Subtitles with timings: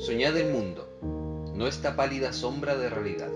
[0.00, 0.88] Soñad el mundo,
[1.54, 3.30] no esta pálida sombra de realidad.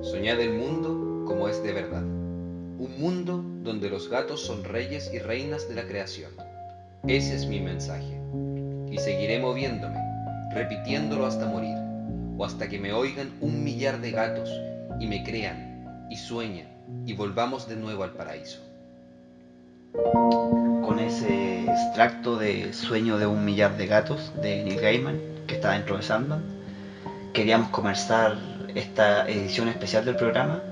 [0.00, 2.02] Soñad el mundo como es de verdad.
[2.02, 6.30] Un mundo donde los gatos son reyes y reinas de la creación.
[7.08, 8.20] Ese es mi mensaje.
[8.90, 9.98] Y seguiré moviéndome,
[10.52, 11.76] repitiéndolo hasta morir,
[12.36, 14.50] o hasta que me oigan un millar de gatos
[15.00, 16.68] y me crean y sueñen
[17.06, 18.60] y volvamos de nuevo al paraíso.
[19.92, 25.72] Con ese extracto de Sueño de un millar de gatos de Neil Gaiman, que está
[25.72, 26.42] dentro de Sandman.
[27.32, 28.36] Queríamos comenzar
[28.74, 30.62] esta edición especial del programa.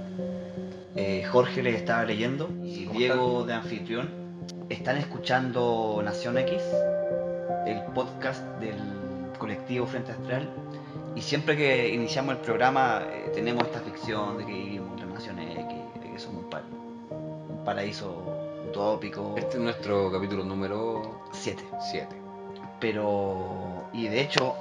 [1.32, 4.10] Jorge les estaba leyendo y Diego de anfitrión.
[4.68, 6.60] Están escuchando Nación X,
[7.66, 8.76] el podcast del
[9.38, 10.46] colectivo Frente Astral.
[11.16, 15.14] Y siempre que iniciamos el programa eh, tenemos esta ficción de que vivimos en la
[15.14, 18.14] Nación X, de que somos un, un paraíso
[18.68, 19.34] utópico.
[19.38, 21.64] Este es nuestro capítulo número 7.
[21.92, 22.14] 7.
[22.78, 24.54] Pero, y de hecho,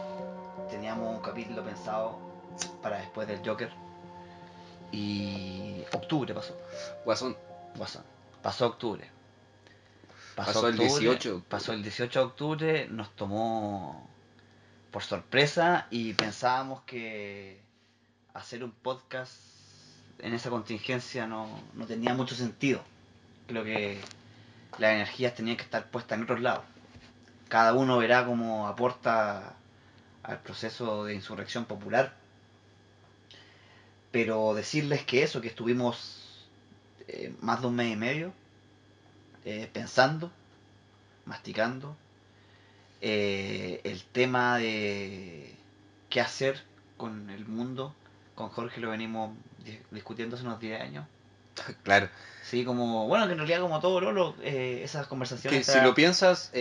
[0.70, 2.18] teníamos un capítulo pensado
[2.82, 3.70] para después del Joker.
[4.94, 6.58] Y octubre pasó.
[7.06, 7.38] Guasón.
[7.76, 8.04] Guasón.
[8.42, 9.10] Pasó octubre.
[10.36, 11.44] Pasó, el 18.
[11.48, 14.10] Pasó el 18 de octubre, nos tomó
[14.92, 17.62] por sorpresa y pensábamos que
[18.34, 19.34] hacer un podcast
[20.20, 22.82] en esa contingencia no, no tenía mucho sentido.
[23.48, 24.00] Creo que
[24.78, 26.64] las energías tenían que estar puestas en otros lados.
[27.50, 29.56] Cada uno verá cómo aporta
[30.24, 32.16] al proceso de insurrección popular.
[34.12, 36.50] Pero decirles que eso, que estuvimos
[37.08, 38.34] eh, más de un mes y medio
[39.46, 40.32] eh, pensando,
[41.26, 41.96] masticando,
[43.02, 45.56] eh, el tema de
[46.10, 46.62] qué hacer
[46.98, 47.96] con el mundo,
[48.36, 49.32] con Jorge lo venimos
[49.92, 51.06] discutiendo hace unos 10 años.
[51.84, 52.10] Claro.
[52.44, 55.66] Sí, como, bueno, que en realidad como todo Lolo, esas conversaciones...
[55.66, 56.52] Que si lo piensas,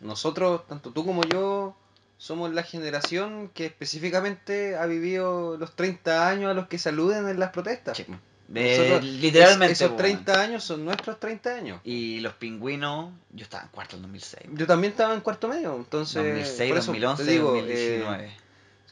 [0.00, 1.76] nosotros, tanto tú como yo,
[2.18, 7.38] somos la generación que específicamente ha vivido los 30 años a los que saluden en
[7.38, 8.04] las protestas.
[8.48, 9.72] literalmente.
[9.72, 11.80] esos 30 años son nuestros 30 años.
[11.84, 14.50] Y los pingüinos, yo estaba en cuarto en 2006.
[14.52, 16.22] Yo también estaba en cuarto medio, entonces...
[16.22, 18.24] 2006, 2011, digo, 2019.
[18.24, 18.36] Eh,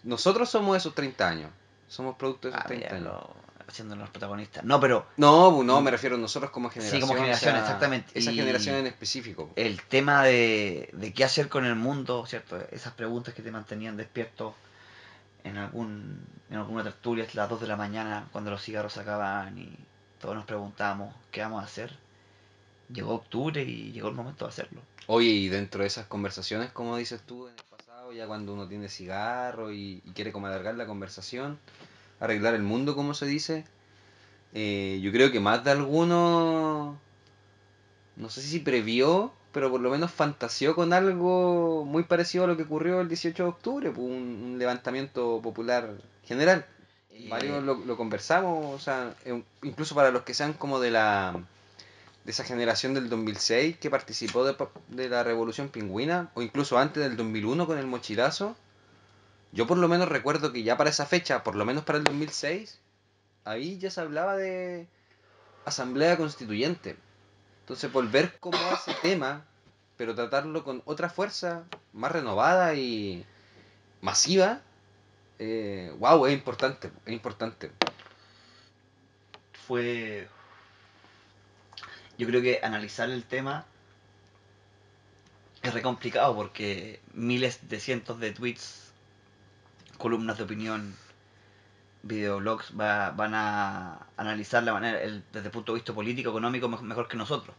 [0.04, 1.50] nosotros somos esos 30 años.
[1.88, 4.65] Somos producto de esos 30 ah, años siendo los protagonistas.
[4.65, 5.06] No, pero.
[5.16, 7.00] No, no, me refiero a nosotros como generación.
[7.00, 8.19] Sí, como generación, exactamente.
[8.19, 9.50] Esa generación en específico.
[9.56, 12.59] El tema de, de qué hacer con el mundo, ¿cierto?
[12.71, 14.54] Esas preguntas que te mantenían despierto
[15.44, 19.00] en algún en alguna tertulia a las 2 de la mañana cuando los cigarros se
[19.00, 19.77] acaban y
[20.21, 21.97] todos nos preguntábamos qué vamos a hacer.
[22.88, 24.81] Llegó octubre y llegó el momento de hacerlo.
[25.09, 28.69] Oye, y dentro de esas conversaciones, como dices tú en el pasado, ya cuando uno
[28.69, 31.59] tiene cigarro y, y quiere como alargar la conversación,
[32.21, 33.65] arreglar el mundo, como se dice,
[34.54, 36.99] eh, yo creo que más de alguno,
[38.16, 42.56] no sé si previó, pero por lo menos fantaseó con algo muy parecido a lo
[42.56, 45.94] que ocurrió el 18 de octubre, pues, un, levantamiento popular
[46.25, 46.66] general.
[47.28, 49.15] Varios lo, conversamos, o sea,
[49.62, 51.41] incluso para los que sean como de la
[52.25, 54.56] de esa generación del 2006 que participó de,
[54.88, 58.56] de la revolución pingüina, o incluso antes del 2001 con el mochilazo,
[59.56, 62.04] yo por lo menos recuerdo que ya para esa fecha, por lo menos para el
[62.04, 62.78] 2006,
[63.46, 64.86] ahí ya se hablaba de
[65.64, 66.94] asamblea constituyente.
[67.60, 69.46] Entonces volver como a ese tema,
[69.96, 73.24] pero tratarlo con otra fuerza más renovada y
[74.02, 74.60] masiva,
[75.38, 77.70] eh, wow, es importante, es importante.
[79.66, 80.28] Fue,
[82.18, 83.64] yo creo que analizar el tema
[85.62, 88.85] es re complicado porque miles de cientos de tweets
[89.96, 90.94] columnas de opinión,
[92.02, 96.68] videoblogs, va, van a analizar la manera, el, desde el punto de vista político, económico,
[96.68, 97.54] mejor que nosotros.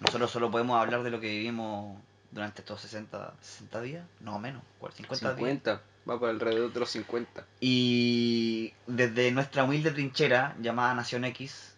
[0.00, 1.98] Nosotros solo podemos hablar de lo que vivimos
[2.30, 7.44] durante estos 60, 60 días, no menos, 50, 50 va por alrededor de los 50.
[7.60, 11.74] Y desde nuestra humilde trinchera llamada Nación X,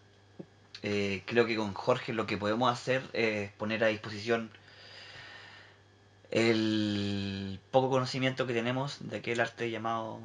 [0.82, 4.50] eh, creo que con Jorge lo que podemos hacer es poner a disposición
[6.31, 10.20] el poco conocimiento que tenemos de aquel arte llamado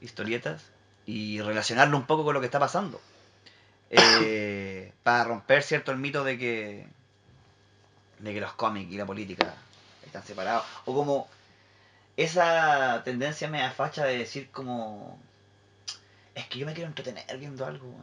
[0.00, 0.62] historietas
[1.06, 3.00] y relacionarlo un poco con lo que está pasando.
[3.90, 6.86] Eh, para romper cierto el mito de que
[8.18, 9.54] de que los cómics y la política
[10.04, 10.66] están separados.
[10.84, 11.26] O como
[12.18, 15.18] esa tendencia me facha de decir como
[16.34, 17.94] es que yo me quiero entretener viendo algo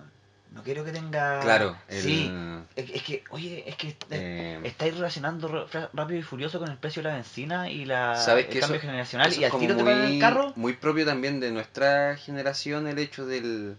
[0.51, 1.42] No quiero que tenga.
[1.42, 2.31] Claro, Sí.
[2.75, 7.03] Es, es que, oye, es que Eh, estáis relacionando rápido y furioso con el precio
[7.03, 9.75] de la benzina y la, ¿Sabes el que cambio eso- generacional eso y al tiro
[9.75, 10.53] te paran el carro.
[10.56, 13.75] muy propio también de nuestra generación el hecho del,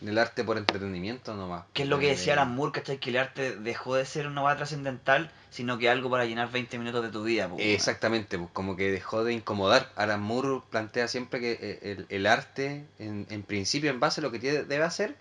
[0.00, 1.64] del arte por entretenimiento nomás.
[1.72, 2.98] Que es lo que decía Eh, Alan Moore, ¿cachai?
[2.98, 6.78] Que el arte dejó de ser una va trascendental, sino que algo para llenar 20
[6.78, 7.48] minutos de tu vida.
[7.48, 7.60] weón.
[7.60, 9.90] Exactamente, pues como que dejó de incomodar.
[9.96, 14.22] Alan Moore plantea siempre que eh, el, el arte, en, en principio, en base a
[14.22, 15.16] lo que tiene- debe hacer,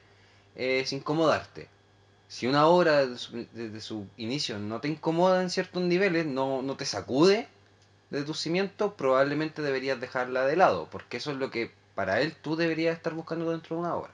[0.55, 1.69] es incomodarte.
[2.27, 6.61] Si una obra desde su, desde su inicio no te incomoda en ciertos niveles, no,
[6.61, 7.47] no te sacude
[8.09, 12.33] de tus cimientos, probablemente deberías dejarla de lado, porque eso es lo que para él
[12.41, 14.11] tú deberías estar buscando dentro de una obra.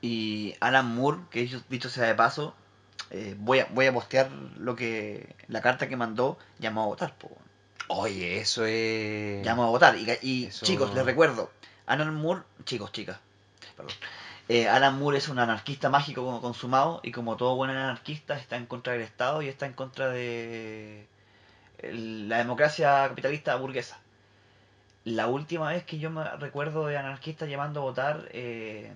[0.00, 2.54] Y Alan Moore, que dicho, dicho sea de paso,
[3.10, 7.16] eh, voy, a, voy a postear lo que la carta que mandó, llamó a votar.
[7.16, 7.30] po.
[7.88, 9.44] Oye, eso es...
[9.44, 9.96] Llamó a votar.
[9.96, 11.50] Y, y Eso- chicos, les recuerdo,
[11.86, 13.18] Alan Moore, chicos, chicas,
[13.76, 13.94] perdón.
[14.54, 18.56] Eh, Alan Moore es un anarquista mágico como consumado y como todo buen anarquista está
[18.58, 21.06] en contra del Estado y está en contra de
[21.78, 23.98] el- la democracia capitalista burguesa.
[25.04, 28.92] La última vez que yo me recuerdo de anarquistas llamando a votar, eh,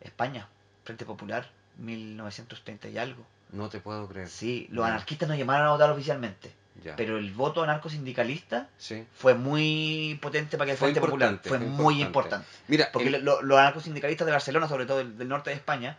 [0.00, 0.48] España,
[0.84, 3.26] Frente Popular, 1930 y algo.
[3.50, 4.28] No te puedo creer.
[4.30, 6.50] Sí, los anarquistas no llamaron a votar oficialmente,
[6.82, 6.96] Ya.
[6.96, 9.04] pero el voto anarcosindicalista Sí.
[9.14, 12.46] fue muy potente para que el Frente Popular fue fue muy importante.
[12.46, 12.46] importante.
[12.68, 15.98] Mira, Porque el- lo- los anarcosindicalistas de Barcelona, sobre todo del, del norte de España,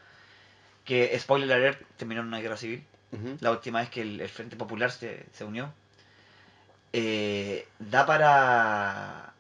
[0.84, 2.84] que spoiler alert, terminaron en una guerra civil,
[3.40, 5.72] la última vez que el, el Frente Popular se, se unió,
[6.92, 9.34] eh, da para...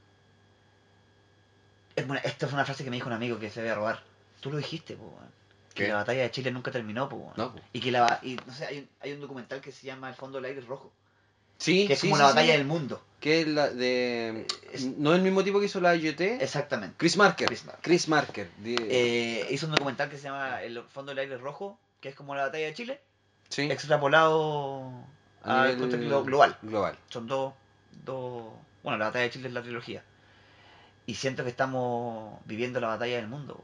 [1.95, 4.01] Es buena- esta es una frase que me dijo un amigo que se debe robar.
[4.39, 5.17] Tú lo dijiste, po,
[5.73, 7.33] que la batalla de Chile nunca terminó, po.
[7.35, 7.59] No, po.
[7.71, 10.15] Y que la, y, no sé, hay, un, hay un documental que se llama El
[10.15, 10.91] fondo del aire rojo,
[11.57, 13.01] Sí, que es sí, como sí, la batalla del mundo.
[13.19, 14.45] Que es la de.
[14.73, 16.19] Es- No es el mismo tipo que hizo la IoT.
[16.41, 16.95] Exactamente.
[16.97, 17.47] Chris Marker.
[17.47, 17.81] Chris Marker.
[17.81, 18.49] Chris Marker.
[18.65, 22.35] Eh, hizo un documental que se llama El fondo del aire rojo, que es como
[22.35, 23.01] la batalla de Chile,
[23.47, 23.61] sí.
[23.71, 24.91] extrapolado
[25.43, 26.57] A al contexto global.
[26.61, 26.97] Global.
[27.09, 27.53] Son dos,
[28.03, 28.51] dos...
[28.83, 30.03] Bueno, la batalla de Chile es la trilogía.
[31.05, 33.63] Y siento que estamos viviendo la batalla del mundo.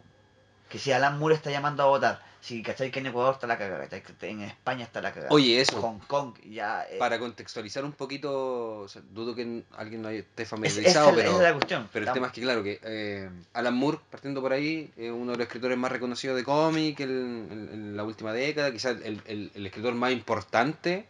[0.69, 3.57] Que si Alan Moore está llamando a votar, si cachai que en Ecuador está la
[3.57, 3.87] cagada,
[4.21, 5.33] en España está la cagada.
[5.33, 5.81] Oye, eso.
[5.81, 6.85] Hong Kong, ya...
[6.89, 11.15] eh, Para contextualizar un poquito, o sea, dudo que alguien no esté es- familiarizado, es
[11.17, 11.89] la- pero, esa es la cuestión.
[11.91, 15.31] pero el tema es que, claro, que eh, Alan Moore, partiendo por ahí, es uno
[15.31, 17.09] de los escritores más reconocidos de cómic en,
[17.51, 21.07] en- en la última década, quizás el, el- el escritor más importante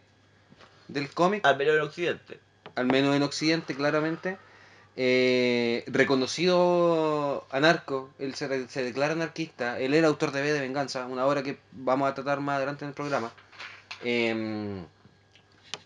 [0.88, 1.44] del cómic.
[1.46, 2.40] Al menos en Occidente.
[2.76, 4.38] al menos en Occidente, claramente.
[4.96, 11.06] Eh, reconocido anarco, él se, se declara anarquista, él era autor de B de Venganza,
[11.06, 13.30] una obra que vamos a tratar más adelante en el programa.
[14.02, 14.82] Eh,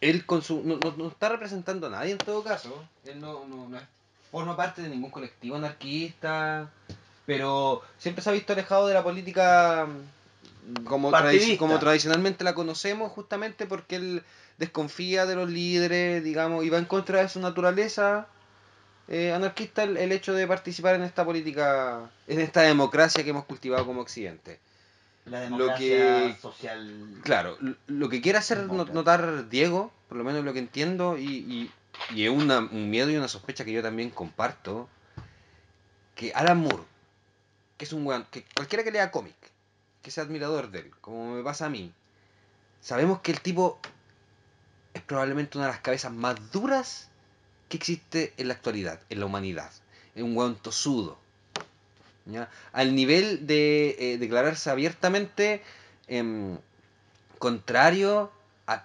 [0.00, 3.44] él con su, no, no- no está representando a nadie en todo caso, él no,
[3.46, 3.84] no- no es-
[4.30, 6.70] forma parte de ningún colectivo anarquista,
[7.26, 12.54] pero siempre se ha visto alejado de la política mm, como, tradi- como tradicionalmente la
[12.54, 14.22] conocemos, justamente porque él
[14.58, 18.26] desconfía de los líderes, digamos, y va en contra de su naturaleza
[19.08, 23.44] eh, anarquista el, el hecho de participar en esta política, en esta democracia que hemos
[23.44, 24.58] cultivado como Occidente.
[25.26, 27.20] La Lo democracia que- social...
[27.22, 27.56] Claro,
[27.86, 31.72] lo que quiere hacer no- notar Diego, por lo menos lo que entiendo, y, y,
[32.14, 34.88] y es una- un miedo y una sospecha que yo también comparto,
[36.14, 36.82] que Alan Moore,
[37.78, 39.34] que es un weón, que cualquiera que lea cómic,
[40.02, 41.92] que sea admirador de él, como me pasa a mí,
[42.80, 43.80] sabemos que el tipo
[44.92, 47.08] es probablemente una de las cabezas más duras
[47.74, 49.70] que existe en la actualidad, en la humanidad.
[50.14, 51.18] Es un weón tosudo.
[52.26, 52.48] ¿ya?
[52.72, 55.60] Al nivel de eh, declararse abiertamente
[56.06, 56.56] em,
[57.38, 58.30] contrario
[58.68, 58.84] a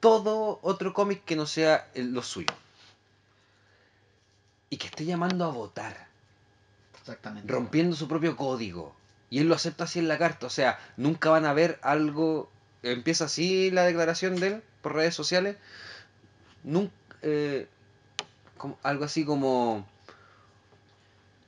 [0.00, 2.52] todo otro cómic que no sea el- lo suyo.
[4.70, 6.08] Y que esté llamando a votar
[7.00, 7.50] Exactamente.
[7.50, 8.94] rompiendo su propio código.
[9.30, 10.46] Y él lo acepta así en la carta.
[10.46, 12.50] O sea, nunca van a ver algo.
[12.82, 15.56] Empieza así la declaración de él por redes sociales.
[16.64, 16.92] Nunca,
[18.82, 19.86] algo así como.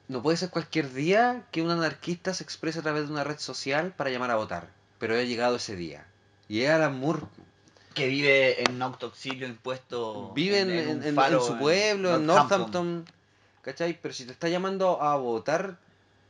[0.08, 3.38] No puede ser cualquier día que un anarquista se exprese a través de una red
[3.38, 4.68] social para llamar a votar.
[4.98, 6.04] Pero ha llegado ese día.
[6.48, 7.22] Y es Alan Moore.
[7.94, 10.32] Que vive en un autoexilio impuesto...
[10.34, 12.60] Vive en, en- en- faro su pueblo, en Northampton.
[12.60, 13.04] Northampton.
[13.62, 13.98] ¿Cachai?
[14.00, 15.78] Pero si te está llamando a votar,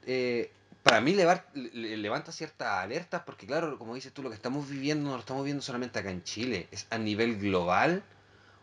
[0.07, 0.51] eh,
[0.83, 4.69] para mí levar- le- levanta ciertas alertas, porque claro, como dices tú, lo que estamos
[4.69, 8.03] viviendo no lo estamos viendo solamente acá en Chile, es a nivel global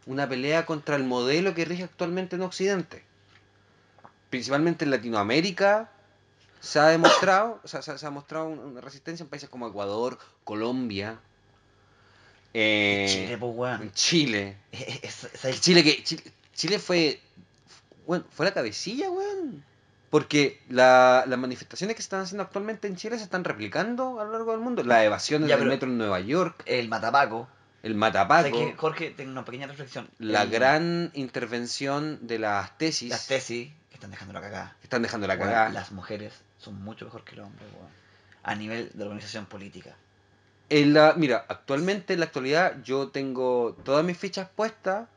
[0.07, 3.03] una pelea contra el modelo que rige actualmente en Occidente.
[4.29, 5.89] Principalmente en Latinoamérica
[6.59, 10.17] se ha demostrado, o sea, se, ha mostrado un- una resistencia en países como Ecuador,
[10.43, 11.19] Colombia,
[12.53, 13.91] eh, Chile, pues, weón.
[13.93, 14.57] Chile.
[14.71, 16.23] Es- es- Que es- Chile que Chile,
[16.53, 17.21] Chile fue
[18.05, 19.63] bueno, fue la cabecilla, weón.
[20.09, 24.23] Porque la- las manifestaciones que se están haciendo actualmente en Chile se están replicando a
[24.23, 24.81] lo largo del mundo.
[24.83, 27.49] Las evasiones Ya, del metro en Nueva York, El matapaco.
[27.87, 30.07] El ¿Sabes matapaco, qué, Jorge, tengo una pequeña reflexión.
[30.19, 34.75] la El- gran intervención de las tesis Las tesis que están dejando la cagada.
[34.83, 35.69] están dejando la cagada.
[35.69, 37.89] Las mujeres son mucho mejor que los hombres, weón.
[38.43, 39.95] A nivel de organización política.
[40.69, 45.07] En la, mira, actualmente en la actualidad yo tengo todas mis fichas puestas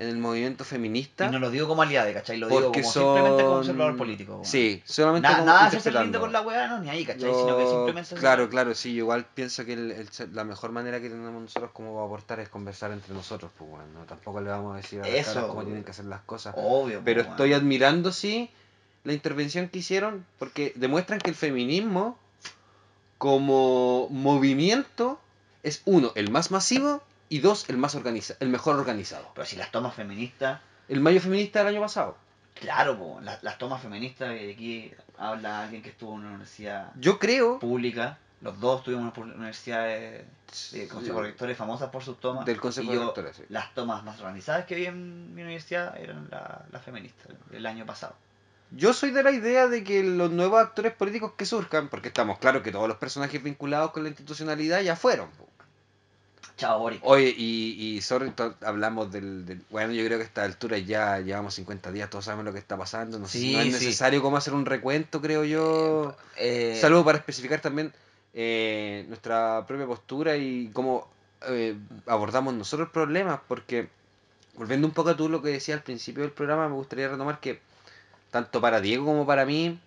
[0.00, 1.26] en el movimiento feminista.
[1.26, 2.36] Y no lo digo como aliado, ¿cachai?
[2.38, 3.02] Lo digo como son...
[3.02, 4.40] simplemente como observador político.
[4.44, 7.28] Sí, solamente Na- como nada hacerse lindo con la weá, no, ni ahí, ¿cachai?
[7.28, 8.14] Yo- Sino que simplemente.
[8.14, 11.72] Claro, claro, sí, yo igual pienso que el- el la mejor manera que tenemos nosotros
[11.72, 15.08] como aportar es conversar entre nosotros, pues bueno, no, tampoco le vamos a decir a
[15.08, 16.54] las cómo tienen que hacer las cosas.
[16.56, 17.32] Obvio, Pero weón.
[17.32, 18.50] estoy admirando, sí,
[19.02, 22.16] la intervención que hicieron, porque demuestran que el feminismo,
[23.18, 25.18] como movimiento,
[25.64, 29.30] es uno, el más masivo, y dos, el más organiza el mejor organizado.
[29.34, 30.60] Pero si las tomas feministas.
[30.88, 32.16] El mayo feminista del año pasado.
[32.54, 36.90] Claro, po, las, las tomas feministas, y aquí habla alguien que estuvo en una universidad
[36.98, 38.18] Yo creo pública.
[38.40, 40.24] Los dos tuvimos una universidad de,
[40.72, 42.46] de consejo de rectores famosas por sus tomas.
[42.46, 43.42] del Consejo y de yo, Rectores, sí.
[43.48, 47.84] Las tomas más organizadas que vi en mi universidad eran la- las feministas del año
[47.84, 48.14] pasado.
[48.70, 52.38] Yo soy de la idea de que los nuevos actores políticos que surjan, porque estamos
[52.38, 55.30] claros que todos los personajes vinculados con la institucionalidad ya fueron.
[55.30, 55.48] po.
[56.56, 57.00] Chao, Boric.
[57.04, 61.20] Oye, y, y sorry, hablamos del, del- Bueno, yo creo que a esta altura ya
[61.20, 63.18] llevamos 50 días, todos sabemos lo que está pasando.
[63.18, 63.72] No, sé si Sí, no es sí.
[63.86, 66.16] necesario como hacer un recuento, creo yo.
[66.36, 67.92] Eh, Salvo para especificar también
[68.34, 71.08] eh, nuestra propia postura y cómo
[71.48, 71.76] eh,
[72.06, 73.88] abordamos nosotros problemas, porque
[74.56, 77.38] volviendo un poco a tú lo que decía al principio del programa, me gustaría retomar
[77.40, 77.60] que
[78.30, 79.78] tanto para Diego como para mí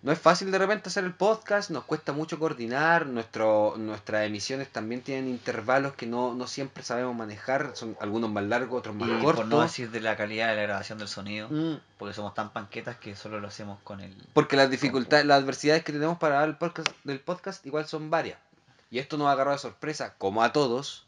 [0.00, 4.68] no es fácil de repente hacer el podcast, nos cuesta mucho coordinar, nuestro, nuestras emisiones
[4.70, 8.98] también tienen intervalos que no, no siempre sabemos manejar, son algunos más largos, otros y
[8.98, 9.46] más por cortos.
[9.48, 11.80] no decir de la calidad de la grabación del sonido, Mm.
[11.98, 14.14] porque somos tan panquetas que solo lo hacemos con el...
[14.34, 18.08] Porque las dificultades, las adversidades que tenemos para dar el podcast, del podcast igual son
[18.08, 18.38] varias.
[18.90, 21.04] Y esto nos agarró de sorpresa, como a todos.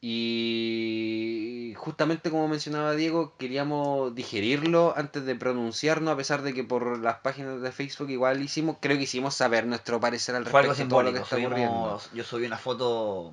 [0.00, 6.98] Y justamente como mencionaba Diego, queríamos digerirlo antes de pronunciarnos, a pesar de que por
[6.98, 10.84] las páginas de Facebook igual hicimos, creo que hicimos saber nuestro parecer al respecto de
[10.84, 12.00] todo lo que está ocurriendo.
[12.14, 13.32] yo subí una foto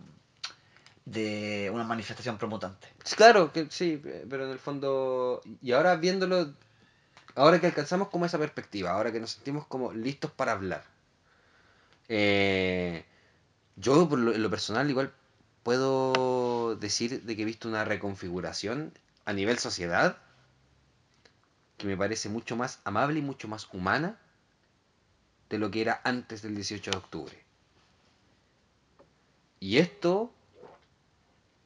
[1.05, 2.87] de una manifestación promutante.
[3.15, 6.51] Claro, que sí, pero en el fondo, y ahora viéndolo,
[7.35, 10.83] ahora que alcanzamos como esa perspectiva, ahora que nos sentimos como listos para hablar,
[12.09, 13.05] eh,
[13.75, 15.13] yo por lo, en lo personal igual
[15.61, 16.13] puedo
[16.75, 18.93] decir de que he visto una reconfiguración
[19.25, 20.17] a nivel sociedad
[21.77, 24.19] que me parece mucho más amable y mucho más humana
[25.49, 27.43] de lo que era antes del 18 de octubre.
[29.59, 30.33] Y esto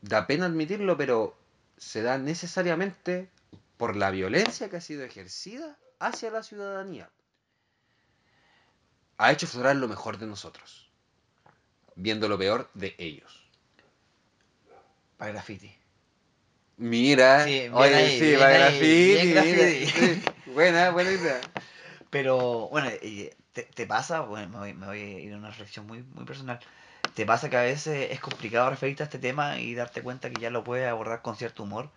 [0.02, 1.38] da pena admitirlo, pero
[1.78, 3.30] se da necesariamente
[3.78, 7.10] por la violencia que ha sido ejercida hacia la ciudadanía.
[9.18, 10.90] Ha hecho florar lo mejor de nosotros,
[11.96, 13.39] viendo lo peor de ellos.
[15.20, 15.70] Para graffiti.
[16.78, 21.42] Mira, Sí, bien oye, ahí, sí, bien para ahí, graffiti, mira, sí, buena, buena idea.
[22.10, 22.90] Pero, bueno,
[23.52, 26.24] te, te pasa, bueno, me voy, me voy a ir a una reflexión muy, muy
[26.24, 26.62] personal.
[27.16, 30.40] ¿Te pasa que a veces es complicado referirte a este tema y darte cuenta que
[30.40, 31.90] ya lo puedes abordar con cierto humor,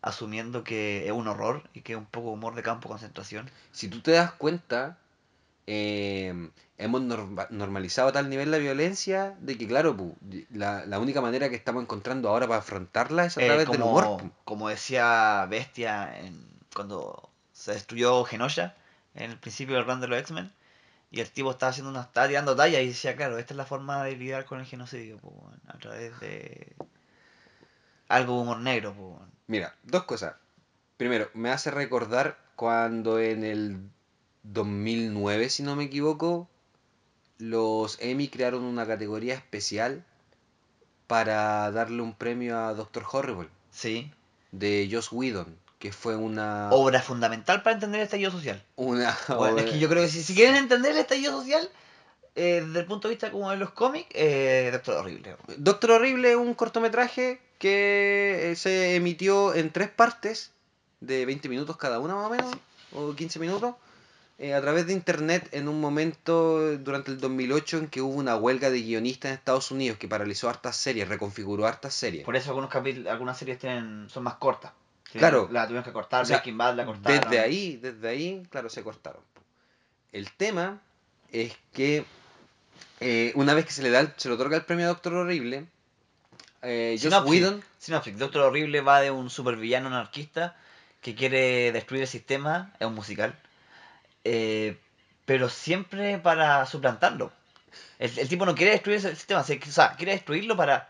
[0.00, 3.50] asumiendo que es un horror y que es un poco humor de campo concentración?
[3.70, 4.96] Si tú te das cuenta,
[5.66, 10.14] eh, hemos norma- normalizado a tal nivel la violencia de que, claro, pu,
[10.50, 13.80] la, la única manera que estamos encontrando ahora para afrontarla es a Eh, través del
[13.82, 14.18] como, humor.
[14.22, 14.30] pu.
[14.44, 18.74] como decía Bestia en, cuando se destruyó Genosha
[19.14, 20.52] en el principio del run de los X-Men,
[21.10, 23.64] y el tipo estaba haciendo una, estaba tirando talla y decía, claro, esta es la
[23.64, 26.74] forma de lidiar con el genocidio, weón, a través de
[28.08, 28.94] algo de humor negro.
[29.46, 30.34] Mira, dos cosas.
[30.96, 33.80] Primero, me hace recordar cuando en el
[34.42, 36.48] 2009, si no me equivoco,
[37.38, 40.04] los Emmy crearon una categoría especial
[41.06, 44.10] para darle un premio a Doctor Horrible Sí.
[44.52, 48.62] de Joss Whedon, que fue una Obra fundamental para entender el estallido social.
[48.76, 51.68] una Bueno, es que yo creo que si, si quieren entender el estallido social,
[52.34, 55.36] eh, desde el punto de vista como de los cómics, eh, Doctor Horrible.
[55.58, 60.52] Doctor Horrible es un cortometraje que eh, se emitió en tres partes
[61.00, 62.52] de 20 minutos cada una más o menos,
[62.92, 63.74] o 15 minutos,
[64.38, 68.36] eh, a través de internet en un momento durante el 2008 en que hubo una
[68.36, 72.24] huelga de guionistas en Estados Unidos que paralizó hartas series, reconfiguró hartas series.
[72.24, 72.70] Por eso algunos
[73.08, 74.72] algunas series tienen, son más cortas.
[75.10, 75.48] Sí, Claro.
[75.50, 77.30] La tuvimos que cortar, O sea, Breaking Bad la cortaron.
[77.30, 79.22] Desde ahí, desde ahí, claro, se cortaron.
[80.12, 80.80] El tema
[81.32, 82.04] es que
[83.00, 85.14] eh, una vez que se le da, el- se le otorga el premio a Doctor
[85.14, 85.66] Horrible,
[86.62, 87.24] eh, Joss.
[87.26, 88.18] Whedon Sinopsis.
[88.18, 90.56] Doctor Horrible va de un supervillano anarquista
[91.00, 93.38] que quiere destruir el sistema, es un musical,
[94.26, 94.76] eh,
[95.24, 97.32] pero siempre para suplantarlo.
[97.98, 100.88] El, el tipo no quiere destruir ese sistema, se- o sea, quiere destruirlo para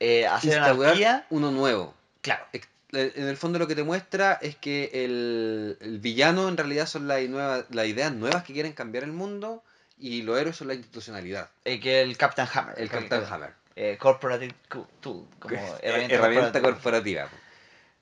[0.00, 1.26] eh, hacer anarquía.
[1.30, 1.94] uno nuevo.
[2.22, 6.56] Claro, Ex- En el fondo lo que te muestra es que el, el villano en
[6.56, 9.62] realidad son las, nuevas, las ideas nuevas que quieren cambiar el mundo
[9.98, 11.48] y los héroes son la institucionalidad.
[11.64, 12.74] eh, que el Captain Hammer.
[12.78, 13.50] El Captain Hammer.
[13.74, 14.54] Eh, corporative
[15.00, 17.22] Tool, como herramienta, eh, herramienta corporativa.
[17.24, 17.28] corporativa.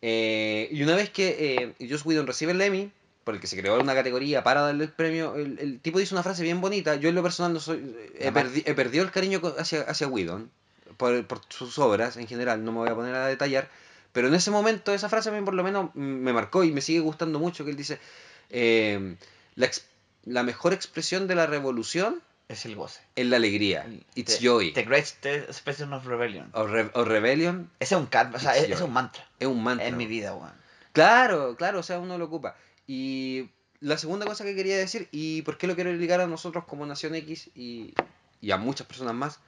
[0.03, 2.91] Eh, y una vez que eh, Joss Whedon recibe el Emmy,
[3.25, 6.15] por el que se creó una categoría para darle el premio, el, el tipo dice
[6.15, 6.95] una frase bien bonita.
[6.97, 10.51] Yo en lo personal no soy, he, perdi- he perdido el cariño hacia, hacia Whedon
[10.97, 13.69] por, por sus obras en general, no me voy a poner a detallar.
[14.13, 16.81] Pero en ese momento esa frase a mí por lo menos me marcó y me
[16.81, 17.99] sigue gustando mucho, que él dice,
[18.51, 19.17] eh,
[19.57, 19.69] la,
[20.25, 23.01] la mejor expresión de la revolución Es el goce.
[23.17, 23.87] es la alegría.
[24.15, 24.73] It's the, joy.
[24.73, 26.51] The Great Expression of Rebellion.
[26.53, 29.87] O, re- o rebellion Ese es un o sea, es, un mantra es un mantra.
[29.87, 30.53] en mi vida, weón.
[30.93, 32.55] Claro, claro, o sea, uno lo ocupa.
[32.87, 33.51] Y
[33.81, 36.87] la segunda cosa que quería decir, y por qué lo quiero ligar a nosotros como
[36.87, 37.95] Nación X y,
[38.51, 39.41] a muchas personas más,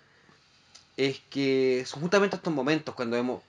[0.97, 3.43] es que son justamente estos momentos cuando vemos,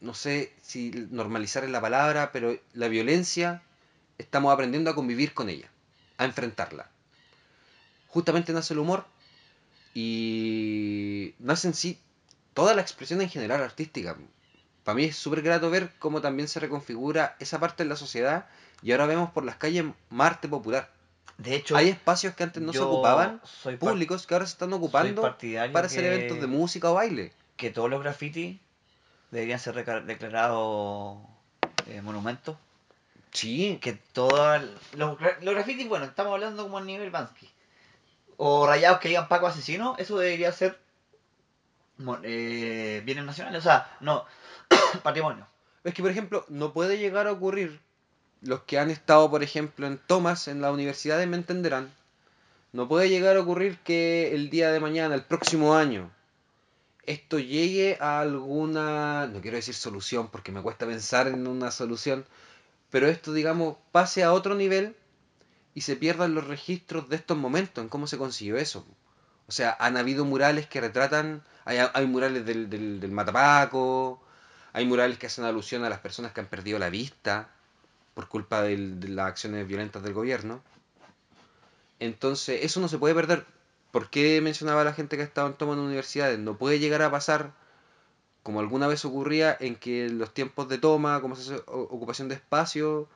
[0.00, 3.62] no sé si normalizar es la palabra, pero la violencia,
[4.16, 5.70] estamos aprendiendo a convivir con ella,
[6.16, 6.90] a enfrentarla.
[8.08, 9.06] Justamente nace el humor
[9.94, 11.98] y nace en sí
[12.54, 14.16] toda la expresión en general artística.
[14.84, 18.46] Para mí es súper grato ver cómo también se reconfigura esa parte de la sociedad
[18.82, 20.90] y ahora vemos por las calles más arte popular.
[21.36, 24.72] De hecho, Hay espacios que antes no se ocupaban, soy públicos, que ahora se están
[24.72, 25.22] ocupando
[25.72, 27.32] para hacer eventos de música o baile.
[27.56, 28.60] que todos los graffiti
[29.30, 31.18] deberían ser declarados
[31.86, 32.56] eh, monumentos.
[33.32, 34.62] Sí, Que todos
[34.94, 37.48] los, los grafitis, bueno, estamos hablando como a nivel Bansky.
[38.36, 40.78] O rayados que digan Paco asesino, eso debería ser
[42.22, 44.24] eh, bienes nacionales, o sea, no,
[45.02, 45.46] patrimonio.
[45.84, 47.80] Es que, por ejemplo, no puede llegar a ocurrir,
[48.42, 51.92] los que han estado, por ejemplo, en Thomas, en las universidades, me entenderán,
[52.72, 56.10] no puede llegar a ocurrir que el día de mañana, el próximo año,
[57.06, 62.26] esto llegue a alguna, no quiero decir solución, porque me cuesta pensar en una solución,
[62.90, 64.94] pero esto, digamos, pase a otro nivel
[65.74, 68.86] y se pierdan los registros de estos momentos, en cómo se consiguió eso.
[69.46, 74.22] O sea, han habido murales que retratan, hay, hay murales del, del, del Matapaco,
[74.74, 77.48] hay murales que hacen alusión a las personas que han perdido la vista
[78.18, 80.60] por culpa del- de las acciones violentas del gobierno.
[82.00, 83.44] Entonces, eso no se puede perder.
[83.92, 86.36] ¿Por qué mencionaba la gente que ha estado en toma en universidades?
[86.36, 87.52] No puede llegar a pasar,
[88.42, 92.28] como alguna vez ocurría, en que en los tiempos de toma, como se hace ocupación
[92.28, 93.08] de espacio,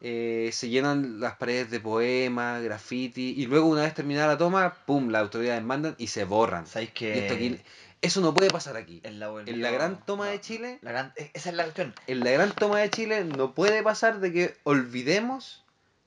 [0.00, 4.72] eh, se llenan las paredes de poemas, graffiti, y luego una vez terminada la toma,
[4.86, 6.68] ¡pum!, las autoridades mandan y se borran.
[6.68, 7.58] ¿Sabéis Y que esto aquí-
[8.04, 9.00] eso no puede pasar aquí.
[9.04, 11.94] en la, en la gran toma de Chile- la gran- e- esa es la cuestión.
[12.06, 15.62] En la gran toma de Chile no puede pasar de que olvidemos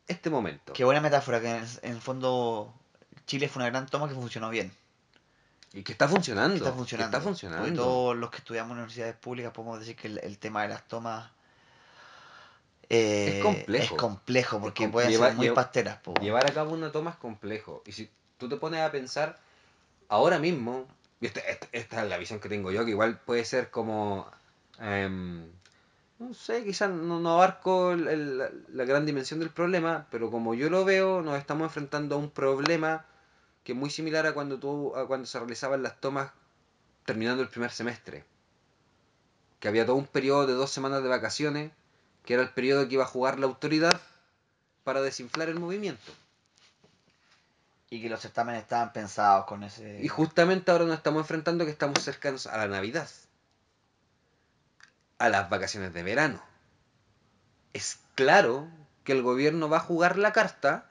[0.07, 0.73] este momento.
[0.73, 2.73] Qué buena metáfora, que en, en el fondo
[3.25, 4.71] Chile fue una gran toma que funcionó bien.
[5.73, 6.53] Y que está funcionando.
[6.53, 7.17] que está que funcionando.
[7.17, 7.63] está funcionando.
[7.65, 10.69] Porque todos los que estudiamos en universidades públicas podemos decir que el, el tema de
[10.69, 11.29] las tomas
[12.89, 13.95] eh, Es complejo.
[13.95, 15.97] es complejo porque com- pueden lleva- ser muy pasteras.
[15.97, 16.13] po.
[16.21, 17.83] Llevar a cabo una toma es complejo.
[17.85, 19.37] Y si tú te pones a pensar
[20.07, 20.87] ahora mismo,
[21.21, 24.29] esta, esta- esta es la visión que tengo yo, que igual puede ser como.
[24.79, 25.51] em,
[26.19, 30.53] no sé, quizás no, no abarco el- la, la gran dimensión del problema, pero como
[30.55, 33.05] yo lo veo, nos estamos enfrentando a un problema
[33.63, 36.31] que es muy similar a cuando, tú, a cuando se realizaban las tomas
[37.05, 38.25] terminando el primer semestre.
[39.59, 41.71] Que había todo un periodo de dos semanas de vacaciones,
[42.25, 44.01] que era el periodo que iba a jugar la autoridad
[44.83, 46.13] para desinflar el movimiento.
[47.89, 50.01] Y que los certámenes estaban pensados con ese...
[50.01, 53.09] Y justamente ahora nos estamos enfrentando que estamos cercanos a la Navidad,
[55.19, 56.41] a las vacaciones de verano.
[57.73, 58.67] Es claro
[59.03, 60.89] que el gobierno va a jugar la carta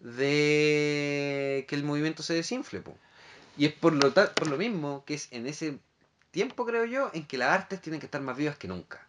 [0.00, 2.80] de que el movimiento se desinfle.
[2.80, 2.96] po.
[3.56, 5.78] Y es por lo, por lo mismo que es en ese
[6.30, 9.06] tiempo, creo yo, en que las artes tienen que estar más vivas que nunca.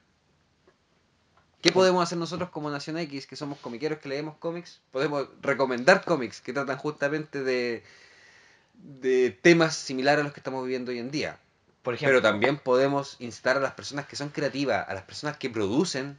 [1.68, 4.80] ¿Qué podemos hacer nosotros como Nación X, que somos comiqueros que leemos cómics?
[4.90, 7.84] Podemos recomendar cómics que tratan justamente de,
[8.74, 11.38] de temas similares a los que estamos viviendo hoy en día.
[11.84, 15.36] Por ejemplo, Pero también podemos instar a las personas que son creativas, a las personas
[15.36, 16.18] que producen,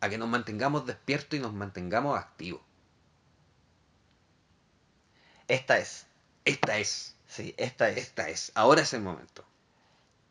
[0.00, 2.60] a que nos mantengamos despiertos y nos mantengamos activos.
[5.48, 6.06] esta es.
[6.44, 7.98] Esta es, Sí, esta es.
[7.98, 8.52] esta es.
[8.54, 9.44] Ahora es el momento.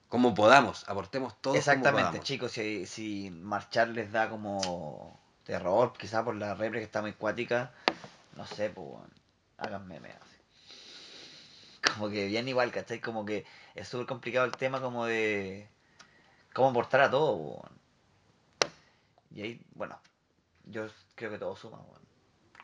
[0.09, 1.55] Como podamos, aportemos todo.
[1.55, 7.01] Exactamente, chicos, si, si marchar les da como terror, quizás por la repre que está
[7.01, 7.73] muy cuática,
[8.35, 9.13] no sé, pues weón,
[9.57, 11.91] hagan memes así.
[11.93, 13.01] Como que bien igual, ¿cachai?
[13.01, 15.67] Como que es súper complicado el tema como de
[16.53, 17.77] cómo aportar a todo, weón.
[19.31, 19.99] Y ahí, bueno,
[20.65, 22.01] yo creo que todo suma, weón.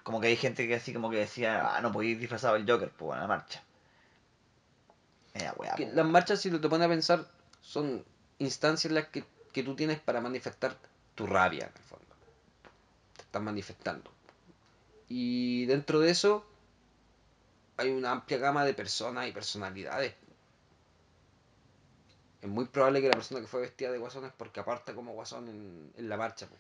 [0.04, 2.90] Como que hay gente que así como que decía, ah, no podéis disfrazado el Joker,
[2.90, 3.64] pues, en la marcha.
[5.34, 7.28] Weá, Que las marchas, si lo te pones a pensar,
[7.62, 8.06] son
[8.40, 10.78] instancias en las que, que tú tienes para manifestar
[11.16, 12.06] tu rabia, en el fondo.
[13.16, 14.12] Te estás manifestando.
[15.10, 16.46] Y dentro de eso
[17.78, 20.14] hay una amplia gama de personas y personalidades.
[22.42, 25.14] Es muy probable que la persona que fue vestida de guasón es porque aparta como
[25.14, 26.46] guasón en, en la marcha.
[26.46, 26.56] po.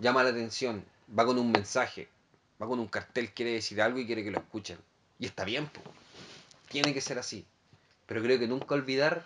[0.00, 0.84] Llama la atención,
[1.16, 2.08] va con un mensaje,
[2.60, 4.78] va con un cartel, quiere decir algo y quiere que lo escuchen.
[5.18, 5.80] Y está bien, po.
[6.68, 7.46] Tiene que ser así.
[8.06, 9.22] Pero creo que nunca olvidar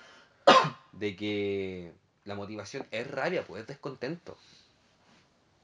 [0.92, 1.92] de que
[2.24, 4.36] la motivación es rabia, pues es descontento.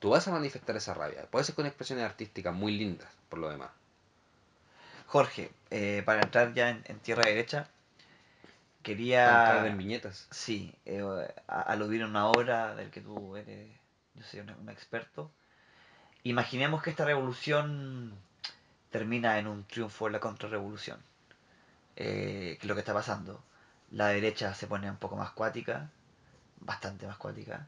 [0.00, 1.26] Tú vas a manifestar esa rabia.
[1.30, 3.70] Puede ser con expresiones artísticas muy lindas, por lo demás.
[5.06, 7.68] Jorge, eh, para entrar ya en, en tierra derecha,
[9.22, 10.28] Para entrar en quería, viñetas.
[10.30, 11.02] sí, eh,
[11.46, 13.68] a- aludir a una obra del que tú eres,
[14.14, 15.30] yo soy un, un experto.
[16.24, 18.12] Imaginemos que esta revolución
[18.90, 21.02] termina en un triunfo de la contrarrevolución.
[22.00, 23.42] Eh, ¿qué es lo que está pasando?
[23.90, 25.90] La derecha se pone un poco más cuática,
[26.60, 27.66] bastante más cuática.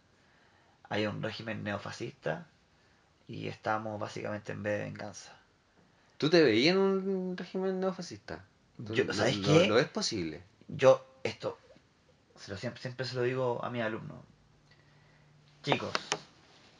[0.88, 2.46] Hay un régimen neofascista
[3.26, 5.32] y estamos básicamente en vez de venganza.
[6.16, 8.44] ¿Tú te veías en un régimen neofascista?
[8.86, 9.66] ¿Tú- Yo- ¿sabes lo- qué?
[9.66, 10.42] ¿Lo es posible?
[10.68, 11.58] Yo esto
[12.38, 14.18] se lo siempre, siempre se lo digo a mis alumnos.
[15.64, 15.92] Chicos,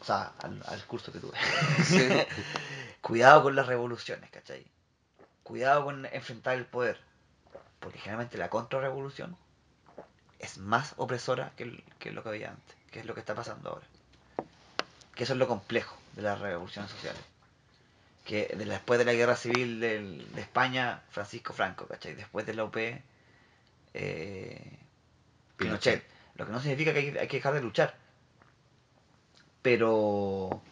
[0.01, 1.37] o sea, al, al curso que tuve.
[1.85, 2.09] Sí.
[3.01, 4.65] Cuidado con las revoluciones, ¿cachai?
[5.43, 7.01] Cuidado con enfrentar el poder.
[7.81, 9.37] Porque generalmente la contrarrevolución
[10.39, 13.71] es más opresora que, que lo que había antes, que es lo que está pasando
[13.71, 13.87] ahora.
[15.15, 17.21] Que eso es lo complejo de las revoluciones sociales.
[18.25, 22.15] Que de- después de la guerra civil de España, Francisco Franco, ¿cachai?
[22.15, 23.03] Después de la UP,
[23.95, 24.79] eh,
[25.57, 26.05] Pinochet.
[26.37, 27.95] Lo que no significa que hay, hay que dejar de luchar.
[29.63, 30.63] Pero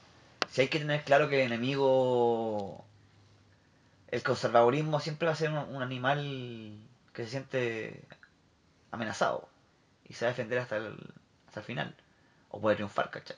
[0.50, 2.84] si hay que tener claro que el enemigo,
[4.10, 6.78] el conservadurismo siempre va a ser un, un animal
[7.18, 8.00] que se siente
[8.92, 9.48] amenazado
[10.08, 10.96] y se va a defender hasta el,
[11.48, 11.96] hasta el final.
[12.50, 13.36] O puede triunfar, ¿cachai?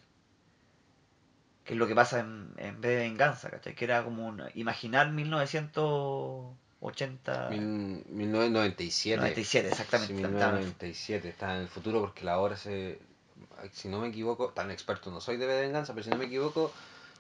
[1.65, 3.75] Que es lo que pasa en, en vez de venganza, ¿cachai?
[3.75, 7.49] Que era como un, imaginar 1980...
[7.51, 9.17] Mil- 1997.
[9.17, 10.15] 97, exactamente.
[10.15, 11.29] Sí, estaba en el- 1997.
[11.31, 12.99] Está en el futuro porque la hora se.
[13.73, 16.19] Si no me equivoco, tan experto no soy de V de Venganza, pero si no
[16.19, 16.71] me equivoco,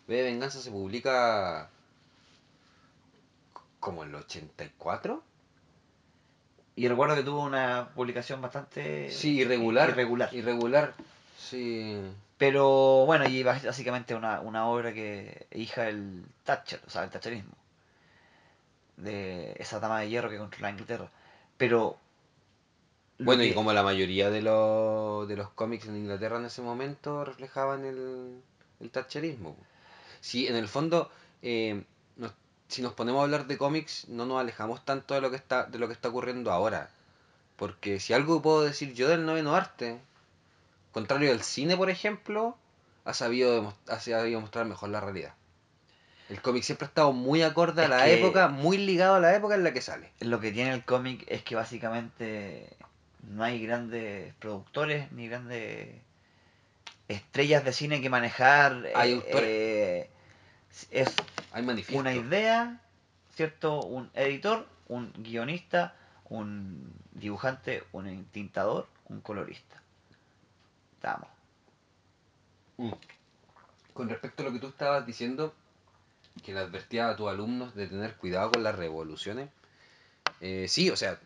[0.07, 1.70] V de Venganza se publica.
[3.81, 5.23] como en el 84.
[6.76, 9.90] Y recuerdo que tuvo una publicación bastante Sí, irregular.
[9.90, 10.33] irregular.
[10.33, 10.94] Irregular.
[11.38, 12.00] Sí.
[12.38, 17.52] Pero bueno, y básicamente una, una obra que hija del Thatcher, o sea, el Thatcherismo.
[18.96, 21.11] De esa dama de hierro que controla Inglaterra.
[21.56, 21.98] Pero.
[23.18, 27.22] Bueno, y como la mayoría de los, de los cómics en Inglaterra en ese momento
[27.24, 28.40] reflejaban el,
[28.80, 29.56] el thatcherismo.
[30.22, 31.11] Sí, en el fondo,
[31.42, 31.83] eh,
[32.70, 35.64] si nos ponemos a hablar de cómics, no nos alejamos tanto de lo que está,
[35.64, 36.90] de lo que está ocurriendo ahora.
[37.56, 39.98] Porque si algo puedo decir yo del noveno arte,
[40.92, 42.56] contrario al cine, por ejemplo,
[43.04, 45.35] ha sabido, ha sabido mostrar mejor la realidad.
[46.28, 49.35] El cómic siempre ha estado muy acorde a Es la época, muy ligado a la
[49.35, 50.12] época en la que sale.
[50.20, 52.68] Lo que tiene el cómic es que básicamente
[53.28, 55.88] no hay grandes productores ni grandes
[57.09, 58.87] estrellas de cine que manejar.
[58.94, 59.42] Hay eh, autores.
[59.44, 60.11] eh,
[60.90, 61.14] es
[61.52, 62.80] Hay una idea,
[63.35, 63.80] ¿cierto?
[63.80, 65.94] Un editor, un guionista,
[66.28, 69.83] un dibujante, un tintador, un colorista.
[70.94, 71.28] Estamos.
[72.76, 72.92] Mm.
[73.92, 75.54] Con respecto a lo que tú estabas diciendo,
[76.44, 79.50] que le advertía a tus alumnos de tener cuidado con las revoluciones,
[80.40, 81.18] eh, sí, o sea,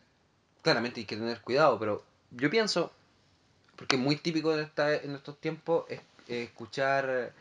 [0.63, 2.91] claramente hay que tener cuidado, pero yo pienso,
[3.77, 7.33] porque es muy típico en, esta, en estos tiempos, es escuchar,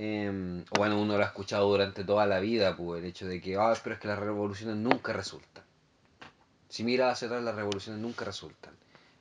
[0.00, 3.40] eh, o bueno, uno lo ha escuchado durante toda la vida, pues el hecho de
[3.40, 5.64] que, ah, pero es que las revoluciones nunca resultan.
[6.68, 8.72] Si miras hacia atrás, las revoluciones nunca resultan.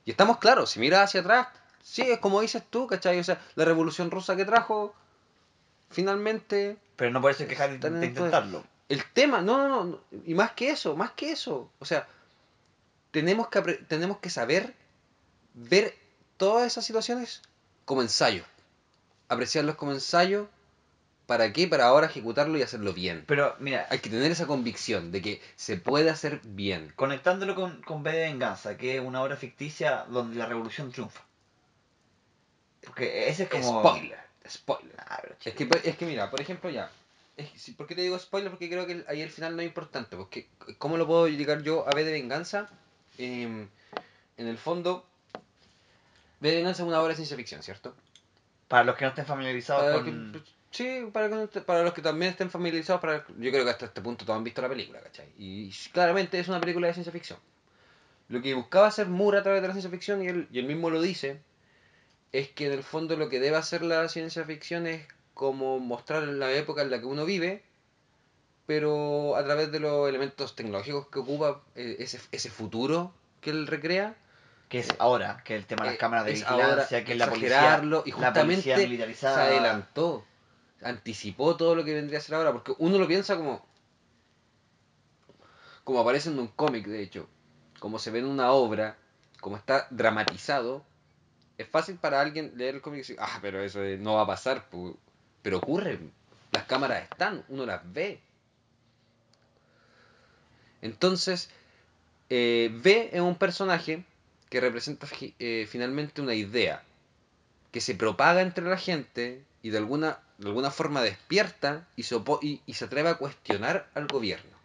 [0.06, 1.48] Y estamos claros, si miras hacia atrás,
[1.82, 3.20] sí, es como dices tú, ¿cachai?
[3.20, 4.94] O sea, la revolución rusa que trajo,
[5.90, 8.64] finalmente, Pero no por eso hay que dejar de, de intentarlo.
[8.88, 12.08] el tema, no, no, no, y más que eso, más que eso, o sea,
[13.10, 14.76] tenemos que, tenemos que saber
[15.56, 15.98] ver
[16.38, 17.42] todas esas situaciones
[17.84, 18.44] como ensayo,
[19.28, 20.48] apreciarlos como ensayo,
[21.28, 21.68] ¿para qué?
[21.68, 23.24] Para ahora ejecutarlo y hacerlo bien.
[23.28, 26.92] Pero mira, Hay que tener esa convicción de que se puede hacer bien.
[26.96, 31.22] conectándolo con, con V de Venganza, que es una obra ficticia donde la revolución triunfa.
[32.86, 33.82] Porque ese es como...
[33.82, 34.96] Spoiler, spoiler.
[35.00, 36.90] Ah, Es que, por- es que mira, por ejemplo, ya.
[37.36, 38.50] Es, ¿Por qué te digo spoiler?
[38.50, 40.16] Porque creo que el- ahí el final no es importante.
[40.16, 42.70] Porque, ¿cómo lo puedo llegar yo a V de Venganza?
[43.18, 43.68] Em,
[44.38, 45.06] en el fondo,
[46.40, 47.94] V de Venganza es una obra de ciencia ficción, ¿cierto?
[48.68, 50.32] Para los que no estén familiarizados Para con...
[50.34, 53.86] que- Sí, para, que para los que también estén familiarizados, para, yo creo que hasta
[53.86, 55.28] este punto todos han visto la película, ¿cachai?
[55.38, 57.40] Y claramente es una película de ciencia ficción.
[58.30, 60.66] Lo que buscaba hacer Moore a través de la ciencia ficción, y él, y él
[60.66, 61.40] mismo lo dice,
[62.34, 66.24] es que en el fondo lo que debe hacer la ciencia ficción es como mostrar
[66.24, 67.64] la época en la que uno vive,
[68.66, 73.66] pero a través de los elementos tecnológicos que ocupa eh, ese, ese futuro que él
[73.68, 74.16] recrea,
[74.68, 77.18] Que es ahora, que el tema de las eh, cámaras de vigilancia, ahora que es
[77.18, 79.46] la policía, y la justamente policía se militarizada.
[79.46, 80.26] adelantó,
[80.82, 83.66] anticipó todo lo que vendría a ser ahora, porque uno lo piensa como
[85.84, 87.30] como aparece en un cómic, de hecho,
[87.80, 88.98] como se ve en una obra,
[89.40, 90.84] como está dramatizado,
[91.58, 94.24] es fácil para alguien leer el cómic y decir, ah, pero eso eh, no va
[94.24, 94.98] a pasar, pu".
[95.42, 95.98] pero ocurre,
[96.52, 98.20] las cámaras están, uno las ve.
[100.82, 101.50] Entonces,
[102.30, 104.04] eh, V es un personaje
[104.50, 105.08] que representa
[105.40, 106.84] eh, finalmente una idea
[107.72, 112.16] que se propaga entre la gente y de alguna, de alguna forma despierta y se,
[112.16, 114.56] opo- y, y se atreve a cuestionar al gobierno.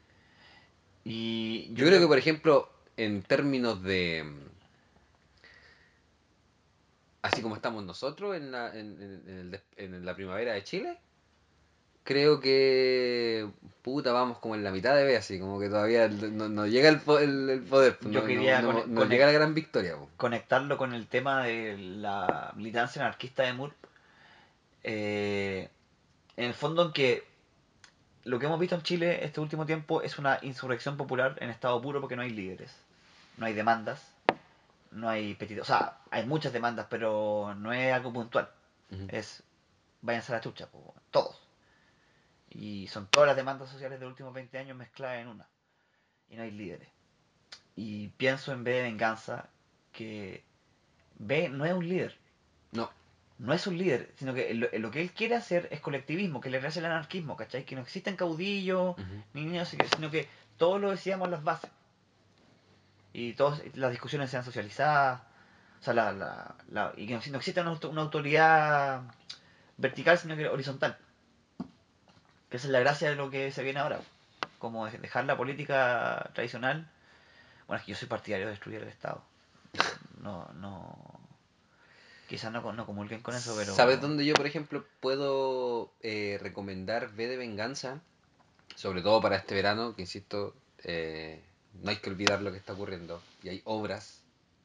[1.04, 4.24] Y Yo creo que, por ejemplo, en términos de.
[4.24, 4.52] mm,
[7.22, 10.64] Así como estamos nosotros en la, en, en- en el des- en la primavera de
[10.64, 10.98] Chile,
[12.02, 13.48] creo que.
[13.82, 16.88] Puta, vamos como en la mitad de vez, así como que todavía no, no llega
[16.88, 19.32] el, el- el poder, pues, Yo no, quería no- no- cone- no conect- llega la
[19.32, 19.96] gran victoria.
[19.96, 20.08] pues.
[20.16, 23.74] conectarlo con el tema de la militancia anarquista de Moore.
[24.84, 25.68] Eh,
[26.36, 27.24] en el fondo en que
[28.24, 31.80] lo que hemos visto en Chile este último tiempo es una insurrección popular en estado
[31.80, 32.74] puro porque no hay líderes,
[33.36, 34.14] no hay demandas,
[34.90, 38.50] no hay petitos, o sea, hay muchas demandas, pero no es algo puntual,
[39.08, 39.42] es
[40.02, 40.68] váyanse a la chucha,
[41.10, 41.40] todos.
[42.50, 45.48] Y son todas las demandas sociales de los últimos 20 años mezcladas en una.
[46.28, 46.88] Y no hay líderes.
[47.76, 49.48] Y pienso en B de Venganza
[49.90, 50.44] que
[51.18, 52.18] B no es un líder.
[52.72, 52.90] No,
[53.42, 56.48] No es un líder, sino que lo, lo que él quiere hacer es colectivismo, que
[56.48, 57.64] le rehace el anarquismo, ¿cachai?
[57.64, 59.22] Que no existen caudillos, Ujú.
[59.34, 60.28] ni niños, sino que
[60.58, 61.70] todos lo decíamos las bases.
[63.12, 65.22] Y todas las discusiones sean socializadas.
[65.80, 69.02] O sea, la, la, la- y que no, no exista una, una autoridad
[69.76, 70.96] vertical, sino que horizontal.
[72.48, 73.98] Que esa es la gracia de lo que se viene ahora.
[74.60, 76.88] Como de- dejar la política tradicional.
[77.66, 79.22] Bueno, es que yo soy partidario de destruir el Estado.
[80.20, 81.20] No, no.
[82.28, 83.74] Quizás no, no comulguen con eso, pero.
[83.74, 88.00] ¿Sabes dónde yo, por ejemplo, puedo eh, recomendar V de Venganza?
[88.74, 90.54] Sobre todo para este verano, que insisto,
[90.84, 91.42] eh,
[91.82, 93.20] no hay que olvidar lo que está ocurriendo.
[93.42, 94.22] Y hay obras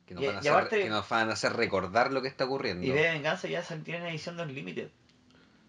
[0.07, 2.29] que nos, Y- van, a hacer, aparte- que nos van a hacer recordar lo que
[2.29, 2.85] está ocurriendo.
[2.85, 4.89] Y B de Venganza ya tienen edición de Unlimited.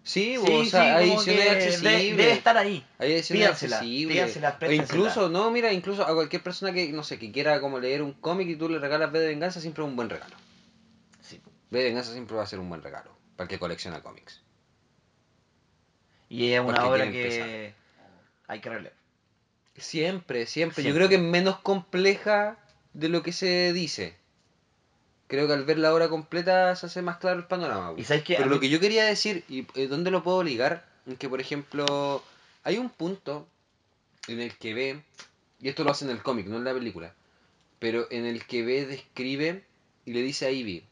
[0.04, 1.82] Sí, Sí, o sea, sí, hay ediciones accesibles.
[2.02, 2.86] de- debe estar ahí.
[2.98, 4.36] Hay ediciones accesibles.
[4.62, 8.02] o incluso, no, mira, incluso a cualquier persona que, no sé, que quiera como leer
[8.02, 10.34] un cómic y tú le regalas V de Venganza, siempre es un buen regalo.
[11.70, 14.40] Venganza siempre va a ser un buen regalo para el que colecciona cómics.
[16.28, 17.74] Y es una Porque obra que
[18.46, 18.94] hay que releer.
[19.76, 20.98] Siempre, siempre, Yo Siempre.
[21.06, 22.58] creo que es menos compleja
[22.92, 24.16] de lo que se dice.
[25.28, 27.92] Creo que al ver la obra completa se hace más claro el panorama.
[27.96, 28.24] ¿Y sabes?
[28.26, 31.28] Pero lo mí- que yo quería decir, y eh, dónde lo puedo ligar, es que
[31.28, 32.22] por ejemplo,
[32.64, 33.46] hay un punto
[34.26, 35.02] en el que ve,
[35.60, 37.14] y esto lo hace en el cómic, no en la película,
[37.78, 39.64] pero en el que ve describe
[40.06, 40.84] y le dice a Ivy,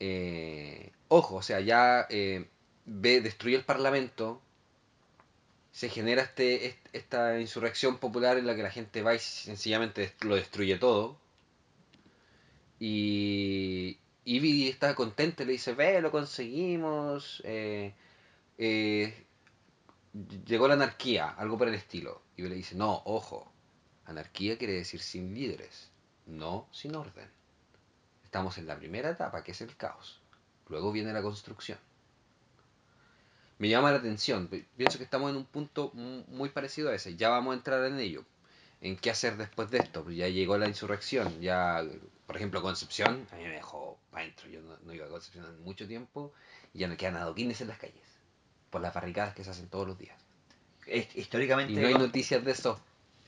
[0.00, 2.48] eh, ojo, o sea, ya eh,
[2.86, 4.40] ve, destruye el parlamento,
[5.72, 10.12] se genera este, est- esta insurrección popular en la que la gente va y sencillamente
[10.22, 11.18] lo destruye todo.
[12.78, 17.42] Y Ivy está contenta, le dice, ve, lo conseguimos.
[17.44, 17.94] eh,
[20.46, 22.22] llegó la anarquía, algo por el estilo.
[22.36, 23.50] Y le dice, no, ojo,
[24.04, 25.90] anarquía quiere decir sin líderes,
[26.26, 27.28] no sin orden.
[28.26, 30.20] Estamos en la primera etapa, que es el caos.
[30.68, 31.78] Luego viene la construcción.
[33.58, 36.94] Me llama la atención, pi- pienso que estamos en un punto mu- muy parecido a
[36.94, 38.24] ese, ya vamos a entrar en ello.
[38.82, 40.04] ¿En qué hacer después de esto?
[40.04, 41.82] Pues ya llegó la insurrección, ya,
[42.26, 45.46] por ejemplo, Concepción, a mí me dejó para adentro, yo no, no iba a Concepción
[45.46, 46.32] en mucho tiempo,
[46.74, 48.04] y ya no quedan adoquines en las calles,
[48.70, 50.18] por las barricadas que se hacen todos los días.
[51.14, 52.78] Históricamente, Y no hay noticias de eso.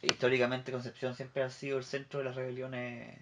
[0.03, 3.19] históricamente Concepción siempre ha sido el centro de las rebeliones,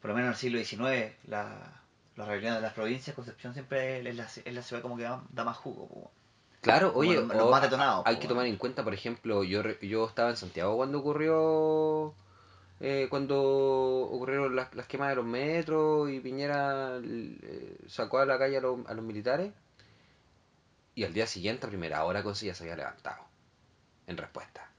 [0.00, 1.82] por lo menos en el siglo XIX, la,
[2.16, 5.22] las rebeliones de las provincias, Concepción siempre es la, es la ciudad como que da,
[5.30, 5.88] da más jugo.
[5.88, 6.10] po.
[6.62, 10.06] Claro, oye, los- más detonados, hay po, que tomar en cuenta, por ejemplo, yo, yo
[10.06, 12.14] estaba en Santiago cuando ocurrió,
[12.80, 13.40] eh, cuando
[14.10, 18.60] ocurrieron las, las quemas de los metros y Piñera eh, sacó a la calle a
[18.60, 19.52] los, a los militares
[20.94, 23.24] y al día siguiente, a primera hora, Conseguía se había levantado
[24.06, 24.70] en respuesta.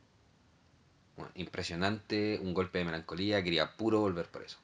[1.15, 4.57] Bueno, impresionante, un golpe de melancolía, quería puro volver por eso.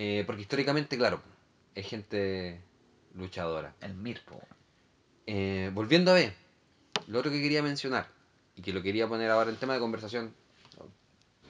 [0.00, 1.20] Eh, porque históricamente, claro,
[1.74, 2.60] es gente
[3.14, 3.74] luchadora.
[3.80, 4.40] El MIR, po.
[5.26, 6.32] Eh, volviendo a B,
[7.08, 8.06] lo otro que quería mencionar,
[8.54, 10.32] y que lo quería poner ahora en tema de conversación,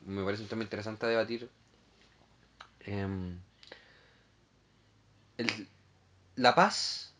[0.06, 1.48] me parece un tema interesante a debatir.
[2.86, 3.38] em,
[5.36, 5.68] el-
[6.36, 7.12] la paz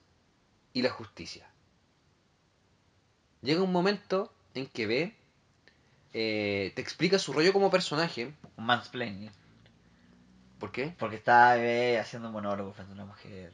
[0.73, 1.47] y la justicia.
[3.43, 5.15] Llega un momento en que B
[6.15, 8.33] eh, te explica su rollo como personaje.
[8.57, 9.31] Un mansplaining.
[10.59, 10.95] ¿Por qué?
[10.99, 13.53] Porque estaba bebé haciendo un monólogo frente a una mujer.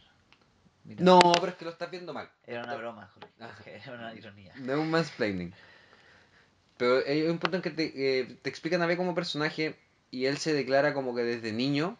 [0.84, 2.30] Mira, No, pero es que lo estás viendo mal.
[2.46, 3.30] Era una broma, Jorge.
[3.40, 3.50] Ah.
[3.66, 4.52] Era una ironía.
[4.56, 5.54] No es un mansplaining.
[6.76, 9.78] Pero hay un punto en que te, eh, te explican a B como personaje
[10.10, 11.96] y él se declara como que desde niño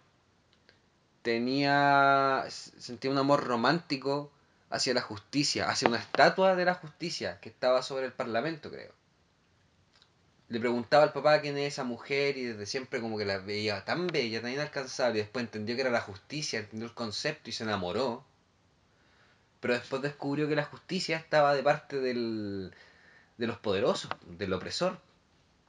[1.23, 4.31] tenía sentía un amor romántico
[4.71, 8.93] hacia la justicia, hacia una estatua de la justicia que estaba sobre el parlamento, creo.
[10.55, 13.85] Le preguntaba al papá quién es esa mujer y desde siempre como que la veía
[13.85, 17.53] tan bella, tan inalcanzable y después entendió que era la justicia, entendió el concepto y
[17.53, 18.25] se enamoró.
[19.59, 22.73] Pero después descubrió que la justicia estaba de parte del,
[23.37, 25.01] de los poderosos, del opresor.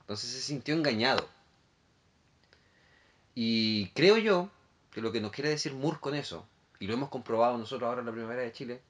[0.01, 1.27] Entonces se sintió engañado.
[3.33, 4.51] Y creo yo
[4.91, 6.47] que lo que nos quiere decir Moore con eso,
[6.79, 8.81] y lo hemos comprobado nosotros ahora en la primavera de Chile,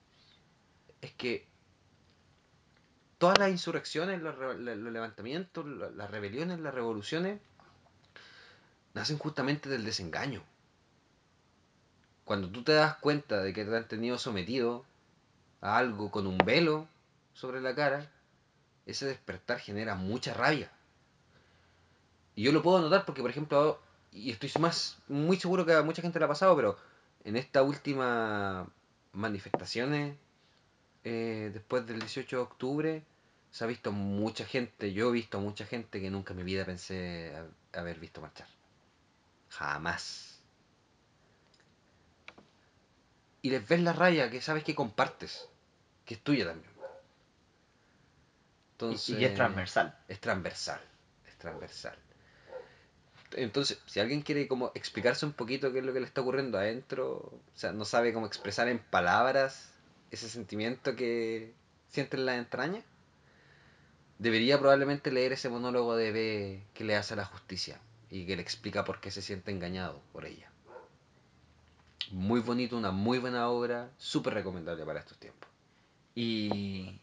[1.00, 1.48] es que
[3.26, 7.40] todas las insurrecciones, los, levantamientos, la- las rebeliones, las revoluciones,
[8.96, 10.42] nacen justamente del desengaño.
[12.26, 14.84] Cuando tú te das cuenta de que te han tenido sometido
[15.62, 16.88] a algo con un velo
[17.34, 18.12] sobre la cara,
[18.86, 20.72] ese despertar genera mucha rabia.
[22.36, 23.80] Y yo lo puedo notar porque, por ejemplo,
[24.12, 26.78] y estoy más muy seguro que a mucha gente le ha pasado, pero
[27.24, 28.68] en esta última
[29.14, 30.18] manifestaciones
[31.04, 33.04] eh, después del 18 de octubre
[33.56, 36.66] se ha visto mucha gente, yo he visto mucha gente que nunca en mi vida
[36.66, 38.48] pensé ha- haber visto marchar.
[39.50, 40.06] Jamás.
[43.42, 45.48] Y les ves la raya que sabes que compartes,
[46.06, 46.72] que es tuya también.
[48.74, 49.96] Entonces, Y, y es transversal.
[50.08, 50.82] es transversal,
[51.28, 51.98] es transversal.
[53.36, 56.58] Entonces, si alguien quiere como explicarse un poquito qué es lo que le está ocurriendo
[56.58, 59.74] adentro, o sea, no sabe cómo expresar en palabras
[60.12, 61.54] ese sentimiento que
[61.90, 62.84] siente en la entraña,
[64.18, 68.36] debería probablemente leer ese monólogo de B que le hace a la justicia y que
[68.36, 70.50] le explica por qué se siente engañado por ella.
[72.12, 75.50] Muy bonito, una muy buena obra, súper recomendable para estos tiempos.
[76.14, 77.00] Y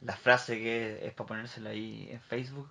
[0.00, 2.70] la frase que es para ponérsela ahí en Facebook,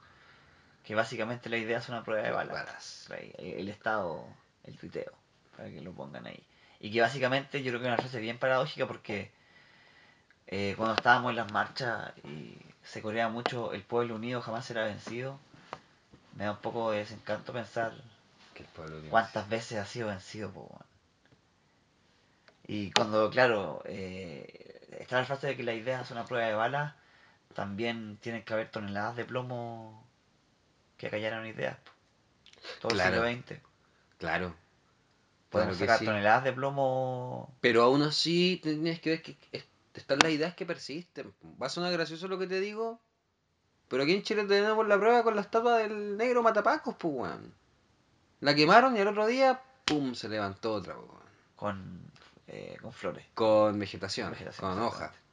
[0.84, 3.10] que básicamente la idea es una prueba de balas.
[3.38, 4.26] El estado,
[4.64, 5.14] el tuiteo,
[5.58, 6.44] para que lo pongan ahí.
[6.80, 9.32] Y que básicamente yo creo que es una frase bien paradójica porque
[10.48, 14.84] eh, cuando estábamos en las marchas y se corea mucho el pueblo unido jamás será
[14.86, 15.40] vencido,
[16.36, 17.94] me da un poco de desencanto pensar
[18.54, 20.52] Que el pueblo unido cuántas veces ha sido vencido.
[20.52, 20.80] po.
[22.66, 26.54] Y cuando, claro, eh, está la frase de que la idea es una prueba de
[26.54, 26.94] balas,
[27.54, 30.08] también tienen que haber toneladas de plomo
[30.98, 31.78] que acallaron ideas.
[31.78, 31.92] po.
[32.82, 33.26] Todo Claro.
[33.26, 33.62] el siglo XX.
[34.18, 34.56] Claro.
[35.50, 36.06] Podemos Claro sacar sí.
[36.06, 37.54] toneladas de plomo.
[37.62, 39.66] Pero aún así tienes que ver que es-
[40.00, 41.34] están las ideas que persisten.
[41.62, 43.00] Va a sonar gracioso lo que te digo,
[43.88, 47.54] pero aquí en Chile tenemos la prueba con la estatua del negro Matapacos, pues, weón.
[48.40, 51.24] La quemaron y al otro día, pum, se levantó otra, pues, weón.
[51.56, 52.12] con,
[52.48, 53.26] eh, con flores.
[53.34, 55.06] Con vegetación, Vegetación, con hoja.
[55.06, 55.24] exactamente.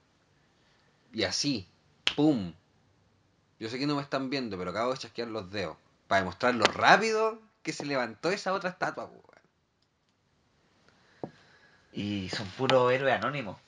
[1.12, 1.66] Y así,
[2.16, 2.52] pum.
[3.58, 5.76] Yo sé que no me están viendo, pero acabo de chasquear los dedos.
[6.06, 9.30] Para demostrar lo rápido que se levantó esa otra estatua, pues, weón.
[11.92, 13.58] Y son puros héroes anónimos.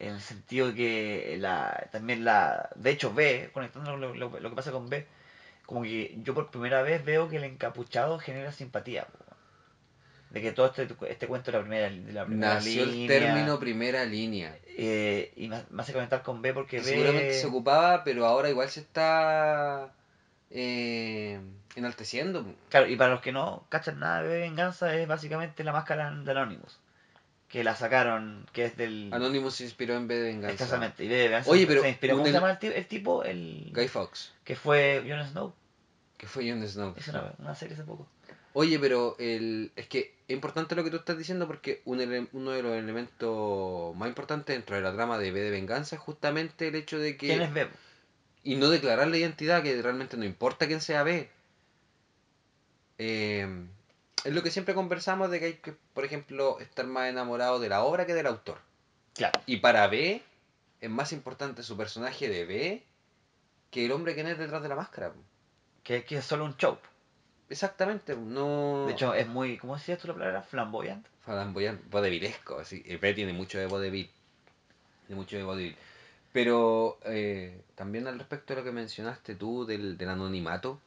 [0.00, 2.70] En el sentido que la, también la.
[2.74, 5.06] De hecho, B, conectando lo, lo- lo que pasa con B,
[5.66, 9.06] como que yo por primera vez veo que el encapuchado genera simpatía.
[10.30, 13.08] De que todo este, este cuento de la primera, de la primera Nació el línea,
[13.08, 14.56] término primera línea.
[14.76, 16.88] eh, y me, me hace comentar con B porque que B.
[16.88, 19.92] seguramente se ocupaba, pero ahora igual se está
[20.50, 21.40] eh,
[21.76, 22.44] enalteciendo.
[22.70, 26.10] Claro, y para los que no cachan nada de B Venganza, es básicamente la máscara
[26.10, 26.79] de Anonymous.
[27.50, 29.10] Que la sacaron, que es del.
[29.12, 30.52] Anonymous se inspiró en B de Venganza.
[30.52, 31.04] Exactamente.
[31.04, 32.14] Y B Venganza Oye, pero se inspiró.
[32.14, 33.24] ¿Cómo se llama el, ti- el tipo?
[33.24, 33.70] El.
[33.74, 35.52] Guy Fox, Que fue Jon Snow.
[36.16, 36.94] que fue Jon Snow.
[36.96, 38.06] Es una, una serie hace poco.
[38.52, 42.28] Oye, pero el, es que es importante lo que tú estás diciendo porque un ele-
[42.32, 46.02] uno de los elementos más importantes dentro de la trama de B de Venganza es
[46.02, 47.28] justamente el hecho de que...
[47.28, 47.68] ¿Quién es B?
[48.44, 51.28] Y no declarar la identidad, que realmente no importa quién sea B.
[52.98, 53.46] Eh,
[54.24, 57.68] es lo que siempre conversamos de que hay que, por ejemplo, estar más enamorado de
[57.68, 58.58] la obra que del autor.
[59.14, 59.40] Claro.
[59.46, 60.22] Y para B
[60.80, 62.84] es más importante su personaje de B
[63.70, 65.12] que el hombre que es detrás de la máscara.
[65.82, 66.78] Que, que es solo un show.
[67.48, 68.86] Exactamente, no...
[68.86, 69.58] De hecho, es muy.
[69.58, 70.42] ¿Cómo decías tú la palabra?
[70.42, 71.10] Flamboyante.
[71.24, 72.82] Flamboyante, vodevilesco, así.
[72.86, 74.10] El B tiene mucho de vodevil.
[75.06, 75.76] Tiene mucho de vodevil.
[76.32, 80.80] Pero eh, también al respecto de lo que mencionaste tú del, del anonimato,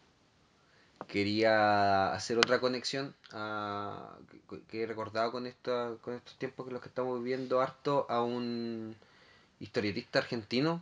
[1.08, 4.16] quería hacer otra conexión a-
[4.50, 8.06] que, que he recordado con, esta, con estos tiempos que los que estamos viviendo harto
[8.10, 8.96] a un
[9.60, 10.82] historietista argentino,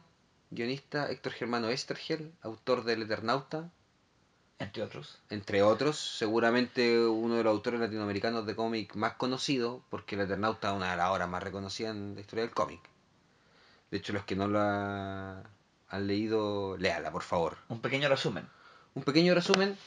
[0.50, 3.70] guionista Héctor Germano Estergel, autor del Eternauta,
[4.60, 5.20] Entre otros.
[5.30, 10.70] entre otros, seguramente uno de los autores latinoamericanos de cómic más conocido, porque el Eternauta
[10.70, 12.80] es una de las obras más reconocidas en la historia del cómic.
[13.92, 15.44] De hecho, los que no la
[15.90, 17.58] han leído, léala, por favor.
[17.68, 18.48] Un pequeño resumen.
[18.94, 19.78] Un pequeño resumen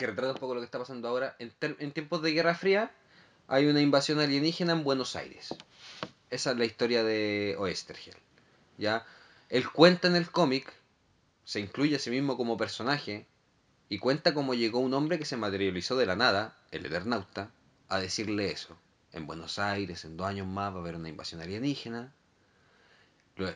[0.00, 1.36] que retrata un poco lo que está pasando ahora.
[1.38, 2.90] En, tiempos de Guerra Fría
[3.48, 5.54] hay una invasión alienígena en Buenos Aires.
[6.30, 8.16] Esa es la historia de Oestergel.
[8.78, 9.04] ¿ya?
[9.50, 10.72] Él cuenta en el cómic,
[11.44, 13.26] se incluye a sí mismo como personaje,
[13.90, 17.50] y cuenta cómo llegó un hombre que se materializó de la nada, el Eternauta,
[17.88, 18.78] a decirle eso.
[19.12, 22.14] En Buenos Aires, en dos años más, va a haber una invasión alienígena.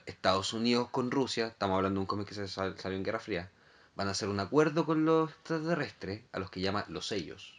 [0.06, 3.20] Estados Unidos con Rusia, estamos hablando de un cómic que se sal- salió en Guerra
[3.20, 3.50] Fría,
[3.96, 7.54] van a hacer un acuerdo con los extraterrestres, a los que llama los sellos,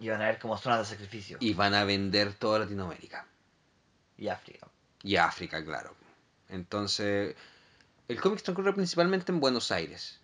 [0.00, 1.38] Y van a ver como zonas de sacrificio.
[1.40, 3.26] y van a vender toda Latinoamérica.
[4.18, 4.66] Y África.
[5.02, 5.94] Y África, claro.
[6.48, 7.36] Entonces,
[8.08, 10.20] el cómic transcurre principalmente en Buenos Aires.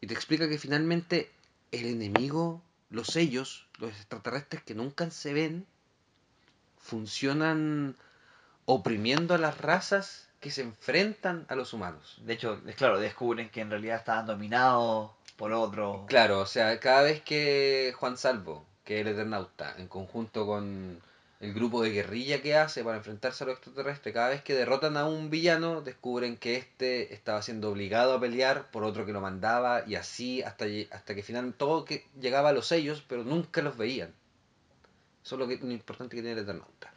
[0.00, 1.32] Y te explica que finalmente
[1.72, 5.66] el enemigo, los sellos, los extraterrestres que nunca se ven,
[6.78, 7.96] funcionan
[8.66, 12.18] oprimiendo a las razas que se enfrentan a los humanos.
[12.20, 16.04] De hecho, es claro, descubren que en realidad estaban dominados por otro.
[16.06, 21.00] Claro, o sea, cada vez que Juan Salvo, que es el Eternauta, en conjunto con
[21.40, 24.98] el grupo de guerrilla que hace para enfrentarse a los extraterrestres, cada vez que derrotan
[24.98, 29.22] a un villano, descubren que este estaba siendo obligado a pelear por otro que lo
[29.22, 33.62] mandaba, y así hasta, hasta que finalmente todo que llegaba a los sellos, pero nunca
[33.62, 34.12] los veían.
[35.24, 36.92] Eso es lo, que, lo importante que tiene el Eternauta.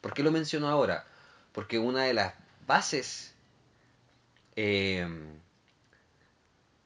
[0.00, 1.04] ¿Por qué lo menciono ahora?
[1.50, 2.34] Porque una de las
[2.66, 3.34] bases
[4.56, 5.06] eh,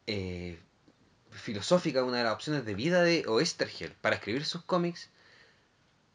[0.07, 0.59] eh,
[1.31, 5.11] filosófica, una de las opciones de vida de Oestergel para escribir sus cómics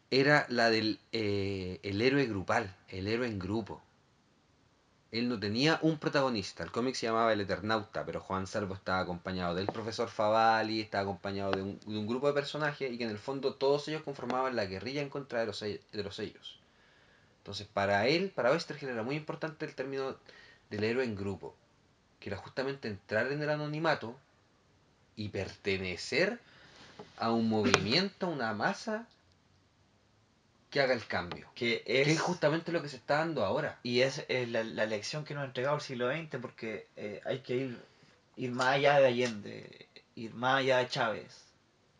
[0.09, 3.81] era la del eh, el héroe grupal, el héroe en grupo.
[5.11, 6.63] Él no tenía un protagonista.
[6.63, 11.03] El cómic se llamaba El Eternauta, pero Juan Salvo estaba acompañado del profesor Favali, estaba
[11.03, 14.03] acompañado de un, de un grupo de personajes y que en el fondo todos ellos
[14.03, 16.60] conformaban la guerrilla en contra de los, de los sellos.
[17.41, 20.15] Entonces, para él, para Oestergel era muy importante el término
[20.69, 21.55] del héroe en grupo,
[22.19, 24.15] que era justamente entrar en el anonimato
[25.15, 26.39] y pertenecer
[27.17, 29.07] a un movimiento, a una masa
[30.69, 31.47] que haga el cambio.
[31.55, 32.05] Que es.
[32.05, 33.79] Que es justamente lo que se está dando ahora.
[33.81, 37.21] Y es eh, la, la lección que nos ha entregado el siglo XX porque eh,
[37.25, 37.81] hay que ir,
[38.37, 41.43] ir más allá de Allende, ir más allá de Chávez,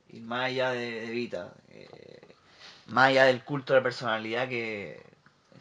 [0.10, 2.36] ir más allá de, de Vita, eh,
[2.86, 5.11] más allá del culto de la personalidad que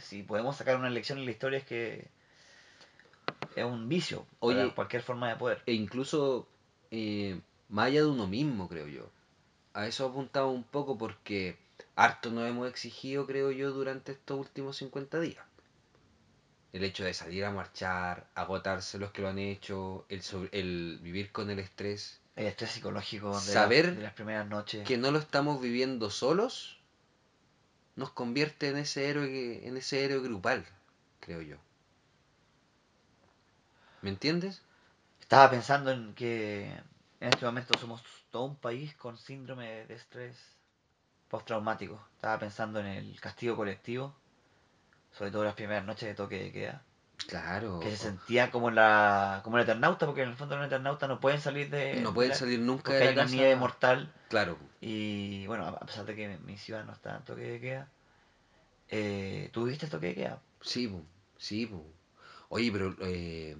[0.01, 2.09] si podemos sacar una lección en la historia es que
[3.57, 5.63] es un vicio Oye, para cualquier forma de poder.
[5.67, 6.47] E incluso
[6.91, 9.09] eh, más allá de uno mismo, creo yo.
[9.75, 11.57] A eso apuntaba un poco porque
[11.97, 15.45] harto nos hemos exigido, creo yo, durante estos últimos 50 días.
[16.73, 20.99] El hecho de salir a marchar, agotarse los que lo han hecho, el, sobre- el
[21.03, 24.87] vivir con el estrés, El estrés psicológico de, Saber la- de las primeras noches.
[24.87, 26.79] que no lo estamos viviendo solos,
[27.97, 30.65] nos convierte en ese héroe, en ese héroe grupal,
[31.21, 31.57] creo yo.
[34.03, 34.63] ¿Me entiendes?
[35.21, 36.67] Estaba pensando en que
[37.21, 40.37] en este momento somos todo un país con síndrome de estrés
[41.29, 42.03] postraumático.
[42.17, 44.15] Estaba pensando en el castigo colectivo,
[45.13, 46.83] sobre todo las primeras noches de toque de queda,
[47.27, 47.81] Claro.
[47.81, 51.21] que se sentía como la como el eternauta, porque en el fondo los eternautas no
[51.21, 54.13] pueden salir de No pueden de la- salir nunca de hay la una nieve mortal
[54.29, 54.59] Claro.
[54.81, 57.89] y bueno, a pesar de que mi ciudad no está en toque de queda,
[58.89, 60.41] eh, ¿tú viste el toque de queda?
[60.61, 61.03] Sí, po,
[61.39, 61.85] sí, po.
[62.49, 63.57] Oye, pero eh,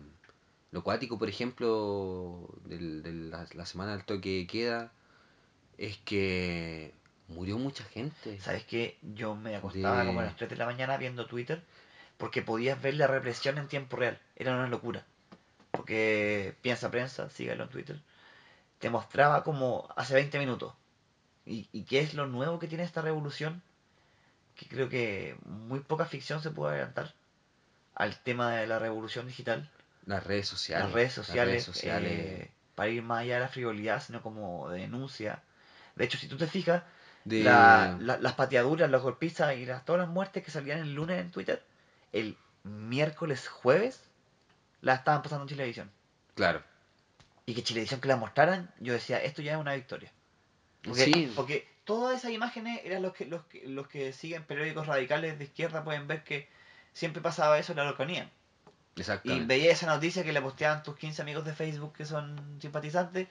[0.73, 4.93] lo cuático, por ejemplo, del- de la, la semana del toque de queda,
[5.79, 6.93] es que
[7.29, 8.41] murió mucha gente.
[8.41, 8.99] ¿Sabes qué?
[9.03, 11.63] Yo me acostaba De- como a las 3 de la mañana viendo Twitter
[12.21, 14.21] porque podías ver la represión en tiempo real.
[14.37, 15.05] Era una locura.
[15.73, 18.01] Porque piensa prensa, sígalo en Twitter,
[18.79, 20.75] te mostraba como hace 20 minutos.
[21.47, 23.63] ¿Y, y qué es lo nuevo que tiene esta revolución?
[24.57, 27.15] Que creo que muy poca ficción se puede adelantar
[27.95, 29.71] al tema de la revolución digital.
[30.07, 30.85] Las redes sociales.
[30.87, 32.13] las redes las sociales, redes sociales.
[32.13, 35.43] eh, para ir más allá de la frivolidad, sino como de denuncia.
[35.97, 36.83] De hecho, si tú te fijas,
[37.25, 37.43] de...
[37.45, 41.21] la- la- las pateaduras, los golpizas y las, todas las muertes que salían el lunes
[41.21, 41.63] en Twitter,
[42.13, 44.01] el miércoles, jueves,
[44.81, 45.91] las estaban pasando en Chilevisión.
[46.35, 46.63] Claro.
[47.47, 50.13] Y que Chilevisión que la mostraran, yo decía, esto ya es una victoria.
[50.83, 54.87] Porque, Sí, porque todas esas imágenes eran los que, los que los que siguen periódicos
[54.87, 56.49] radicales de izquierda pueden ver que
[56.93, 58.31] siempre pasaba eso en la Araucanía.
[59.25, 63.29] Y veía esa noticia que le posteaban tus 15 amigos de Facebook que son simpatizantes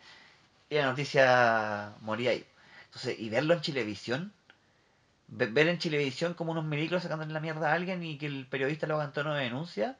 [0.69, 2.45] y la noticia moría ahí.
[2.85, 4.33] Entonces, y verlo en Chilevisión,
[5.31, 8.87] ver en Chilevisión como unos milicos sacándole la mierda a alguien y que el periodista
[8.87, 9.97] lo haga en tono de denuncia,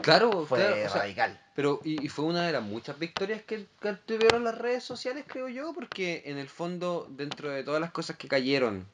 [0.00, 1.40] Claro, fue claro, o sea, radical.
[1.54, 5.24] Pero, y, y fue una de las muchas victorias que, que tuvieron las redes sociales,
[5.26, 8.86] creo yo, porque en el fondo, dentro de todas las cosas que cayeron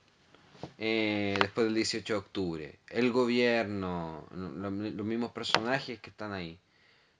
[0.78, 6.58] eh, después del 18 de octubre, el gobierno, lo- los mismos personajes que están ahí,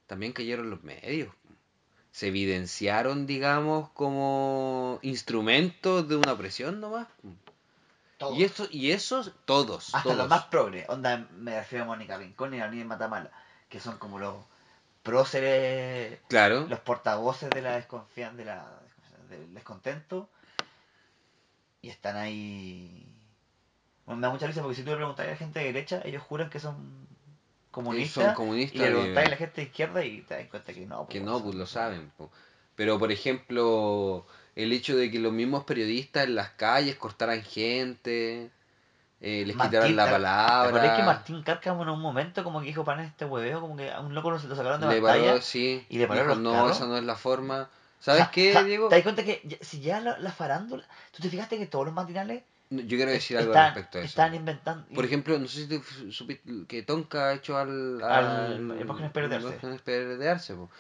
[0.07, 1.35] también cayeron los medios.
[2.15, 7.09] Se evidenciaron, digamos, como instrumentos de una presión nomás.
[8.19, 8.39] Todos.
[8.39, 9.93] Y, esto, y esos, todos.
[9.93, 10.17] Hasta todos.
[10.19, 13.33] los más progres, onda me refiero a Mónica Rincón y a Daniel Matamala,
[13.69, 14.37] que son como los
[15.03, 16.69] próceres, Claro.
[16.69, 18.65] los portavoces de la desconfianza, de la,
[19.29, 20.29] del descontento,
[21.83, 23.13] y están ahí.
[24.07, 26.01] Bueno, me da mucha risa porque si tú le preguntas a la gente de derecha,
[26.05, 27.09] ellos juran que son
[27.75, 30.73] comunistas, son comunistas y le preguntáis a la gente de izquierda y te das cuenta
[30.73, 31.07] que no.
[31.09, 32.11] Que no, pues lo saben.
[32.17, 32.31] po.
[32.77, 38.51] Pero, por ejemplo, el hecho de que los mismos periodistas en las calles cortaran gente,
[39.21, 40.11] eh, les Martín, quitaran la ¿te-
[40.61, 43.61] ¿Te acordás que palabra, Martín Cárcamo en un momento como que dijo para este hueveo,
[43.61, 45.33] como que a un loco lo, lo sacaron de le pantalla?
[45.33, 46.77] paró, sí, y le dijo, los no, carros".
[46.77, 47.69] esa no es la forma.
[48.01, 48.89] ¿Sabes Ja- qué, ja, Diego?
[48.89, 51.87] ¿Te das cuenta que ya- si ya la, la farándula, tú te fijaste que todos
[51.87, 54.09] los matinales Yo quiero decir algo están, respecto a eso.
[54.09, 54.87] están inventando.
[54.95, 58.03] Por ejemplo, no sé si tú supiste que Tonka ha hecho al...
[58.03, 58.81] Al-
[60.29, 60.71] Arce, po.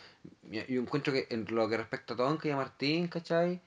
[0.51, 3.61] Yo encuentro que en lo que respecta a Tonka y a Martín, ¿cachai?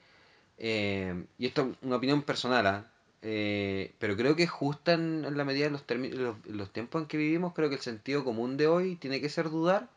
[0.58, 2.90] Eh, y esto es una opinión personal, ¿ah?
[3.22, 7.08] Eh, pero creo que justa en, en la medida de los, los, los tiempos en
[7.08, 9.88] que vivimos, creo que el sentido común de hoy tiene que ser dudar.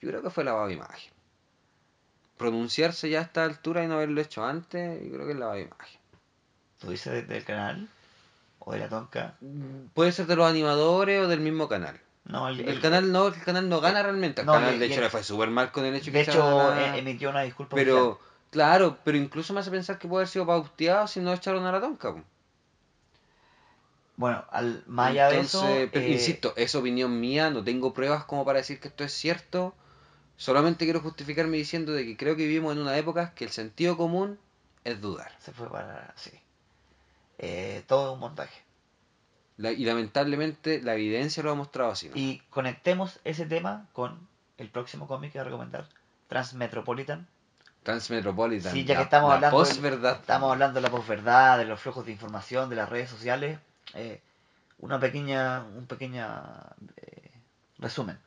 [0.00, 1.12] Yo creo que fue lavado de imagen.
[2.38, 5.56] Pronunciarse ya a esta altura y no haberlo hecho antes, yo creo que es lavado
[5.58, 6.00] de imagen.
[6.80, 7.88] ¿Tú dices de- del canal?
[8.58, 9.34] ¿O de la tonca?
[9.94, 11.98] Puede ser de los animadores o del mismo canal.
[12.24, 14.40] No, el, El, el- canal no, el canal no gana realmente.
[14.42, 16.42] El No, canal, de hecho, le fue súper mal con el hecho que de echaran
[16.42, 18.18] hecho, a- eh, emitió una disculpa Pero, oficial.
[18.50, 21.72] claro, pero incluso me hace pensar que puede haber sido pauteado si no echaron a
[21.72, 22.12] la tonca.
[22.14, 22.22] po.
[24.16, 25.60] Bueno, al, más allá de eso.
[25.92, 29.12] Pero eh, insisto, es opinión mía, no tengo pruebas como para decir que esto es
[29.12, 29.74] cierto.
[30.36, 33.96] Solamente quiero justificarme diciendo de que creo que vivimos en una época que el sentido
[33.96, 34.38] común
[34.84, 35.32] es dudar.
[35.40, 36.14] Se fue para.
[36.16, 36.32] Sí.
[37.38, 38.62] Eh, todo un montaje.
[39.58, 42.08] La- y lamentablemente la evidencia lo ha mostrado así.
[42.08, 42.16] ¿no?
[42.16, 44.26] Y conectemos ese tema con
[44.58, 45.88] el próximo cómic que voy a recomendar:
[46.28, 47.26] Transmetropolitan.
[47.82, 48.72] Transmetropolitan.
[48.72, 50.12] Sí, ya la- que estamos la hablando del-.
[50.20, 53.58] Estamos hablando de la posverdad, de los flujos de información, de las redes sociales.
[53.94, 54.20] eh,
[54.78, 56.42] una pequeña, un pequeña
[56.96, 57.30] eh,
[57.78, 58.18] resumen.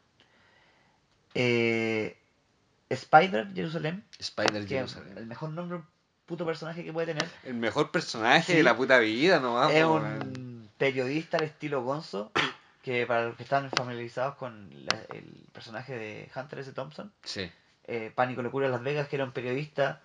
[1.35, 2.17] Eh,
[2.89, 5.17] Spider Jerusalén, Spider que es Jerusalén.
[5.17, 5.81] el mejor nombre
[6.29, 8.57] puto personaje que puede tener, El mejor personaje Sí.
[8.59, 9.71] de la puta vida, nomás.
[9.73, 12.31] es un periodista al estilo Gonzo,
[12.83, 16.71] que para los que están familiarizados con la- el personaje de Hunter S.
[16.71, 17.51] Thompson, Sí.
[17.85, 20.01] eh, Pánico Locura en Las Vegas, que era un periodista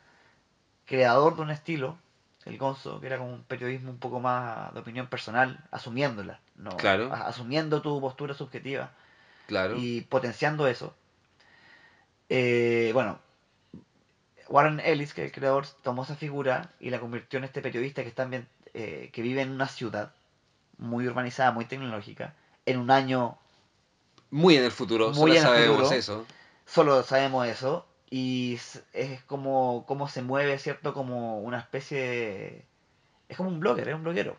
[0.86, 1.98] creador de un estilo,
[2.46, 6.76] el Gonzo, que era como un periodismo un poco más de opinión personal, asumiéndola, no,
[6.78, 7.12] Claro.
[7.12, 8.90] asumiendo tu postura subjetiva
[9.46, 9.76] Claro.
[9.78, 10.94] y potenciando eso.
[12.30, 13.18] Eh, bueno,
[14.48, 18.02] Warren Ellis, que es el creador, tomó esa figura y la convirtió en este periodista
[18.02, 20.12] que, está ambien- eh, que vive en una ciudad
[20.78, 22.34] muy urbanizada, muy tecnológica,
[22.66, 23.38] en un año
[24.30, 25.96] Muy en el futuro, Muy solo en sabemos futuro.
[25.96, 26.26] eso.
[26.66, 28.58] solo sabemos eso y
[28.92, 32.64] es como se mueve cierto como una especie de...
[33.28, 34.36] es como un blogger es un bloguero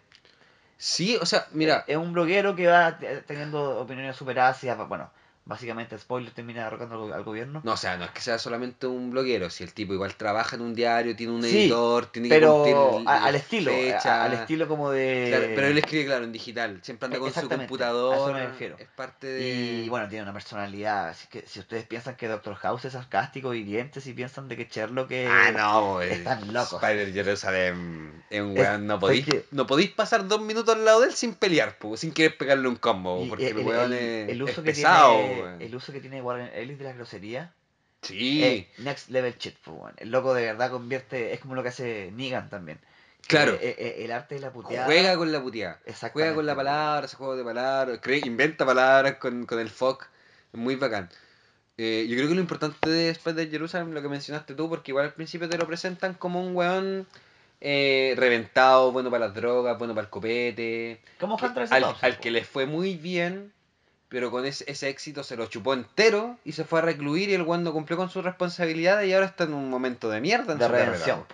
[0.77, 5.09] Sí, o sea, mira, es un bloguero que va te- teniendo opiniones super ácidas bueno
[5.45, 9.11] básicamente spoiler termina derrocando al, gobierno no, o sea, no es que sea solamente un
[9.11, 12.35] bloguero, si el tipo igual trabaja en un diario, tiene un Sí, editor, tiene que
[12.35, 12.75] pero cumplir
[13.07, 14.23] a- la al estilo fecha.
[14.23, 17.47] al estilo como de Claro, pero él escribe, claro, en digital, siempre anda con su
[17.47, 18.13] computador.
[18.13, 18.75] a eso me refiero.
[18.79, 19.41] Es parte de.
[19.85, 21.09] Y bueno, tiene una personalidad.
[21.09, 24.57] Así que si ustedes piensan que Doctor House es sarcástico y hiriente, si piensan de
[24.57, 25.29] que Sherlock es.
[25.31, 26.11] Ah, no, pues.
[26.11, 26.81] están locos.
[26.81, 28.87] Spider Jerusalem es un weón.
[28.87, 31.99] No ¿sabes podéis, no podéis pasar dos minutos al lado de él sin pelear, pues,
[32.01, 35.17] sin querer pegarle un combo, porque el, el, weón es, el uso es que pesado,
[35.19, 35.61] tiene, weón.
[35.61, 37.53] el uso que tiene Warren Ellis de la grosería
[38.01, 39.93] Sí, eh, next level shit weón.
[39.97, 42.79] el loco de verdad convierte es como lo que hace Negan también
[43.27, 43.53] Claro.
[43.53, 45.79] Eh, eh, eh, el arte de la puteada juega con la puteada.
[46.13, 50.05] Juega con la palabra, ese juego de palabras, inventa palabras con, con el fuck.
[50.53, 51.09] Es muy bacán.
[51.77, 55.05] Eh, yo creo que lo importante de Spider Jerusalem, lo que mencionaste tú, porque igual
[55.05, 57.07] al principio te lo presentan como un weón
[57.61, 61.01] eh, reventado, bueno para las drogas, bueno para el copete.
[61.19, 63.51] como que- al, al que le fue muy bien,
[64.09, 67.33] pero con ese, ese éxito se lo chupó entero y se fue a recluir y
[67.33, 70.53] el weón no cumplió con sus responsabilidades y ahora está en un momento de mierda
[70.53, 71.25] en de su redención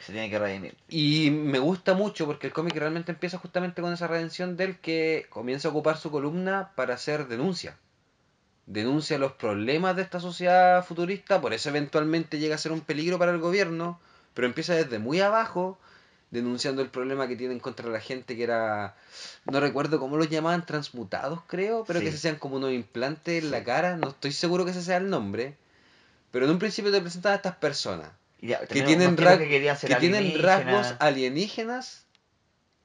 [0.00, 0.74] se tiene que redimir.
[0.88, 5.26] Y me gusta mucho porque el cómic realmente empieza justamente con esa redención del que
[5.28, 7.76] comienza a ocupar su columna para hacer denuncia.
[8.66, 13.18] denuncia los problemas de esta sociedad futurista, por eso eventualmente llega a ser un peligro
[13.18, 14.00] para el gobierno,
[14.32, 15.78] pero empieza desde muy abajo,
[16.30, 18.94] denunciando el problema que tienen contra la gente que era,
[19.50, 23.50] no recuerdo cómo los llamaban, transmutados creo, pero que se hacían como unos implantes en
[23.50, 25.56] la cara, no estoy seguro que ese sea el nombre,
[26.30, 28.10] pero en un principio te presentan a estas personas
[28.40, 32.04] ya, que tienen, que que rasgos alienígenas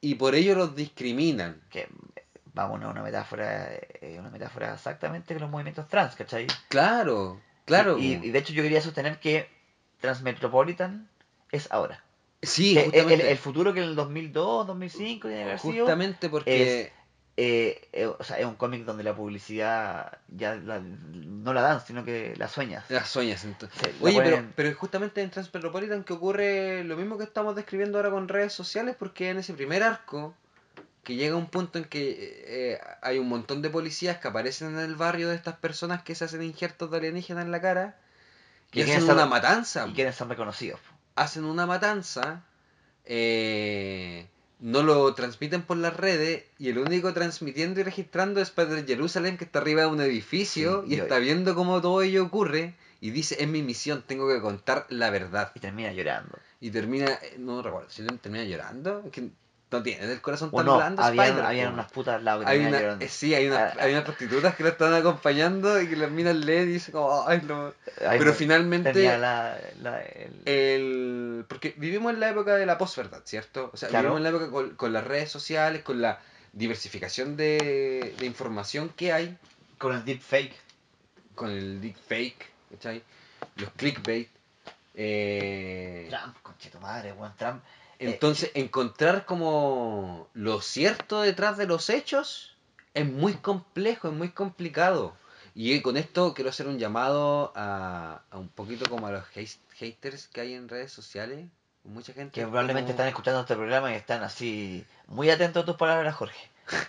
[0.00, 1.60] y por ello los discriminan.
[1.70, 1.88] que
[2.52, 6.46] vamos a una metáfora, eh, una metáfora exactamente con los movimientos trans, ¿cachai?
[6.68, 7.98] Claro, claro.
[7.98, 9.48] Y, y de hecho yo quería sostener que
[10.00, 11.08] Transmetropolitan
[11.52, 12.02] es ahora.
[12.42, 16.28] Sí, Que el, el- futuro que en el 2002, 2005 tiene que haber sido, Justamente
[16.28, 16.92] porque...
[17.38, 21.84] eh, eh, o sea, es un cómic donde la publicidad ya la- no la dan,
[21.86, 22.84] sino que la sueñas.
[22.88, 23.44] Las sueñas.
[23.44, 23.82] entonces.
[24.00, 27.98] La Oye, pero, ponen- pero justamente en Transmetropolitan que ocurre lo mismo que estamos describiendo
[27.98, 30.34] ahora con redes sociales, porque en ese primer arco,
[31.04, 34.78] que llega un punto en que eh, hay un montón de policías que aparecen en
[34.80, 37.96] el barrio de estas personas que se hacen injertos de alienígena en la cara,
[38.70, 39.86] quieren hacen una matanza.
[39.86, 40.80] Y quieren ser reconocidos.
[40.80, 40.95] po.
[41.16, 42.44] Hacen una matanza,
[43.04, 44.26] eh,
[44.60, 49.36] no lo transmiten por las redes y el único transmitiendo y registrando es Padre Jerusalén
[49.36, 52.74] que está arriba de un edificio Sí, y y- está viendo cómo todo ello ocurre
[53.00, 55.52] y dice, es mi misión, tengo que contar la verdad.
[55.54, 56.38] Y termina llorando.
[56.60, 59.28] Y termina, eh, no recuerdo, si termina llorando, es que
[59.70, 61.02] no tiene el corazón tan no, blando.
[61.02, 61.74] Spider, habían po.
[61.74, 64.54] unas putas al lado que hay una, eh, sí, hay, una, Ah, hay unas prostitutas
[64.54, 67.72] que lo están acompañando y que las minas y dicen como, ay, no.
[68.06, 72.64] Ahí Pero me- finalmente tenía la- la- el- el porque vivimos en la época de
[72.64, 73.70] la posverdad, ¿cierto?
[73.72, 74.10] O sea, Claro.
[74.14, 76.20] vivimos en la época con, con las redes sociales, con la
[76.52, 79.36] diversificación de, de información que hay,
[79.78, 80.54] con el deepfake.
[81.34, 83.02] con el deepfake, ¿cachai?
[83.56, 84.28] Los clickbait.
[84.94, 87.62] eh, Trump, conchito madre, weón, Trump.
[87.98, 92.56] Entonces, encontrar como lo cierto detrás de los hechos
[92.94, 95.14] es muy complejo, es muy complicado.
[95.54, 99.58] Y con esto quiero hacer un llamado a, a un poquito como a los hate-
[99.74, 101.46] haters que hay en redes sociales.
[101.84, 102.32] Mucha gente.
[102.32, 106.14] Que probablemente como- están escuchando este programa y están así muy atentos a tus palabras,
[106.14, 106.50] Jorge.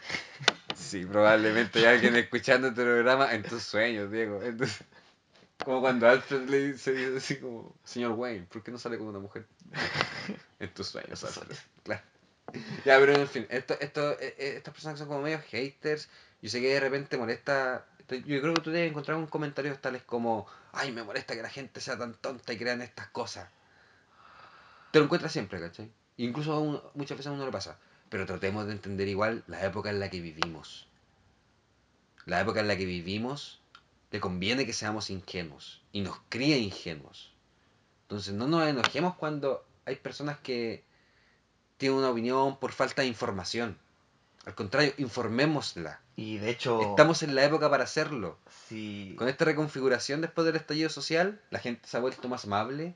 [0.76, 4.42] Sí, probablemente hay alguien escuchando este programa en tus sueños, Diego.
[4.44, 4.84] Entonces,
[5.64, 9.20] como cuando Alfred le dice así como, señor Wayne, ¿por qué no sale como una
[9.20, 9.46] mujer?
[10.60, 11.56] En tus sueños, Alfred.
[11.84, 12.02] Claro.
[12.86, 16.10] Ya, pero en fin, esto, esto, eh, eh, estas personas que son como medio haters,
[16.42, 17.86] yo sé que de repente molesta.
[18.10, 21.50] Yo creo que tú debes encontrar un comentarios tales como, ay, me molesta que la
[21.50, 23.50] gente sea tan tonta y crean estas cosas.
[24.92, 25.90] Te lo encuentras siempre, ¿cachai?
[26.18, 27.80] Incluso a uno- muchas veces a uno le pasa.
[28.10, 30.88] Pero tratemos de entender igual la época en la que vivimos.
[32.26, 33.60] La época en la que vivimos
[34.12, 37.34] le conviene que seamos ingenuos y nos cría ingenuos.
[38.04, 40.84] Entonces no nos enojemos cuando hay personas que
[41.78, 43.78] tienen una opinión por falta de información.
[44.46, 46.00] Al contrario, informémosla.
[46.16, 48.38] Y de hecho, Estamos en la época para hacerlo.
[48.68, 52.96] si, Con esta reconfiguración después del estallido social, la gente se ha vuelto más amable.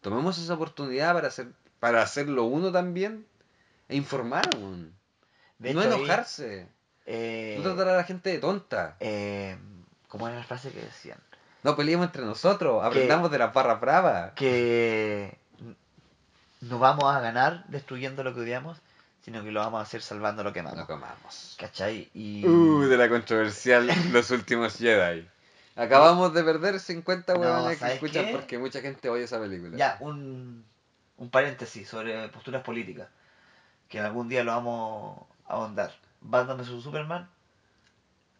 [0.00, 1.48] Tomemos esa oportunidad para hacer
[1.78, 3.24] para hacerlo uno también
[3.88, 4.50] e informar.
[5.58, 6.68] de no hecho, ahí, enojarse.
[7.06, 8.96] eh, No tratar a la gente de tonta.
[9.00, 9.56] eh,
[10.10, 11.18] ¿cómo era la frase que decían?
[11.62, 12.84] No peleemos entre nosotros.
[12.84, 14.32] Aprendamos de las barras bravas.
[14.34, 15.38] Que
[16.60, 18.78] no vamos a ganar destruyendo lo que odiamos,
[19.24, 20.86] sino que lo vamos a hacer salvando lo que No amamos.
[20.86, 21.56] comamos.
[21.58, 22.10] ¿Cachai?
[22.14, 25.26] Y Uh, de la controversial Los Últimos Jedi.
[25.76, 28.32] Acabamos de perder 50 No, huevones que ¿sabes escuchan qué?
[28.32, 29.76] porque mucha gente odia esa película.
[29.76, 30.64] ya, un,
[31.16, 33.08] un paréntesis sobre posturas políticas,
[33.88, 35.92] que algún día lo vamos a ahondar.
[36.20, 37.28] Batman vs Superman,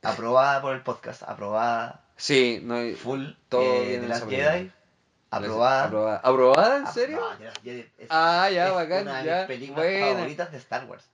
[0.02, 2.94] aprobada por el podcast, aprobada Sí, no hay.
[2.94, 4.70] full, Todo eh, bien de en las Jedi,
[5.30, 5.84] aprobada.
[5.84, 6.20] ¿Aprobada?
[6.22, 6.76] ¿Aprobada?
[6.78, 7.20] ¿En serio?
[7.20, 10.12] no, Jedi es- Ah, ya, es bacán, Una de ya, mis películas buena.
[10.14, 11.04] favoritas de Star Wars.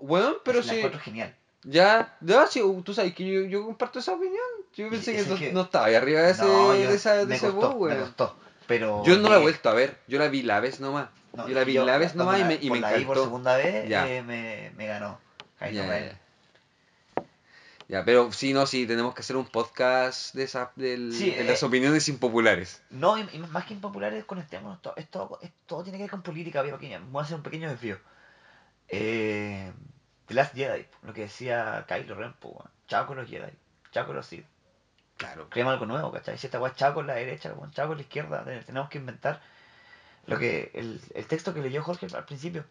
[0.00, 0.76] Bueno, pero sí.
[0.76, 1.34] encuentro genial.
[1.64, 4.42] Ya, ya, sí, tú sabes que yo, yo comparto esa opinión.
[4.74, 7.14] Yo pensé que no, que- no estaba ahí arriba de ese, No, yo- de esa,
[7.14, 8.36] de me ese costó, bus, me costó.
[8.66, 11.08] Pero Yo no la he me- vuelto a ver, yo la vi la vez nomás.
[11.34, 13.16] no, yo la vi yo la vez nomás y me, y me la vi por
[13.16, 13.24] encantó.
[13.24, 15.18] segunda vez eh, me, me ganó.
[15.58, 16.18] Kylo Ya, Ren.
[17.92, 18.04] Ya.
[18.04, 21.62] Pero sí, no, sí, tenemos que hacer un podcast de, esa, del, Sí, de las
[21.62, 22.82] eh, opiniones impopulares.
[22.90, 24.78] No, y, y más que impopulares, conectémonos.
[24.78, 27.00] Esto, esto, esto tiene que ver con política, había pequeña.
[27.10, 27.98] Voy a hacer un pequeño desvío.
[28.88, 29.72] Eh,
[30.26, 32.70] The Last Jedi, lo que decía Kylo Ren, po, weón.
[32.88, 33.52] chao con los Jedi,
[33.92, 34.46] chao con los Sith.
[35.16, 35.48] Claro.
[35.50, 36.36] Creemos algo nuevo, ¿cachai?
[36.38, 39.40] Si esta weá chao con la derecha, chao con la izquierda, te- tenemos que inventar
[40.26, 42.64] lo que el, el texto que leyó Jorge al principio.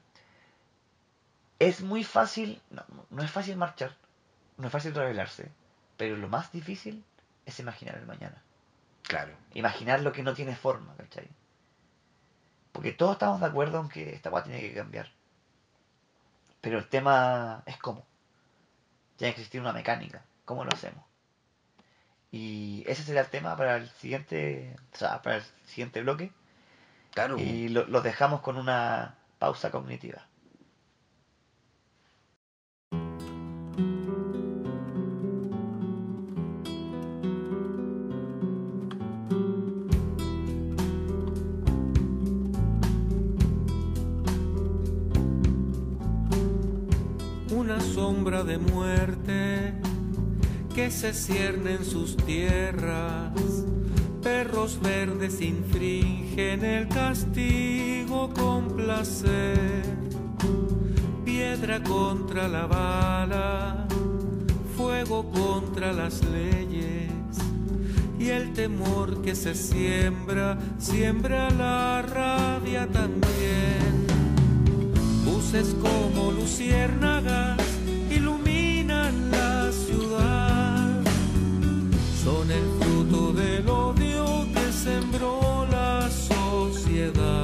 [1.59, 3.95] Es muy fácil, no, no es fácil marchar,
[4.61, 5.51] no es fácil rebelarse,
[5.97, 7.03] pero lo más difícil
[7.45, 8.41] es imaginar el mañana.
[9.03, 9.33] Claro.
[9.55, 11.27] imaginar lo que no tiene forma, ¿cachai?
[12.71, 15.11] Porque todos estamos de acuerdo en que esta weá tiene que cambiar.
[16.61, 18.05] Pero el tema es cómo.
[19.17, 20.23] Tiene que existir una mecánica.
[20.45, 21.03] ¿Cómo lo hacemos?
[22.31, 26.31] Y ese será el tema para el siguiente, o sea, para el siguiente bloque.
[27.13, 27.37] Claro.
[27.37, 30.25] Y lo, los dejamos con una pausa cognitiva.
[48.43, 49.73] De muerte
[50.73, 53.31] que se cierne en sus tierras.
[54.23, 59.83] Perros verdes infringen el castigo con placer.
[61.23, 63.87] Piedra contra la bala,
[64.75, 67.11] fuego contra las leyes.
[68.17, 74.07] Y el temor que se siembra, siembra la rabia también.
[75.25, 77.60] Buses como luciérnagas
[82.23, 87.40] Son el fruto del odio que sembró la sociedad.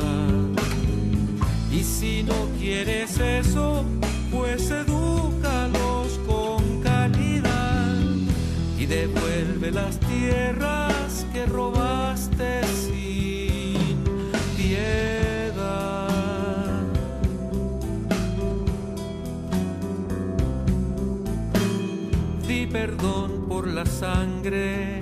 [24.00, 25.00] Sangre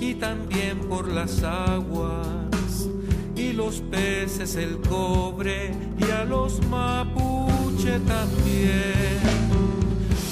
[0.00, 2.88] y también por las aguas
[3.34, 9.18] y los peces, el cobre y a los mapuche también.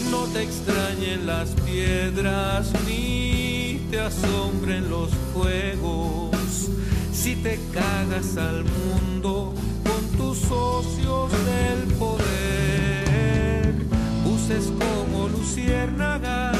[0.08, 6.70] No te extrañen las piedras ni te asombren los fuegos
[7.12, 9.52] si te cagas al mundo
[9.82, 13.74] con tus socios del poder.
[14.24, 16.53] Buses como luciérnagas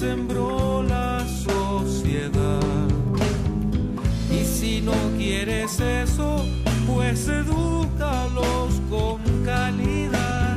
[0.00, 2.88] sembró la sociedad.
[4.32, 6.42] Y si no quieres eso,
[6.86, 10.56] pues edúcalos con calidad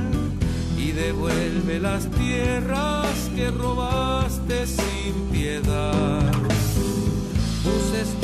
[0.77, 6.31] y devuelve las tierras que robaste sin piedad.
[7.65, 8.15] Luces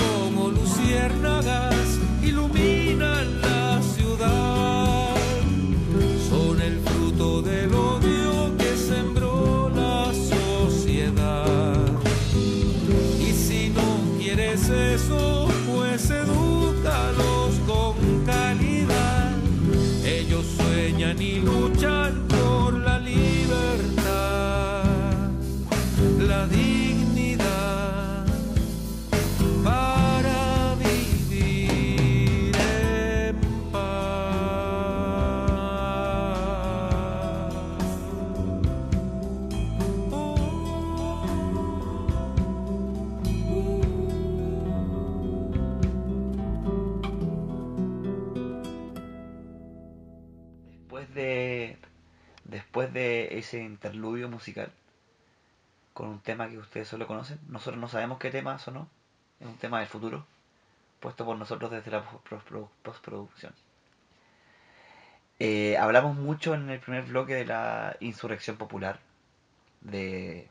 [52.69, 54.71] después de ese interludio musical,
[55.93, 58.87] con un tema que ustedes solo conocen, nosotros no sabemos qué tema sonó,
[59.39, 60.25] es un tema del futuro,
[60.99, 63.53] puesto por nosotros desde la pos- pos- postproducción.
[65.39, 68.99] Eh, hablamos mucho en el primer bloque de la insurrección popular,
[69.81, 70.47] de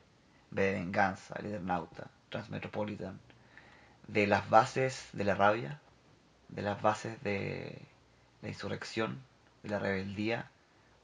[0.51, 3.21] Venganza, El Eternauta, Transmetropolitan,
[4.09, 5.81] de las bases de la rabia,
[6.49, 7.79] de las bases de
[8.43, 9.21] la insurrección,
[9.63, 10.51] de la rebeldía,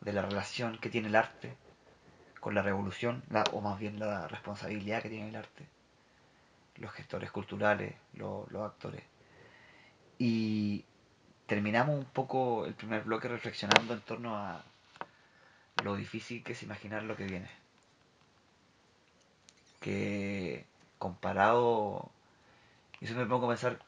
[0.04, 1.56] de la relación que tiene el arte
[2.40, 5.66] con la revolución, o más bien la responsabilidad que tiene el arte,
[6.76, 9.02] los gestores culturales, lo- los actores.
[10.18, 10.84] Y
[11.46, 14.64] terminamos un poco el primer bloque reflexionando en torno a
[15.84, 17.48] lo difícil que es imaginar lo que viene.
[19.80, 20.66] Que
[20.98, 22.10] comparado,
[23.00, 23.80] yo siempre me pongo a pensar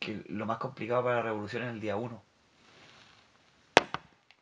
[0.00, 2.22] que lo más complicado para la revolución es el día 1.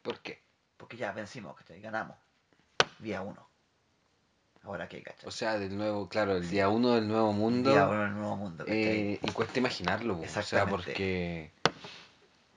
[0.02, 0.45] ¿Por qué?
[0.76, 1.80] Porque ya vencimos, ¿cachai?
[1.80, 2.16] Ganamos.
[2.98, 3.48] Día 1.
[4.64, 5.28] Ahora qué, ¿cachai?
[5.28, 7.70] O sea, del nuevo, claro, el día uno del nuevo mundo.
[7.70, 11.52] Día 1 del nuevo mundo, eh, y cuesta imaginarlo, o sea, porque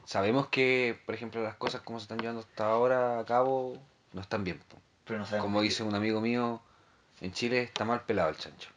[0.06, 3.78] sabemos que, por ejemplo, las cosas como se están llevando hasta ahora a cabo
[4.14, 4.60] no están bien.
[5.06, 6.62] Pero no sabemos Como dice un amigo mío,
[7.22, 8.70] en Chile está mal pelado el chancho.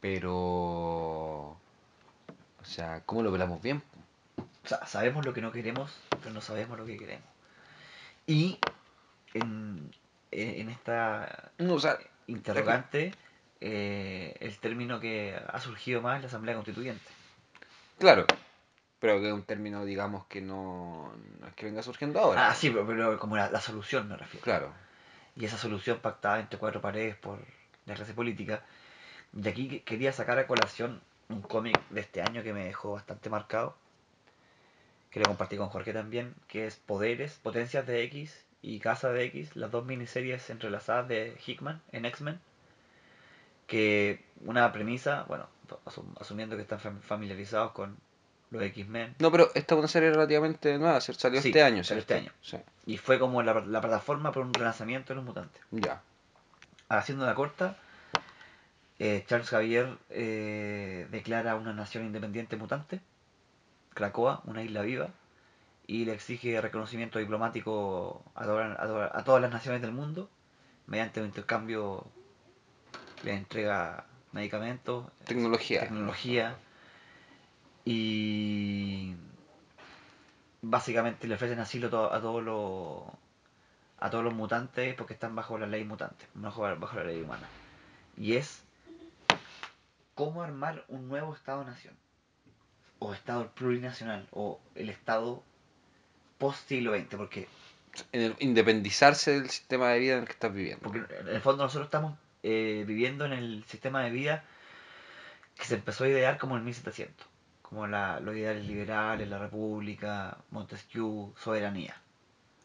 [0.00, 0.34] Pero,
[1.54, 1.58] o
[2.62, 3.82] sea, ¿cómo lo pelamos bien?
[4.66, 7.28] O sea, sabemos lo que no queremos, pero no sabemos lo que queremos.
[8.26, 8.58] Y
[9.34, 9.92] en,
[10.32, 11.96] en esta No, o sea,
[12.26, 13.14] interrogante,
[13.60, 17.04] eh, el término que ha surgido más es la Asamblea Constituyente.
[17.98, 18.26] claro,
[18.98, 22.48] Pero que es un término, digamos, que no, no es que venga surgiendo ahora.
[22.48, 24.42] Ah, sí, pero, pero como la, la solución me refiero.
[24.42, 24.72] Claro.
[25.36, 27.38] Y esa solución pactada entre cuatro paredes por
[27.84, 28.64] la clase política.
[29.32, 32.92] Y aquí que- quería sacar a colación un cómic de este año que me dejó
[32.94, 33.76] bastante marcado.
[35.16, 39.24] Que lo compartí con Jorge también, que es Poderes, Potencias de X y Casa de
[39.24, 42.38] X, las dos miniseries entrelazadas de Hickman en X-Men.
[43.66, 45.46] Que una premisa, bueno,
[45.86, 47.96] asum- asumiendo que están fam- familiarizados con
[48.50, 51.22] los X-Men, No, pero esta es una serie relativamente nueva, ¿cierto?
[51.22, 52.14] Salió Sí, este año, salió ¿cierto?
[52.14, 52.32] este año.
[52.42, 52.58] Sí.
[52.84, 55.62] y fue como la, la plataforma para un relanzamiento de los mutantes.
[55.70, 56.02] Ya.
[56.90, 57.78] Haciendo la corta,
[58.98, 63.00] eh, Charles Xavier eh, declara una nación independiente mutante,
[63.96, 65.08] Krakoa, una isla viva,
[65.86, 70.28] y le exige reconocimiento diplomático a, toda- a toda- a todas las naciones del mundo
[70.86, 72.04] mediante un intercambio,
[73.24, 75.80] le entrega medicamentos, Tecnología.
[75.80, 76.56] tecnología
[77.84, 79.14] y
[80.62, 83.02] básicamente le ofrecen asilo a todos los
[83.98, 87.48] a todos los mutantes porque están bajo la ley mutante, bajo, bajo la ley humana.
[88.18, 88.62] Y es
[90.14, 91.94] cómo armar un nuevo Estado-nación,
[92.98, 95.42] o Estado plurinacional, o el Estado
[96.38, 97.48] post siglo XX, porque,
[98.12, 100.82] En el- independizarse del sistema de vida en el que estás viviendo.
[100.82, 104.44] porque en el fondo nosotros estamos eh, viviendo en el sistema de vida
[105.56, 107.26] que se empezó a idear como en 1700,
[107.62, 111.96] como la, los ideales liberales, la república, Montesquieu, soberanía.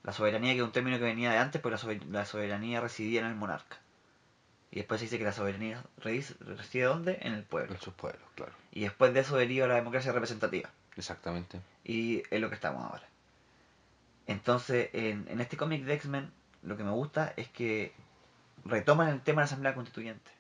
[0.03, 2.81] La soberanía que es un término que venía de antes, pero la, sober- la soberanía
[2.81, 3.77] residía en el monarca.
[4.71, 7.17] Y después se dice que la soberanía reside ¿dónde?
[7.21, 7.73] En el pueblo.
[7.73, 8.53] En sus pueblos, claro.
[8.71, 10.69] Y después de eso deriva la democracia representativa.
[10.95, 11.59] Exactamente.
[11.83, 13.03] Y es lo que estamos ahora.
[14.27, 16.31] Entonces, en, en este cómic de X-Men,
[16.63, 17.91] lo que me gusta es que
[18.63, 20.31] retoman el tema de la Asamblea Constituyente.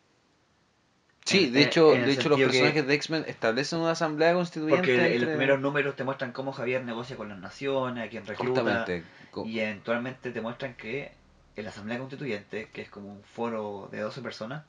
[1.25, 4.33] Sí, En- de hecho, en de hecho los que- personajes de X-Men establecen una asamblea
[4.33, 4.77] constituyente.
[4.77, 8.25] Porque en los primeros números te muestran cómo Javier negocia con las naciones, a quien
[8.25, 8.61] recluta.
[8.61, 9.03] Justamente.
[9.45, 11.11] Y eventualmente te muestran que
[11.55, 14.63] en la Asamblea Constituyente, que es como un foro de 12 personas,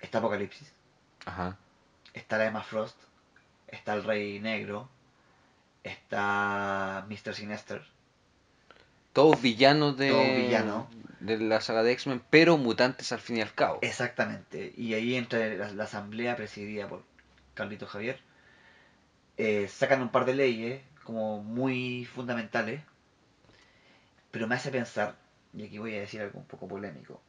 [0.00, 0.72] está Apocalipsis,
[1.24, 1.56] Ajá.
[2.14, 2.96] está la Emma Frost,
[3.68, 4.88] está el Rey Negro,
[5.84, 7.34] está Mr.
[7.34, 7.82] Sinister,
[9.12, 10.86] Todos villanos de, Todos villanos.
[11.20, 13.78] de la saga de X-Men, pero mutantes al fin y al cabo.
[13.82, 14.72] Exactamente.
[14.76, 17.02] Y ahí entra la, la asamblea presidida por
[17.54, 18.20] Carlito Javier.
[19.38, 22.80] eh, sacan un par de leyes como muy fundamentales.
[24.30, 25.16] Pero me hace pensar,
[25.56, 27.20] y aquí voy a decir algo un poco polémico,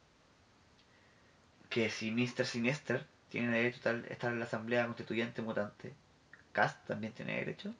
[1.70, 2.44] que si Mr.
[2.46, 5.92] Sinister tiene derecho a estar- en la asamblea constituyente mutante,
[6.52, 7.74] Cast también tiene derecho.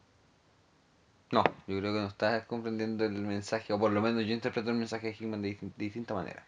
[1.31, 4.71] No, yo creo que no estás comprendiendo el mensaje, o por lo menos yo interpreto
[4.71, 6.45] el mensaje de Hickman de, distin- de distinta manera.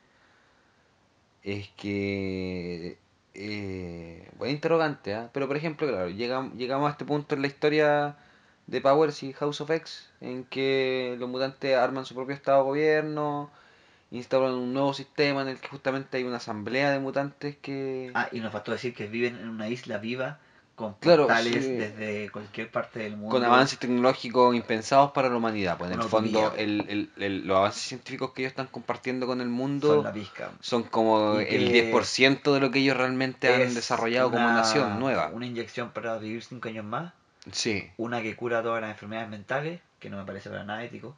[1.42, 2.98] Es que...
[3.34, 5.30] Eh, interrogante, ¿ah?
[5.32, 8.16] Pero por ejemplo, claro, llegam- llegamos a este punto en la historia
[8.66, 12.64] de Powers y House of X, en que los mutantes arman su propio estado de
[12.70, 13.50] gobierno,
[14.10, 18.10] instauran un nuevo sistema en el que justamente hay una asamblea de mutantes que...
[18.14, 20.38] Ah, y nos faltó decir que viven en una isla viva
[20.74, 21.72] con Claro, portales sí.
[21.72, 23.28] desde cualquier parte del mundo.
[23.36, 25.76] con avances tecnológicos impensados para la humanidad.
[25.78, 29.26] Pues en Una el fondo, el- el- el- los avances científicos que ellos están compartiendo
[29.26, 30.50] con el mundo Son la pizca.
[30.60, 31.58] son como el que
[31.92, 35.28] 10% de lo que ellos realmente han Es desarrollado como nación nueva.
[35.32, 37.12] Una inyección para vivir 5 años más.
[37.52, 41.16] Sí, Una que cura todas las enfermedades mentales, que no me parece para nada ético.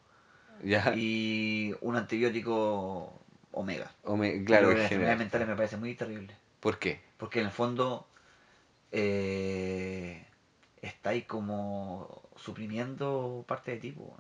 [0.62, 0.92] Ya.
[0.96, 3.12] Y un antibiótico
[3.52, 3.90] omega.
[4.04, 6.34] O me- claro, Pero en las enfermedades mentales me parece muy terrible.
[6.60, 7.00] ¿Por qué?
[7.18, 8.06] Porque en el fondo
[8.92, 10.24] eh,
[10.80, 13.92] está ahí como suprimiendo parte de ti.
[13.92, 14.16] po.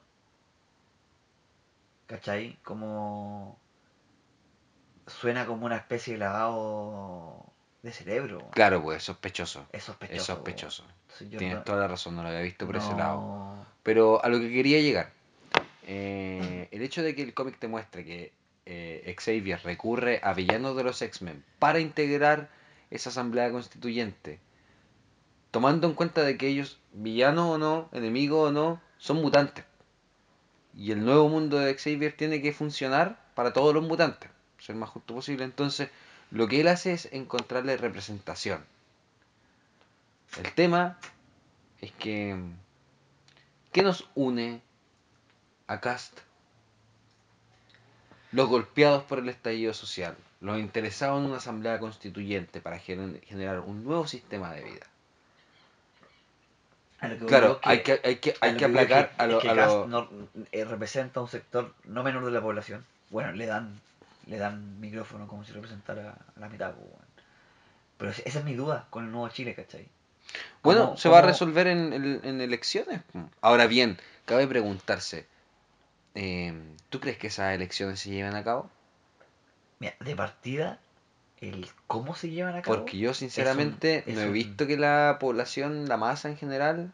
[2.06, 2.58] ¿Cachai?
[2.62, 3.58] Como
[5.06, 7.46] suena como una especie de lavado
[7.82, 8.48] de cerebro.
[8.52, 9.66] Claro, pues sospechoso.
[9.72, 10.16] Es sospechoso.
[10.16, 10.84] Es sospechoso.
[11.02, 13.66] Entonces yo Tienes no- toda la razón, no lo había visto por ese lado.
[13.82, 15.12] Pero a lo que quería llegar,
[15.82, 18.32] eh, el hecho de que el cómic te muestre que
[18.66, 22.50] eh, Xavier recurre a villanos de los X-Men para integrar
[22.90, 24.38] esa asamblea constituyente,
[25.50, 29.64] tomando en cuenta de que ellos, villanos o no, enemigos o no, son mutantes.
[30.74, 34.90] Y el nuevo mundo de Xavier tiene que funcionar para todos los mutantes, ser más
[34.90, 35.44] justo posible.
[35.44, 35.90] Entonces,
[36.30, 38.64] lo que él hace es encontrarle representación.
[40.38, 40.98] El tema
[41.80, 42.36] es que
[43.72, 44.62] ¿qué nos une
[45.72, 46.18] a Cast?
[48.32, 53.60] Los golpeados por el estallido social, los interesados en una asamblea constituyente para gener- generar
[53.60, 54.86] un nuevo sistema de vida.
[57.26, 59.30] Claro, que- hay que, hay que, a hay que aplacar a es
[59.66, 59.86] lo...
[59.88, 60.08] no-
[60.52, 62.84] eh, representa un sector no menor de la población.
[63.10, 63.80] Bueno, le dan
[64.26, 66.74] le dan micrófono como si representara a la mitad.
[66.76, 67.02] weón.
[67.98, 69.88] Pero esa es mi duda con el nuevo Chile, ¿cachai?
[70.62, 73.00] Bueno, ¿Cómo- se va a resolver en, en- en elecciones.
[73.40, 75.26] Ahora bien, cabe preguntarse,
[76.14, 76.52] eh,
[76.90, 78.70] ¿tú crees que esas elecciones se llevan a cabo?
[79.78, 80.78] Mira, de partida,
[81.40, 82.76] el cómo se llevan a cabo.
[82.76, 86.92] Porque yo es sinceramente no he un- visto que la población, la masa en general,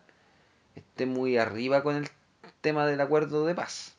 [0.76, 2.08] esté muy arriba con el
[2.60, 3.94] tema del acuerdo de paz.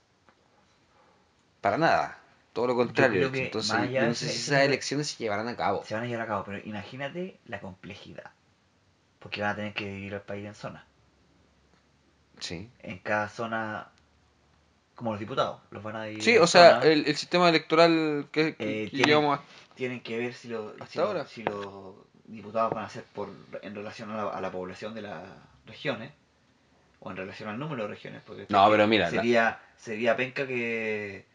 [1.61, 2.17] Para nada.
[2.53, 3.29] Todo lo contrario.
[3.33, 5.83] Entonces, no sé si esas elecciones se llevarán a cabo.
[5.85, 8.31] Se van a llevar a cabo, pero imagínate la complejidad.
[9.19, 10.83] Porque van a tener que dividir el país en zonas.
[12.39, 12.69] Sí.
[12.79, 13.89] En cada zona,
[14.99, 16.23] como los diputados, los van a dividir.
[16.25, 19.43] Sí, o sea, el, el sistema electoral que, que- Eh, que tienen- llevamos a-
[19.73, 21.25] tienen que ver si, lo- si, lo- ahora.
[21.25, 21.95] si los
[22.25, 23.29] diputados van a ser por
[23.61, 25.23] en relación a la, a la población de las
[25.65, 26.11] regiones
[26.99, 28.21] o en relación al número de regiones.
[28.27, 31.25] Porque No, pero mira, la- sería, sería penca que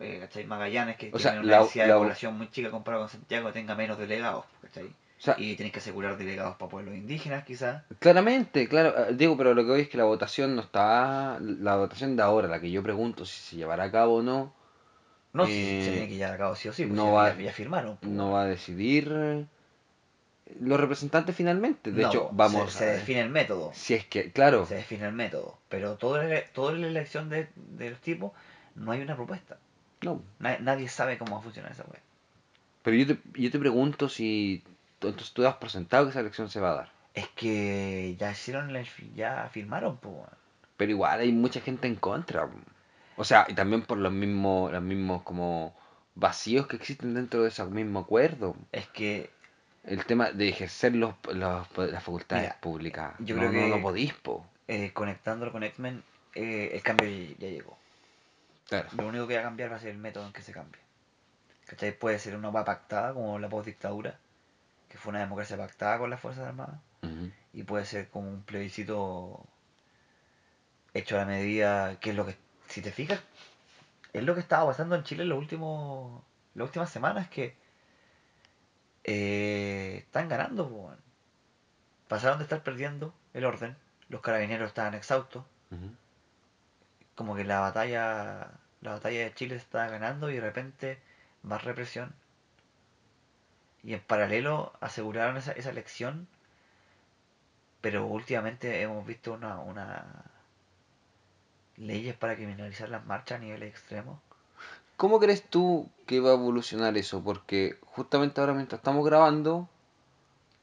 [0.00, 0.46] eh, ¿cachai?
[0.46, 3.52] Magallanes, que O sea, tiene una la- densidad de población muy chica comparado con Santiago,
[3.52, 4.46] tenga menos delegados.
[4.62, 4.90] ¿cachai?
[5.18, 7.82] O sea, Y tienes que asegurar delegados para pueblos indígenas, quizás.
[7.98, 11.76] claramente, claro, eh, digo, pero lo que voy es que la votación no está, la
[11.76, 14.52] votación de ahora, la que yo pregunto si se llevará a cabo o no,
[15.32, 17.12] No, si Eh, se tiene que llevar a cabo sí o sí, pues no ya,
[17.12, 17.96] va- ya- firmaron.
[17.96, 19.46] pues, no va a decidir eh,
[20.60, 21.90] los representantes finalmente.
[21.92, 23.72] De No, hecho, se- vamos se, a define el método.
[23.74, 25.58] Si es que, claro, Se define el método.
[25.68, 28.32] Pero toda la, toda la elección de, de los tipos,
[28.74, 29.58] no hay una propuesta.
[30.02, 30.22] no.
[30.38, 32.00] Na- nadie sabe cómo va a funcionar esa web.
[32.82, 34.62] Pero yo te, yo te pregunto si
[35.00, 36.92] entonces tú das por sentado que esa elección se va a dar.
[37.14, 38.84] Es que ya hicieron, la-
[39.14, 40.16] ya firmaron, pues.
[40.76, 42.48] Pero igual hay mucha gente en contra.
[43.16, 45.74] O sea, y también por los mismos, los mismos como
[46.14, 48.54] vacíos que existen dentro de ese mismo acuerdo.
[48.72, 49.30] Es que
[49.84, 53.14] El tema de ejercer los, los- las facultades Mira, públicas.
[53.20, 54.44] yo no, creo no, que- no podís, po.
[54.68, 56.02] eh, conectándolo con X-Men,
[56.34, 57.78] eh, el cambio ya, llegó.
[58.68, 58.88] Claro.
[58.98, 60.80] Lo único que va a cambiar va a ser el método en que se cambie.
[61.66, 61.96] ¿Cachai?
[61.96, 64.18] Puede ser una hueá pactada, como la postdictadura,
[64.96, 66.80] que fue una democracia pactada con las Fuerzas Armadas.
[67.52, 69.46] Y puede ser como un plebiscito
[70.94, 72.36] hecho a la medida que es lo que
[72.68, 73.20] si te fijas
[74.12, 76.22] es lo que estaba pasando en Chile en los últimos
[76.54, 77.54] las últimas semanas que
[79.04, 80.96] eh, están ganando
[82.08, 83.76] pasaron de estar perdiendo el orden
[84.08, 85.44] los carabineros estaban exhaustos.
[87.14, 90.98] Como que la batalla la batalla de Chile se estaba ganando y de repente
[91.42, 92.14] más represión
[93.86, 96.26] y en paralelo aseguraron esa, esa elección
[97.80, 100.04] pero últimamente hemos visto una, una
[101.76, 104.18] leyes para criminalizar las marchas a niveles extremos
[104.96, 107.22] ¿Cómo crees tú que va a evolucionar eso?
[107.22, 109.68] Porque justamente ahora mientras estamos grabando,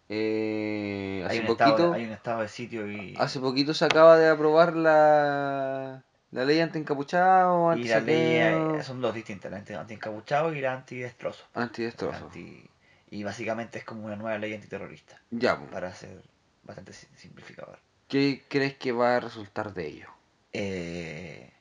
[0.09, 3.85] eh, hay hace un, poquito, estado, hay un estado de sitio y, hace poquito se
[3.85, 9.57] acaba de aprobar la, la ley anti-encapuchado, y la ley eh, son dos distintas la
[9.57, 12.25] anti- anti-encapuchado y la anti-destrozo anti-destrozo.
[12.25, 12.67] Anti-
[13.13, 15.67] y básicamente es como una nueva ley antiterrorista Ya, po.
[15.67, 16.21] para ser
[16.63, 20.07] bastante si- simplificador ¿qué crees que va a resultar de ello?
[20.51, 21.51] eh,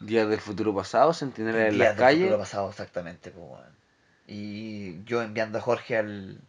[0.00, 3.60] Días del futuro pasado, centinelas en días las del futuro pasado exactamente pues,
[4.26, 6.40] y yo enviando a Jorge al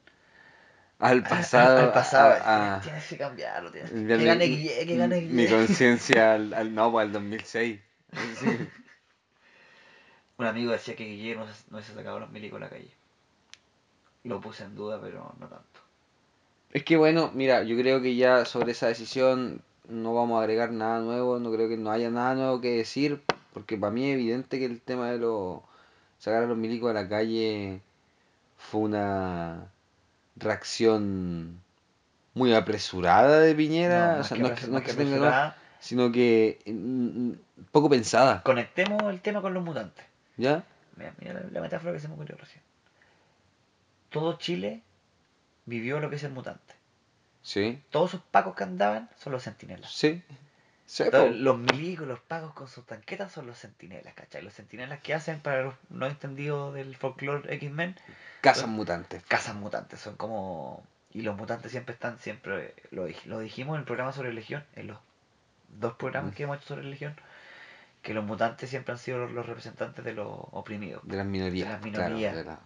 [1.00, 4.98] al pasado, al, pasado a- a- tienes que cambiarlo tienes, que gane mi- Guille, que
[4.98, 5.50] gane mi Guille.
[5.50, 7.80] conciencia al, al no, pues, al 2006.
[8.40, 8.70] Sí.
[10.38, 12.92] Un amigo decía que Guille no se, no se sacaba los milicos a la calle.
[14.24, 15.80] Lo puse en duda pero no tanto.
[16.72, 20.72] Es que bueno, mira, yo creo que ya sobre esa decisión no vamos a agregar
[20.72, 23.22] nada nuevo, no creo que no haya nada nuevo que decir,
[23.54, 25.60] porque para mí es evidente que el tema de los
[26.18, 27.82] sacar a los milicos a la calle
[28.58, 29.68] fue una
[30.38, 31.62] reacción
[32.34, 35.58] muy apresurada de Piñera, o más sea, que no es que, no es tenga nada,
[35.80, 37.32] sino que mm,
[37.72, 40.64] poco pensada, conectemos el tema con los mutantes ¿ya?
[40.96, 42.64] Mira, mira la, la metáfora que se me ocurrió recién.
[44.10, 44.82] Todo Chile
[45.66, 46.76] vivió lo que es el mutante.
[47.42, 49.92] Sí, Todos esos pacos que andaban son los centinelas.
[49.92, 50.22] sí.
[51.12, 51.26] Po.
[51.34, 54.44] los milicos, los pacos con sus tanquetas son los centinelas, ¿cachai?
[54.44, 57.96] Los centinelas que hacen para los no entendidos del folclore X-Men,
[58.42, 59.24] Cazan mutantes.
[59.28, 60.86] cazan mutantes, son como...
[61.12, 64.64] Y los mutantes siempre están, siempre, lo, dij- lo dijimos en el programa sobre Legión,
[64.76, 64.98] en los
[65.80, 67.16] dos programas que hemos hecho sobre Legión,
[68.04, 71.68] que los mutantes siempre han sido los, los representantes de los oprimidos, De las minorías,
[71.68, 72.36] De las claro, minorías.
[72.36, 72.60] de la-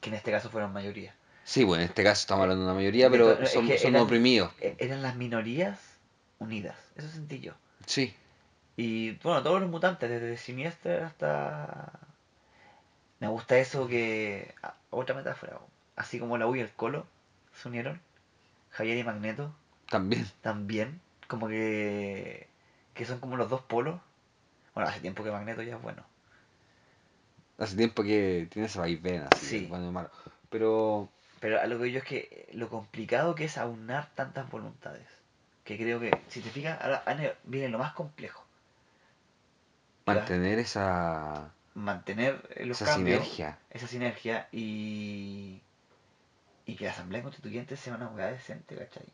[0.00, 1.14] que en este caso fueron mayoría.
[1.44, 3.90] Sí, bueno, en este caso estamos hablando de una mayoría, pero es son, que son
[3.94, 4.52] eran- oprimidos.
[4.60, 5.78] E- eran las minorías
[6.38, 7.54] unidas, eso sentí yo.
[7.86, 8.14] Sí,
[8.76, 11.90] Y bueno, todos los mutantes, desde Sinister hasta...
[13.18, 14.54] Me gusta eso que...
[14.90, 15.58] Otra metáfora,
[15.96, 17.06] así como la U y el Colo
[17.60, 18.00] se unieron,
[18.70, 19.54] Javier y Magneto
[19.88, 20.26] también.
[20.40, 22.48] también, como que...
[22.94, 24.00] que son como los dos polos.
[24.74, 26.02] Bueno, hace tiempo que Magneto ya es bueno.
[27.58, 29.66] Hace tiempo que tiene ese vaivén así, Sí.
[29.66, 30.10] bueno y malo.
[30.48, 31.08] Pero
[31.40, 35.06] Pero a lo que yo es que lo complicado que es aunar tantas voluntades.
[35.64, 37.04] Que creo que, si te fijas, ahora
[37.44, 38.44] viene lo más complejo.
[40.06, 43.58] Mantener esa, Mantener eh, los esa cambios, sinergia.
[43.70, 45.60] esa sinergia y,
[46.66, 49.06] y que la Asamblea Constituyente sea una hueá decente, ¿cachai?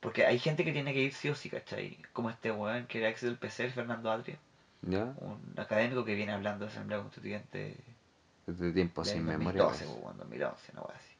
[0.00, 1.98] Porque hay gente que tiene que ir sí o sí, ¿cachai?
[2.12, 4.38] Como este weón que era ex del PC, el Fernando Adria,
[4.82, 5.14] ¿Ya?
[5.16, 7.76] un académico que viene hablando de Asamblea Constituyente
[8.46, 9.62] Desde tiempo del sin memoria.
[9.62, 9.96] 2012, pues.
[9.98, 11.14] po, weón, 2011, una hueá así.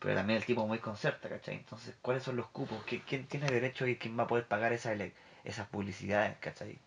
[0.00, 1.56] Pero también el tipo muy concerta, ¿cachai?
[1.56, 2.84] Entonces, ¿cuáles son los cupos?
[2.86, 4.98] ¿Qui- ¿Quién tiene derecho y quién va a poder pagar esas,
[5.44, 6.80] esas publicidades, ¿cachai?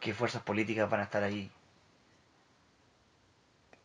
[0.00, 1.52] ¿Qué fuerzas políticas van a estar ahí?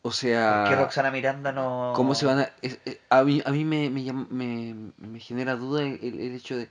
[0.06, 1.94] O ¿Por sea, qué Roxana Miranda no...?
[1.96, 2.50] ¿cómo se van a...?
[2.60, 6.58] es- es- a mí, a mí me, me, me, me genera duda el, el hecho
[6.58, 6.68] de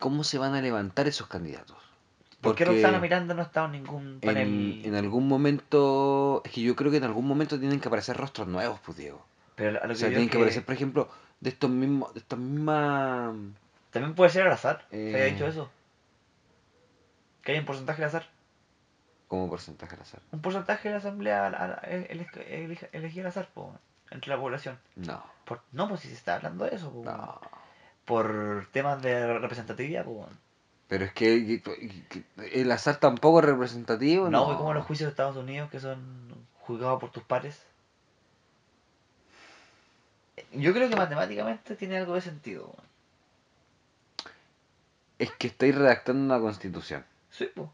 [0.00, 1.76] cómo se van a levantar esos candidatos.
[2.40, 4.82] ¿Por qué Porque Roxana Miranda no ha estado en ningún en, panel?
[4.84, 6.42] en algún momento...
[6.44, 9.24] Es que yo creo que en algún momento tienen que aparecer rostros nuevos, pues Diego.
[9.54, 12.12] Pero a lo O que sea, tienen que que aparecer, por ejemplo, de estos mismos...
[12.14, 13.32] De estas mismas...
[13.92, 14.86] También puede ser al azar.
[14.90, 15.32] ¿Se había Eh.
[15.34, 15.70] dicho eso?
[17.42, 18.28] Que hay un porcentaje al azar.
[19.30, 20.20] Como porcentaje al azar.
[20.32, 23.72] Un porcentaje de la asamblea al- al- el- el- elegir al azar, po,
[24.10, 24.76] entre la población.
[24.96, 27.40] No, Por- no, pues si se está hablando de eso, po, no.
[28.04, 30.28] por temas de representatividad, po.
[30.88, 31.62] Pero es que
[32.52, 34.28] el azar tampoco es representativo.
[34.28, 37.62] No, No, como los juicios de Estados Unidos que son juzgados por tus pares.
[40.52, 42.74] Yo creo que matemáticamente tiene algo de sentido.
[45.20, 47.04] Es que estáis redactando una constitución.
[47.30, 47.68] Sí, pues.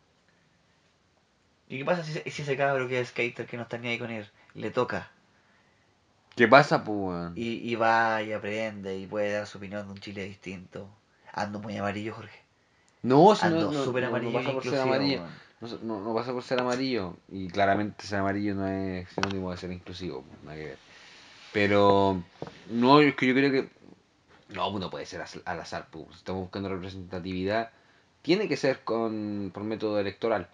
[1.68, 3.98] ¿Y qué pasa si, si ese cabro que es skater que no está ni ahí
[3.98, 5.10] con él le toca
[6.36, 9.98] ¿Qué pasa, pues, y, y va y aprende y puede dar su opinión de un
[9.98, 10.88] Chile distinto?
[11.32, 12.38] Ando muy amarillo, Jorge.
[13.02, 15.22] No, si Ando no, no, súper no- no amarillo pasa por ser amarillo.
[15.82, 17.16] No, pasa por ser amarillo.
[17.30, 20.22] Y claramente ser amarillo no es sinónimo de ser inclusivo.
[20.22, 20.78] pues, Nada que ver.
[21.52, 22.22] Pero,
[22.70, 23.70] no, es que yo creo que.
[24.54, 25.88] No, pues no puede ser al azar.
[25.90, 26.16] Pues.
[26.16, 27.70] Estamos buscando representatividad.
[28.22, 30.48] Tiene que ser con por método electoral.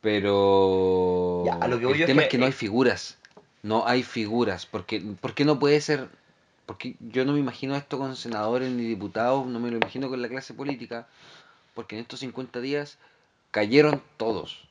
[0.00, 1.42] Pero.
[1.46, 2.54] Ya, a lo que voy el yo es tema que- es que no hay eh,
[2.54, 3.18] figuras.
[3.62, 4.66] No hay figuras.
[4.66, 6.08] Porque, ¿Por qué no puede ser.?
[6.66, 9.46] Porque yo no me imagino esto con senadores ni diputados.
[9.46, 11.06] No me lo imagino con la clase política.
[11.74, 12.98] Porque en estos 50 días
[13.50, 14.66] cayeron todos.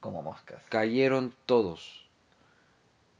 [0.00, 0.62] Como moscas.
[0.68, 2.04] Cayeron todos.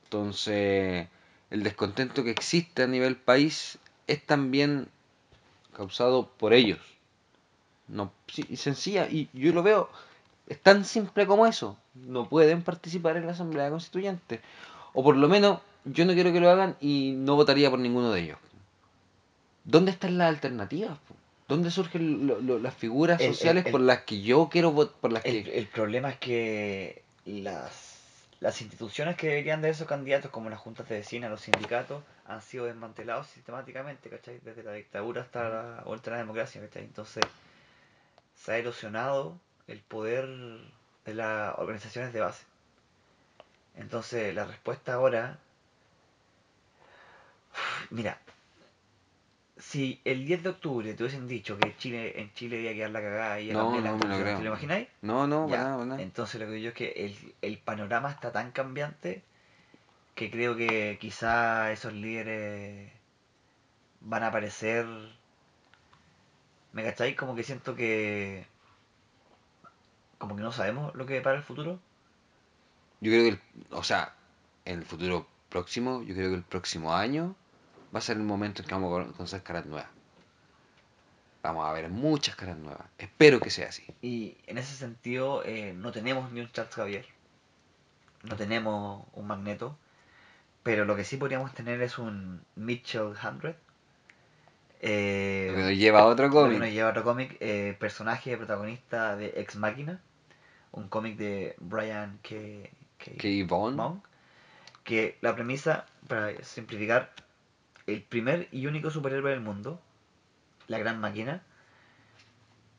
[0.05, 1.09] Entonces,
[1.51, 4.89] el descontento que existe a nivel país es también
[5.77, 6.79] causado por ellos.
[7.89, 9.91] No, sí, sencilla, y yo lo veo,
[10.51, 11.79] es tan simple como eso.
[11.95, 14.41] No pueden participar en la Asamblea Constituyente.
[14.93, 18.11] O por lo menos, yo no quiero que lo hagan y no votaría por ninguno
[18.11, 18.39] de ellos.
[19.65, 20.99] ¿Dónde están las alternativas?
[21.47, 24.97] ¿Dónde surgen lo- lo- las figuras El- sociales el- por las que yo quiero votar?
[25.01, 25.59] Por las El, que...
[25.59, 27.99] el problema es que las,
[28.41, 32.43] las instituciones que deberían de esos candidatos, como las juntas de vecinas, los sindicatos, han
[32.43, 34.41] sido desmantelados sistemáticamente, ¿cachai?
[34.45, 36.83] Desde la dictadura hasta la vuelta a la democracia, ¿cachai?
[36.83, 37.23] Entonces,
[38.35, 39.37] se ha erosionado
[39.71, 40.27] el poder
[41.05, 42.45] de las organizaciones de base.
[43.77, 45.39] Entonces, la respuesta ahora...
[47.91, 48.19] Mira,
[49.57, 52.91] si el 10 de octubre te hubiesen dicho que Chile, en Chile iba a quedar
[52.91, 54.37] la cagada y No, la no me lo creo.
[54.39, 54.89] ¿te lo imagináis?
[55.03, 56.03] No, no, Ya, para nada, para.
[56.03, 59.23] Entonces lo que digo es que el, el panorama está tan cambiante
[60.15, 62.91] que creo que quizá esos líderes
[64.01, 64.87] van a aparecer.
[66.73, 67.17] ¿Me cacháis?
[67.17, 68.47] Como que siento que.
[70.21, 71.81] Como que no sabemos lo que para el futuro.
[73.01, 73.41] Yo creo que, el-
[73.73, 74.15] o sea,
[74.67, 77.35] en el futuro próximo, yo creo que el próximo año
[77.93, 79.89] va a ser el momento en que vamos a conocer caras nuevas.
[81.43, 82.87] Vamos a ver muchas caras nuevas.
[82.99, 83.83] Espero que sea así.
[84.03, 87.07] Y en ese sentido, eh, no tenemos ni un Charles Javier.
[88.23, 89.79] No tenemos un Magneto.
[90.63, 93.57] Pero lo que sí podríamos tener es un Mitchell 100.
[94.83, 96.59] Eh, Lo que nos lleva a otro Lo que cómic.
[96.59, 100.03] nos lleva a otro cómic, eh, personaje protagonista de Ex Máquina,
[100.73, 102.71] un cómic de Brian K.
[102.99, 103.29] K.
[103.29, 103.77] Yvonne.
[103.77, 104.05] Monk,
[104.85, 107.13] que la premisa, para simplificar,
[107.87, 109.81] el primer y único superhéroe del mundo,
[110.67, 111.43] la Gran Máquina,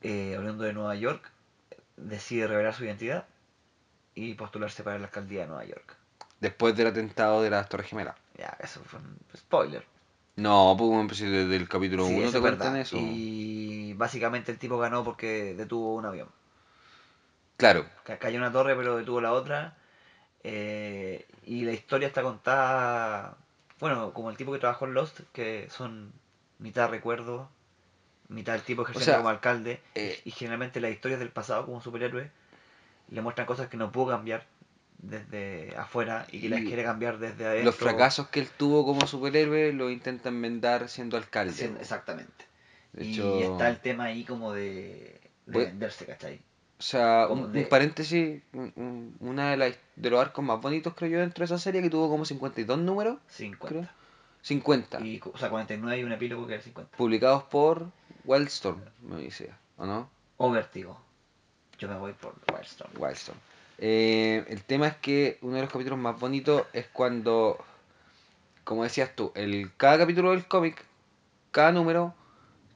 [0.02, 1.32] eh, hablando de Nueva York,
[1.98, 3.26] decide revelar su identidad
[4.16, 5.98] y postularse para la alcaldía de Nueva York.
[6.40, 8.16] Después del atentado de las Torres Gemelas.
[8.38, 9.86] Ya, eso fue un spoiler.
[10.38, 12.98] No, pues desde el capítulo Sí, 1 eso te cuentan eso.
[12.98, 16.30] Y básicamente el tipo ganó porque detuvo un avión.
[17.62, 17.86] Claro.
[18.04, 19.78] Ca- cayó una torre pero detuvo la otra
[20.44, 23.38] eh, y la historia está contada
[23.80, 26.12] bueno como el tipo que trabajó en Lost que son
[26.58, 27.50] mitad recuerdo
[28.30, 31.82] mitad el tipo ejerciendo sea, como alcalde eh, y generalmente las historias del pasado como
[31.82, 32.32] superhéroe
[33.12, 34.48] le muestran cosas que no pudo cambiar
[34.98, 37.66] desde afuera y que las quiere cambiar desde adentro.
[37.66, 41.54] Los fracasos que él tuvo como superhéroe lo intenta enmendar siendo alcalde.
[41.54, 42.46] Sí, exactamente.
[42.94, 46.42] De y hecho, está el tema ahí como de, venderse, ¿cachai?
[46.82, 50.60] O sea, un, de- un paréntesis, un- un- una de, las de los arcos más
[50.60, 53.94] bonitos creo yo dentro de esa serie que tuvo como 52 números, 50.
[54.42, 56.98] 50, Y, o sea, 49 y un epílogo que era 50.
[56.98, 57.86] publicados por
[58.26, 60.10] Wildstorm, me dice, ¿o no?
[60.38, 61.00] O Vértigo.
[61.78, 62.92] Yo me voy por Wildstorm.
[62.98, 63.38] Wildstorm.
[63.78, 67.64] Eh, el tema es que uno de los capítulos más bonitos es cuando,
[68.64, 70.84] como decías tú, el, cada capítulo del cómic,
[71.52, 72.16] cada número,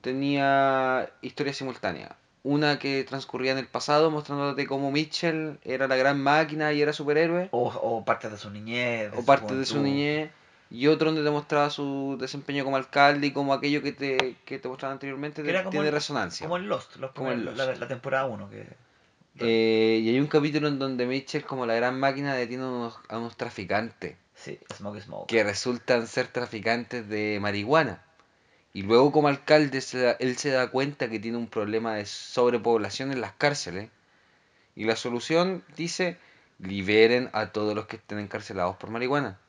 [0.02, 2.12] tenía historias simultáneas.
[2.48, 6.94] Una que transcurría en el pasado mostrándote cómo Mitchell era la gran máquina y era
[6.94, 9.12] superhéroe, O, o partes de su niñez.
[9.18, 10.30] o parte de su niñez,
[10.70, 14.60] y otro donde te mostraba su desempeño como alcalde y como aquello que te, que
[14.60, 16.46] te mostraba anteriormente Que era como tiene el- resonancia.
[16.46, 17.58] Como en Lost, los Como en Lost.
[17.58, 18.48] La, la temporada 1.
[18.52, 18.68] Que...
[19.40, 23.00] Eh, y hay un capítulo en donde Mitchell, como la gran máquina, detiene a unos,
[23.10, 24.16] a unos traficantes.
[24.36, 25.28] Sí, Smoke Smoke.
[25.28, 28.02] que resultan ser traficantes de marihuana.
[28.76, 32.06] Y luego como alcalde se da- él se da cuenta que tiene un problema de
[32.06, 33.90] sobrepoblación en las cárceles.
[34.76, 36.18] Y la solución dice,
[36.60, 39.40] liberen a todos los que estén encarcelados por marihuana.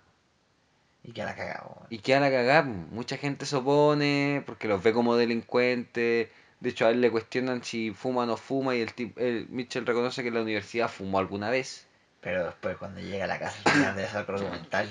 [1.03, 1.75] Y que la cagado.
[1.91, 2.67] Y quedan a cagar.
[2.67, 6.29] Mucha gente se opone porque los ve como delincuentes.
[6.61, 9.49] De hecho a él le cuestionan si fuma o no fuma y el, tip- el
[9.49, 11.89] Mitchell reconoce que en la universidad fumó alguna vez.
[12.21, 14.89] Pero después cuando llega a la casa al final de ese documental.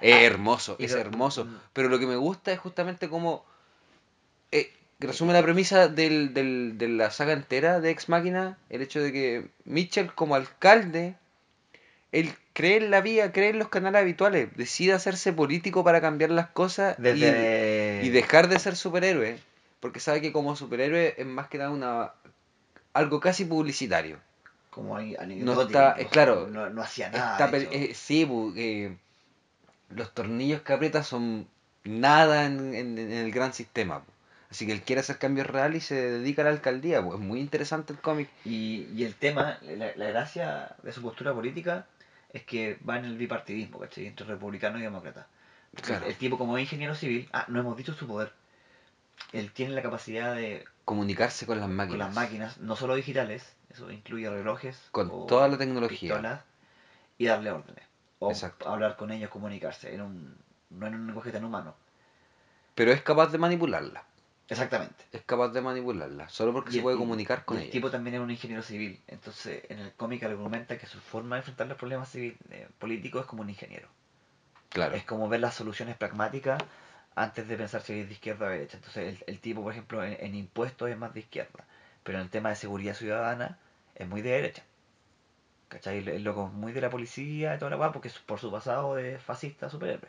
[0.00, 1.44] Es Ah, hermoso, y es hermoso.
[1.44, 1.58] mm.
[1.74, 3.44] Pero lo que me gusta es justamente como
[4.52, 9.00] eh, resume la premisa del, del- de la saga entera de Ex Máquina, el hecho
[9.00, 11.14] de que Mitchell como alcalde,
[12.12, 16.30] él cree en la vía, cree en los canales habituales, decide hacerse político para cambiar
[16.30, 18.00] las cosas y- Desde.
[18.04, 19.38] y, dejar de ser superhéroe,
[19.80, 22.12] porque sabe que como superhéroe es más que nada una
[22.94, 24.18] algo casi publicitario.
[24.70, 27.32] Como ahí, No está, eh, claro, No, no hacía nada.
[27.46, 28.96] Está eh, sí, eh,
[29.90, 31.46] los tornillos que aprieta son
[31.84, 34.02] nada en, en- en el gran sistema.
[34.56, 37.02] Así que él quiere hacer cambios reales y se dedica a la alcaldía.
[37.02, 37.12] pu.
[37.12, 38.30] Es muy interesante el cómic.
[38.46, 41.84] Y, y el tema, la, la gracia de su postura política
[42.32, 44.06] es que va en el bipartidismo, ¿cachai?
[44.06, 45.26] Entre republicanos y demócratas.
[45.82, 46.06] Claro.
[46.06, 48.32] El tipo como es ingeniero civil, ah, no hemos dicho su poder.
[49.34, 51.98] Él tiene la capacidad de, Comunicarse con las con máquinas.
[51.98, 56.14] las máquinas, no solo digitales, eso incluye relojes, Con o toda la tecnología.
[56.14, 56.40] pistolas,
[57.18, 57.84] y darle órdenes.
[58.20, 58.66] O Exacto.
[58.70, 60.38] hablar con ellos, comunicarse, en un,
[60.70, 61.74] no en un lenguaje tan humano.
[62.74, 64.05] Pero es capaz de manipularla.
[64.48, 65.04] Exactamente.
[65.12, 66.28] Es capaz de manipularla.
[66.28, 67.72] Solo porque Y se el- puede comunicar con y el ella.
[67.72, 69.00] tipo también es un ingeniero civil.
[69.08, 73.22] Entonces, en el cómic argumenta que su forma de enfrentar los problemas civil, eh, políticos
[73.22, 73.88] es como un ingeniero.
[74.68, 74.94] Claro.
[74.94, 76.62] Es como ver las soluciones pragmáticas
[77.16, 78.76] antes de pensar si es de izquierda o de derecha.
[78.76, 81.64] Entonces, el, el tipo, por ejemplo, en, en impuestos es más de izquierda.
[82.04, 83.58] Pero en el tema de seguridad ciudadana
[83.96, 84.62] es muy de derecha.
[85.68, 85.98] ¿Cachai?
[85.98, 88.38] El, el loco es muy de la policía y toda la weá porque es por
[88.38, 90.08] su pasado de fascista superhéroe.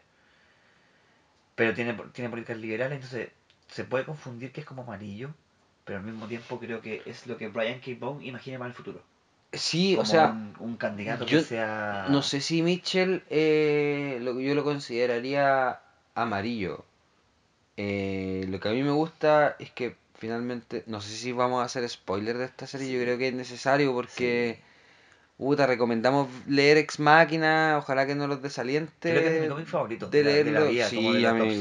[1.55, 3.31] Pero tiene, tiene políticas liberales, entonces
[3.69, 5.29] se puede confundir que es como amarillo,
[5.85, 7.91] pero al mismo tiempo creo que es lo que Brian K.
[7.99, 9.01] Vaughan imagina para el futuro.
[9.53, 12.07] Sí, Como o sea, un, un candidato yo que sea...
[12.09, 15.79] no sé si Mitchell eh, lo, yo lo consideraría
[16.15, 16.83] amarillo.
[17.77, 21.65] Eh, lo que a mí me gusta es que finalmente, no sé si vamos a
[21.65, 24.63] hacer spoiler de esta serie, yo creo que es necesario porque, Sí.
[25.37, 29.67] Puta, recomendamos leer Ex Máquina, ojalá que no los desaliente Creo que es mi cómic
[29.67, 30.71] favorito de de la- de leerlo.
[30.71, 31.53] vida, sí, a mí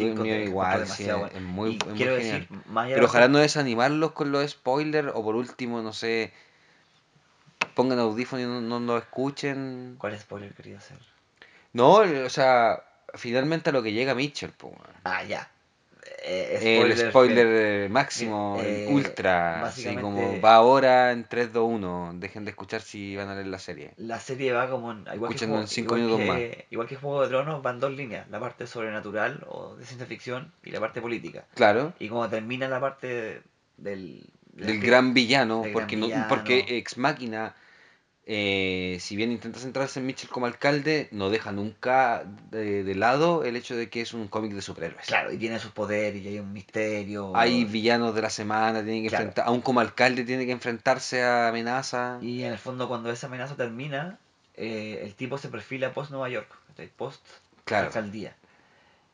[0.44, 1.46] igual, sí, demasiado es, bueno.
[1.48, 2.16] muy, es muy genial.
[2.16, 2.48] decir,
[2.94, 6.32] Pero ojalá no desanimarlos con los spoilers o por último, no sé,
[7.74, 9.96] pongan audífonos y no, no escuchen.
[9.98, 10.98] ¿Cuál spoiler quería hacer?
[11.72, 12.82] No, o sea,
[13.14, 14.78] finalmente a lo que llega Mitchell, weón.
[15.04, 15.50] Ah, ya.
[16.28, 21.68] Eh, el spoiler eh, máximo, eh, el ultra, así como va ahora en 3, 2,
[21.70, 22.12] 1.
[22.16, 23.92] Dejen de escuchar si van a leer la serie.
[23.96, 27.22] La serie va como en, igual, que en cinco igual, minutos que, igual que Juego
[27.22, 31.00] de Tronos, van dos líneas, la parte sobrenatural o de ciencia ficción y la parte
[31.00, 31.44] política.
[31.54, 33.42] Claro, Y como termina la parte
[33.76, 34.24] del...
[34.52, 36.28] del gran villano, del porque, gran no, villano.
[36.28, 37.54] porque Ex Máquina,
[38.28, 43.44] eh, si bien intenta centrarse en Mitchell como alcalde, no deja nunca de, de lado
[43.44, 45.06] el hecho de que es un cómic de superhéroes.
[45.06, 47.30] Claro, y tiene sus poderes y hay un misterio.
[47.36, 49.24] Hay villanos de la semana, tiene que Claro.
[49.26, 52.20] enfrentar, aún como alcalde tiene que enfrentarse a amenazas.
[52.22, 54.18] Y en el fondo cuando esa amenaza termina,
[54.56, 56.48] eh, el tipo se perfila post Nueva York,
[56.96, 57.24] post
[57.64, 57.86] Claro.
[57.86, 58.34] alcaldía.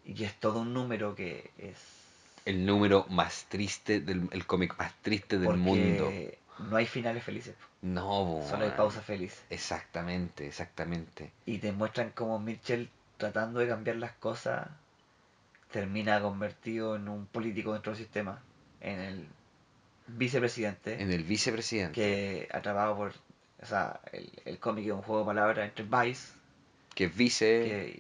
[0.07, 1.77] Y es todo un número que es...
[2.45, 6.13] El número más triste del el cómic más triste del porque mundo.
[6.59, 8.03] no hay finales felices, No,
[8.41, 8.77] po, solo hay weón.
[8.77, 9.43] pausas felices.
[9.51, 11.33] Exactamente, exactamente.
[11.47, 14.69] Y te muestran cómo Mitchell, tratando de cambiar las cosas,
[15.71, 18.41] termina convertido en un político dentro del sistema,
[18.81, 19.27] en el
[20.07, 21.95] vicepresidente, En el vicepresidente.
[21.95, 23.13] que atrapado por
[23.63, 26.33] O sea, el, el cómic es un juego de palabras entre Vice
[26.95, 27.99] Que es vice que-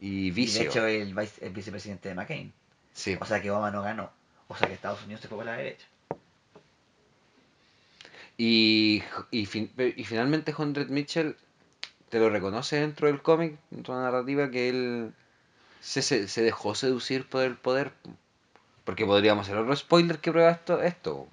[0.00, 2.52] y, y y de hecho el, vice- el vicepresidente de McCain.
[2.92, 3.18] sí.
[3.20, 4.10] O sea que Obama no ganó.
[4.48, 5.86] O sea que Estados Unidos se fue para la derecha.
[8.42, 11.36] Y, y, fin- y finalmente Hundred Mitchell
[12.08, 15.12] te lo reconoce dentro del cómic, dentro de la narrativa, que él
[15.80, 17.92] se, se, se dejó seducir por el poder.
[18.84, 20.80] Porque podríamos hacer otro spoiler que prueba esto.
[20.80, 21.28] esto.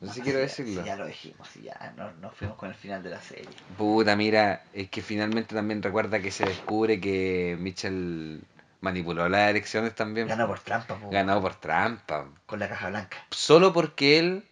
[0.00, 0.80] No sé si Ah, quiero ya- decirlo.
[0.80, 3.50] sí, ya lo dijimos, sí, ya no- nos fuimos con el final de la serie.
[3.76, 8.40] Puta, mira, es que finalmente también recuerda que se descubre que Mitchell
[8.80, 10.28] manipuló las elecciones también.
[10.28, 12.26] Ganó por trampa, Ganado por trampa.
[12.46, 13.18] con la caja blanca.
[13.30, 14.44] Solo porque él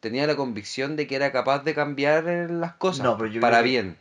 [0.00, 3.40] tenía la convicción de que era capaz de cambiar eh, las cosas No, pero yo
[3.40, 3.96] para que- bien.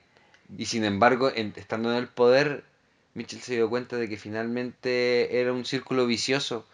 [0.57, 2.63] Y sin embargo, en- estando en el poder,
[3.15, 6.65] Mitchell se dio cuenta de que finalmente era un círculo vicioso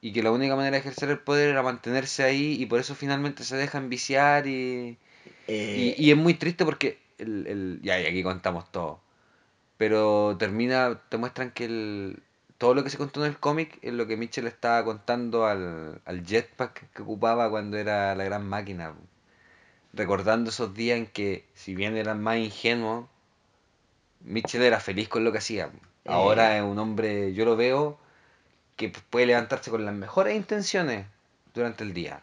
[0.00, 2.94] y que la única manera de ejercer el poder era mantenerse ahí y por eso
[2.94, 4.96] finalmente se dejan viciar y,
[5.46, 9.00] Eh, y, y es muy triste porque el, el- ya, y aquí contamos todo.
[9.78, 12.22] Pero termina, te muestran que el,
[12.58, 16.00] todo lo que se contó en el cómic es lo que Mitchell estaba contando al,
[16.04, 18.94] al jetpack que ocupaba cuando era la gran máquina.
[19.92, 23.06] Recordando esos días en que, si bien eran más ingenuos,
[24.20, 25.70] Mitchell era feliz con lo que hacía.
[26.06, 27.98] Ahora es un hombre, yo lo veo,
[28.76, 31.06] que puede levantarse con las mejores intenciones
[31.54, 32.22] durante el día,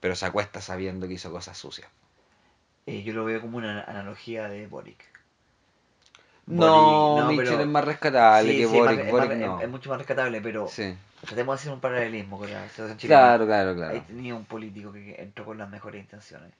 [0.00, 1.90] pero se acuesta sabiendo que hizo cosas sucias.
[2.86, 5.11] eh, yo lo veo como una analogía de Boric.
[6.46, 8.96] No, no, Mitchell pero- es más rescatable Sí, que sí, es Boric.
[8.98, 9.58] más- es Boric más- no.
[9.58, 10.94] es- es mucho más rescatable, pero Sí.
[11.24, 13.20] tratemos de hacer un paralelismo con la situación chilena.
[13.20, 14.02] Claro, claro, Ahí claro.
[14.08, 16.50] tenía un político que entró con las mejores intenciones.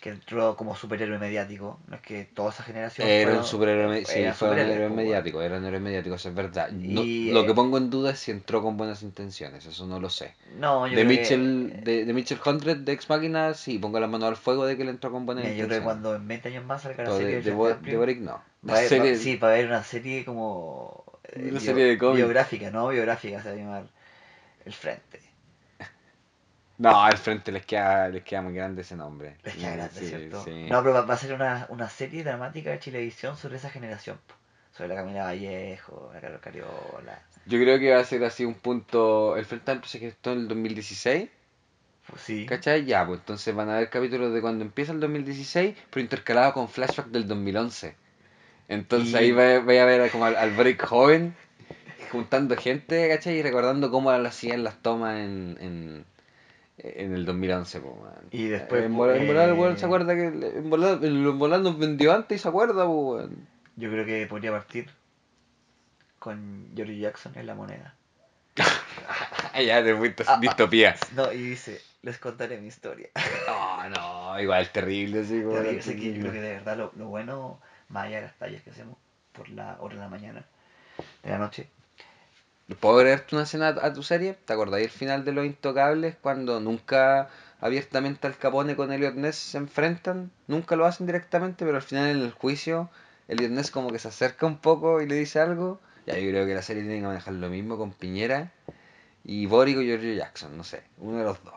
[0.00, 1.78] Que entró como superhéroe mediático.
[1.88, 3.08] No es que toda esa generación.
[3.08, 6.14] Era fueron- un superhéroe, me- sí, fue un héroe po, mediático, era un héroe mediático,
[6.16, 6.70] eso es verdad.
[6.70, 9.86] No- Y, lo eh, que pongo en duda es si entró con buenas intenciones, eso
[9.86, 10.34] no lo sé.
[10.58, 13.98] No, yo De creo Mitchell, que, de, de Mitchell Hundred, de Ex Machina, sí, pongo
[13.98, 16.02] la mano al fuego de que él entró con buenas mira, yo creo que intenciones.
[16.02, 17.50] cuando en 20 años más salga la serie de, de,
[17.90, 18.42] de Boric no.
[18.64, 21.04] La va- serie- sí, va a haber una serie como.
[21.24, 22.16] eh, Una serie de cómics.
[22.18, 23.84] Biográfica, no biográfica, se va a llamar
[24.66, 25.20] El Frente.
[26.78, 29.36] No, al frente les queda, les queda muy grande ese nombre.
[29.44, 30.42] Les queda grande, sí, ¿cierto?
[30.44, 30.66] sí.
[30.68, 34.18] No, pero va, a ser una, una serie dramática de Chilevisión sobre esa generación.
[34.72, 37.22] Sobre la Camila Vallejo, la Carol Cariola.
[37.46, 39.36] Yo creo que va a ser así un punto.
[39.36, 41.30] El Frente Amplio se gestó en el 2016.
[42.08, 42.44] Pues sí.
[42.46, 42.84] ¿Cachai?
[42.84, 46.68] Ya, pues entonces van a haber capítulos de cuando empieza el 2016, pero intercalado con
[46.68, 47.94] flashback del 2011.
[48.68, 51.36] Entonces Y- ahí va, va a ver como al, al break joven,
[52.10, 53.38] juntando gente, ¿cachai?
[53.38, 56.04] Y recordando cómo hacían las tomas en, en,
[56.78, 57.80] en el 2011.
[57.80, 58.12] Pues, man.
[58.30, 59.16] Y después, En volar,
[59.48, 62.86] el weón eh, se acuerda que en volar, volar nos vendió antes y se acuerda,
[62.88, 63.46] weón.
[63.76, 64.88] Yo creo que podría partir
[66.18, 67.94] con George Jackson en la moneda.
[69.64, 70.40] Ya te fuiste Ah, ah.
[70.40, 70.96] distopía.
[71.14, 73.08] No, y dice, les contaré mi historia.
[73.46, 76.20] No, no, igual terrible, sí, Terrible, sé que yo terrible.
[76.20, 78.96] creo que de verdad lo, lo bueno, más allá de las tallas que hacemos
[79.32, 80.44] por la hora de la mañana,
[81.22, 81.68] de la noche,
[82.80, 84.34] ¿Puedo agregarte una escena a tu serie?
[84.44, 86.16] ¿Te acordáis el final de Los Intocables?
[86.20, 87.28] Cuando nunca
[87.60, 90.30] abiertamente Al Capone con Elliot Ness se enfrentan.
[90.46, 92.88] Nunca lo hacen directamente, pero al final en el juicio
[93.28, 95.80] Elliot Ness como que se acerca un poco y le dice algo.
[96.06, 98.50] Ya yo creo que la serie tiene que manejar lo mismo con Piñera
[99.24, 101.54] y Boric o Giorgio Jackson, no sé, uno de los dos.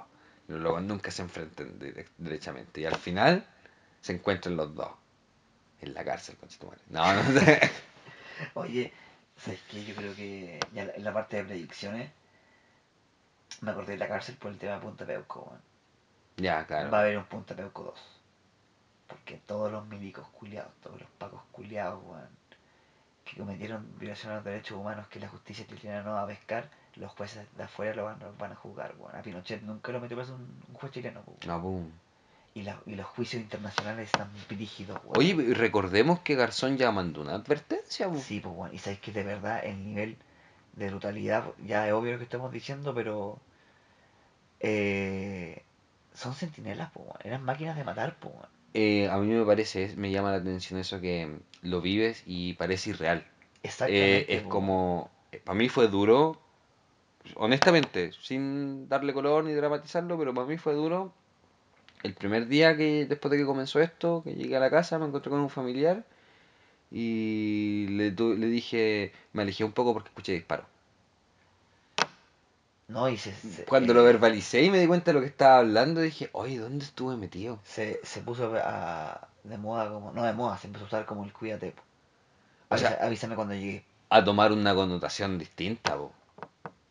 [0.48, 2.80] Luego nunca se enfrentan direct- derechamente.
[2.82, 3.46] Y al final
[4.02, 4.90] se encuentran los dos.
[5.82, 6.80] En la cárcel, conchetumare.
[6.90, 7.60] No, no sé.
[8.54, 8.94] Oye,
[9.38, 9.84] ¿sabes qué?
[9.86, 12.12] Yo creo que ya en la parte de predicciones
[13.62, 15.62] me acordé de la cárcel por el tema de Punta Peuco, weón.
[16.38, 16.92] ya, claro.
[16.92, 18.00] Va a haber un Punta Peuco 2.
[19.08, 22.30] Porque todos los milicos culiados, todos los pacos culiados, weón,
[23.26, 26.70] que cometieron violación a los derechos humanos que la justicia chilena no va a pescar,
[26.96, 29.16] los jueces de afuera lo van, lo van a juzgar, weón.
[29.16, 31.40] A Pinochet nunca lo metió preso un, un juez chileno, weón.
[31.46, 31.92] No, boom.
[32.58, 35.18] Y, la- y los juicios internacionales están brígidos, weón.
[35.18, 38.10] Oye, recordemos que Garzón ya mandó una advertencia.
[38.16, 40.18] Sí, pues bueno, y sabéis que de verdad el nivel
[40.74, 43.40] de brutalidad, ya es obvio lo que estamos diciendo, pero
[44.60, 45.62] eh,
[46.16, 48.34] son sentinelas, pues bueno, eran máquinas de matar, pues.
[48.74, 52.90] Eh, a mí me parece, me llama la atención eso que lo vives y parece
[52.90, 53.24] irreal.
[53.62, 54.34] Exactamente.
[54.34, 55.12] Eh, es po, como,
[55.46, 56.40] para mí fue duro,
[57.36, 61.14] honestamente, sin darle color ni dramatizarlo, pero para mí fue duro.
[62.04, 65.06] El primer día que después de que comenzó esto, que llegué a la casa, me
[65.06, 66.04] encontré con un familiar
[66.92, 70.68] y le, le dije, me alejé un poco porque escuché disparos.
[72.88, 75.28] No, y se, se- Cuando eh, lo verbalicé y me di cuenta de lo que
[75.28, 77.60] estaba hablando, dije, oye, ¿dónde estuve metido?
[77.64, 81.24] se, se puso a- de moda como, no de moda, se empezó a usar como
[81.24, 81.82] el cuídate, po.
[82.70, 83.86] O sea- avísame cuando llegue.
[84.10, 86.12] a tomar una connotación distinta, po.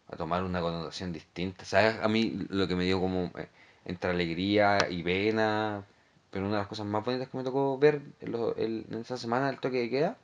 [0.08, 1.64] a tomar una connotación distinta.
[1.64, 1.96] ¿Sabes?
[2.02, 3.48] A mí lo que me dio como eh,
[3.86, 5.84] entre alegría y pena,
[6.30, 8.98] pero una de las cosas más bonitas que me tocó ver en, lo- el- en
[9.00, 10.18] esa semana del toque de queda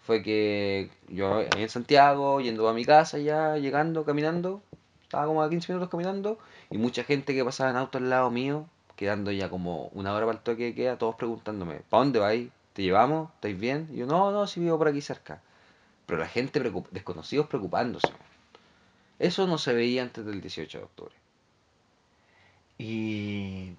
[0.00, 4.62] fue que yo ahí en Santiago, yendo a mi casa ya, llegando, caminando,
[5.02, 6.38] estaba como a 15 minutos caminando,
[6.70, 8.66] y mucha gente que pasaba en auto al lado mío,
[8.96, 12.50] quedando ya como una hora para el toque de queda, todos preguntándome, ¿para dónde vais?
[12.72, 13.30] ¿Te llevamos?
[13.34, 13.88] ¿Estáis bien?
[13.92, 15.40] Y yo, no, no, si vivo por aquí cerca.
[16.06, 16.60] Pero la gente,
[16.92, 18.12] desconocidos preocupándose.
[19.20, 21.14] Eso no se veía antes del 18 de octubre.
[22.82, 23.76] Y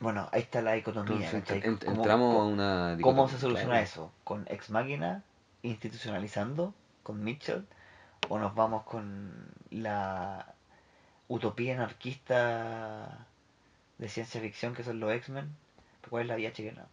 [0.00, 1.28] bueno, ahí está la dicotomía.
[1.30, 3.84] Entonces, ent- ¿Cómo- entramos a una ¿Cómo se soluciona claro.
[3.84, 4.12] eso?
[4.24, 5.22] ¿Con Ex Máquina
[5.62, 7.66] institucionalizando con Mitchell?
[8.30, 9.30] ¿O nos vamos con
[9.70, 10.46] la
[11.28, 13.26] utopía anarquista
[13.98, 15.54] de ciencia ficción que son los X-Men?
[16.08, 16.86] ¿Cuál es la vía chilena?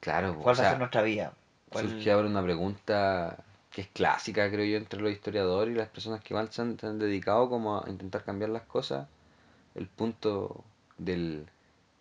[0.00, 1.32] Claro, ¿Cuál o va a ser nuestra vía?
[1.70, 3.36] ¿Cuál- surge ahora una pregunta
[3.70, 6.78] que es clásica, creo yo, entre los historiadores y las personas que más se han,
[6.80, 9.06] se han dedicado como a intentar cambiar las cosas,
[9.74, 10.64] el punto
[10.98, 11.46] del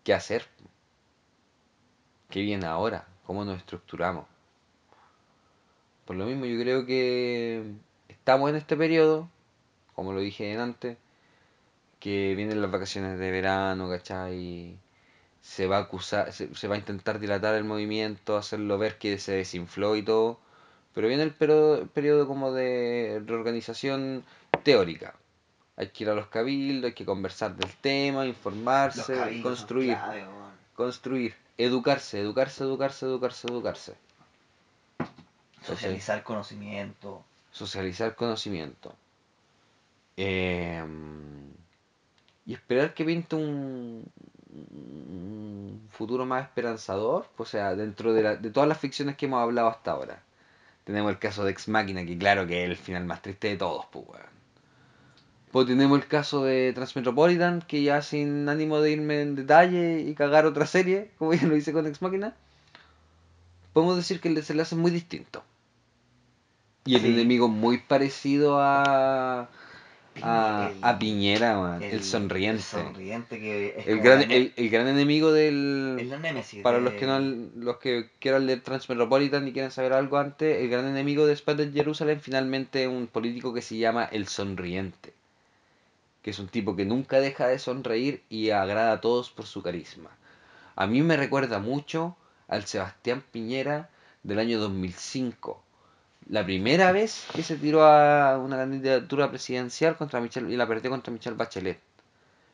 [0.04, 0.46] qué hacer,
[2.30, 4.26] qué viene ahora, cómo nos estructuramos.
[6.06, 7.74] Por lo mismo, yo creo que
[8.08, 9.30] estamos en este periodo,
[9.96, 10.98] como lo dije antes,
[12.00, 14.78] que vienen las vacaciones de verano, ¿cachai?
[15.42, 19.20] Se va a acusar, se, se va a intentar dilatar el movimiento, hacerlo ver que
[19.20, 20.40] se desinfló y todo,
[20.94, 24.26] pero viene el periodo, periodo como de reorganización
[24.64, 25.16] teórica.
[25.80, 30.26] Hay que ir a los cabildos, hay que conversar del tema, informarse, cabildos construir, clave,
[30.76, 33.96] construir, educarse, educarse, educarse, educarse, educarse.
[35.66, 37.24] Socializar conocimiento.
[37.52, 38.94] socializar conocimiento.
[40.18, 40.84] Eh,
[42.46, 44.04] y esperar que pinte un,
[44.52, 49.42] un futuro más esperanzador, o sea, dentro de, la- de todas las ficciones que hemos
[49.42, 50.22] hablado hasta ahora.
[50.84, 53.58] Tenemos el caso de Ex Machina, que claro que es el final más triste de
[53.58, 54.39] todos, pues, weón.
[55.52, 60.16] Pues tenemos el caso de Transmetropolitan, que ya sin ánimo de irme en detalle y
[60.16, 62.36] cagar otra serie, como ya lo hice con Ex Machina,
[63.74, 65.44] podemos decir que el desenlace es muy distinto.
[66.86, 67.08] Y el Sí.
[67.08, 69.48] enemigo muy parecido a,
[70.22, 72.60] a, El- a Piñera, weón, el, El sonriente.
[72.62, 76.10] El sonriente que es El como gran, el, el gran enemigo del...
[76.64, 80.58] Para de- los que no los que quieran leer Transmetropolitan y quieren saber algo antes,
[80.62, 85.14] el gran enemigo de Spotted Jerusalem finalmente es un político que se llama el sonriente.
[86.30, 90.12] Es un tipo que nunca deja de sonreír y agrada a todos por su carisma.
[90.76, 92.16] A mí me recuerda mucho
[92.48, 93.90] al Sebastián Piñera
[94.22, 95.60] del año 2005.
[96.30, 100.92] La primera vez que se tiró a una candidatura presidencial contra Michelle y la perdió
[100.92, 101.80] contra Michelle Bachelet.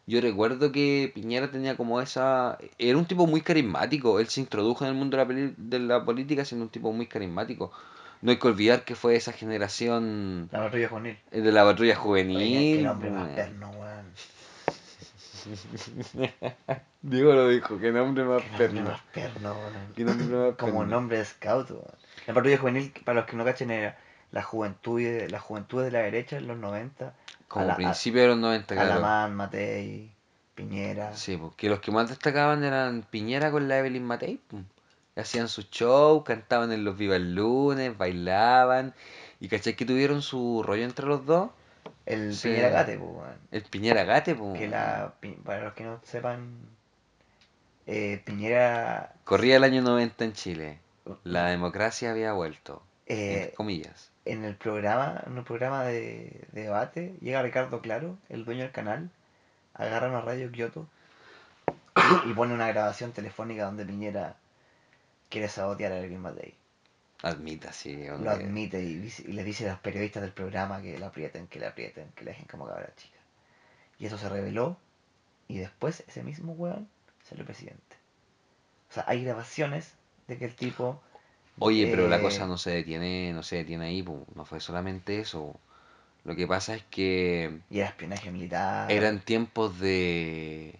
[0.07, 2.57] Yo recuerdo que Piñera tenía como esa...
[2.77, 4.21] Era un tipo muy carismático.
[4.21, 7.07] Él se introdujo en el mundo de la, de la política siendo un tipo muy
[7.07, 7.73] carismático.
[8.25, 11.17] No hay que olvidar que fue esa generación La patrulla juvenil.
[11.31, 12.77] eh, de la patrulla juvenil.
[12.77, 14.05] qué nombre más perno, weón.
[17.01, 18.89] Diego lo dijo, qué nombre más Qué nombre perno.
[18.89, 19.93] más perno, weón.
[19.95, 20.85] Qué nombre más Como perno.
[20.95, 21.83] nombre de scout, weón.
[22.27, 23.97] La patrulla juvenil, para los que no cachen, era
[24.31, 27.13] la juventud, de- la juventud de la derecha en los 90.
[27.47, 28.91] Como la- principio de los 90, claro.
[28.93, 30.11] Alamán, Matei,
[30.55, 31.15] Piñera.
[31.15, 34.39] Sí, porque los que más destacaban eran Piñera con la Evelyn Matei.
[35.15, 38.93] Hacían su show, cantaban en los Viva el Lunes, bailaban.
[39.39, 41.49] Y caché que tuvieron su rollo entre los dos.
[42.05, 42.49] El Sí.
[42.49, 43.29] Piñera Gate, pues.
[43.51, 44.53] El Piñera Gate, po.
[44.53, 45.13] Que la,
[45.43, 46.53] para los que no sepan,
[47.87, 50.79] eh, Piñera Corría el año 90 en Chile.
[51.23, 52.81] La democracia había vuelto.
[53.07, 54.09] eh, entre comillas.
[54.25, 58.71] en el programa, en un programa de, de debate, llega Ricardo Claro, el dueño del
[58.71, 59.11] canal,
[59.75, 60.87] agarra una radio Kyoto
[62.25, 64.35] y pone una grabación telefónica donde Piñera
[65.29, 66.55] quiere sabotear a Elvin Matei.
[67.23, 68.05] Admita, sí.
[68.19, 71.59] Lo admite y, y le dice a los periodistas del programa que la aprieten, que
[71.59, 73.19] la aprieten, que la dejen como cabra chica.
[73.99, 74.77] Y eso se reveló
[75.47, 76.89] y después ese mismo weón
[77.23, 77.95] salió presidente.
[78.89, 79.93] O sea, hay grabaciones
[80.27, 81.01] de que el tipo...
[81.59, 84.25] Oye, pero la eh, cosa no se detiene, no se detiene ahí, po.
[84.35, 85.59] no fue solamente eso.
[86.25, 88.91] Lo que pasa es que Y era espionaje militar.
[88.91, 90.79] eran tiempos de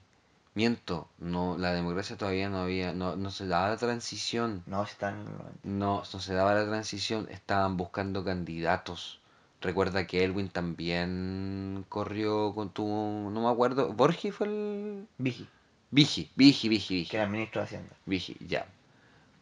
[0.55, 5.15] miento, no, la democracia todavía no había, no, no se daba la transición, No, están
[5.19, 5.59] en los 90.
[5.63, 9.19] no, no se daba la transición, estaban buscando candidatos.
[9.61, 15.47] Recuerda que Elwin también corrió con tu, no me acuerdo, Borgi fue el Vigi,
[15.91, 17.09] Vigi, Vigi, Vigi, Vigi.
[17.09, 17.95] que era ministro de Hacienda.
[18.05, 18.65] Vigi, ya.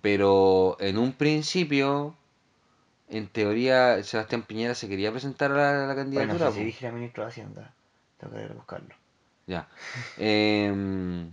[0.02, 2.16] Pero en un principio,
[3.10, 6.46] en teoría, Sebastián Piñera se quería presentar a la, a la Bueno, candidatura.
[6.48, 6.66] no sé si.
[6.66, 7.74] Vigi era ministro de Hacienda.
[8.20, 8.96] Tengo que buscarlo.
[9.48, 9.68] Ya.
[10.18, 11.28] Em,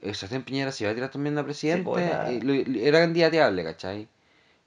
[0.00, 1.84] eh, Sebastián Piñera se iba a tirar también a presidente.
[1.84, 4.08] pues, era- eh, era candidateable, ¿cachai?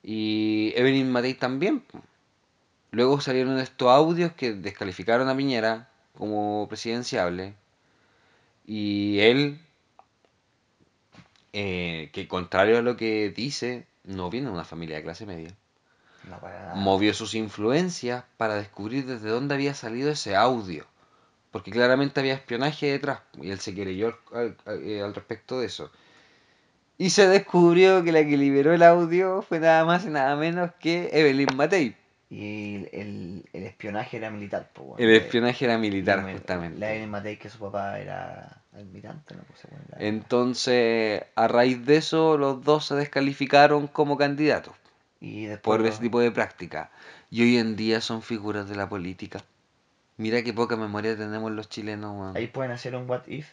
[0.03, 1.83] Y Evelyn Matei también.
[2.91, 7.53] Luego salieron estos audios que descalificaron a Piñera como presidenciable.
[8.65, 9.59] Y él
[11.53, 15.55] eh, que contrario a lo que dice, no viene de una familia de clase media.
[16.29, 16.75] No para nada.
[16.75, 20.85] Movió sus influencias para descubrir desde dónde había salido ese audio.
[21.51, 23.21] Porque claramente había espionaje detrás.
[23.41, 25.91] Y él se querelló al, al- eh, al respecto de eso.
[26.97, 30.71] Y se descubrió que la que liberó el audio fue nada más y nada menos
[30.79, 31.95] que Evelyn Matei.
[32.29, 34.99] Y el, el espionaje era militar, pues, weón.
[34.99, 36.77] El espionaje era militar, me- justamente.
[36.77, 41.83] La Evelyn Matei, que su papá era almirante, no puse bueno, era- Entonces, a raíz
[41.85, 44.75] de eso, los dos se descalificaron como candidatos
[45.21, 45.77] Y después.
[45.79, 46.91] por ese tipo de práctica.
[47.31, 49.41] Y hoy en día son figuras de la política.
[50.23, 52.35] Mira qué poca memoria tenemos los chilenos, weón.
[52.37, 53.47] Ahí pueden hacer un what if.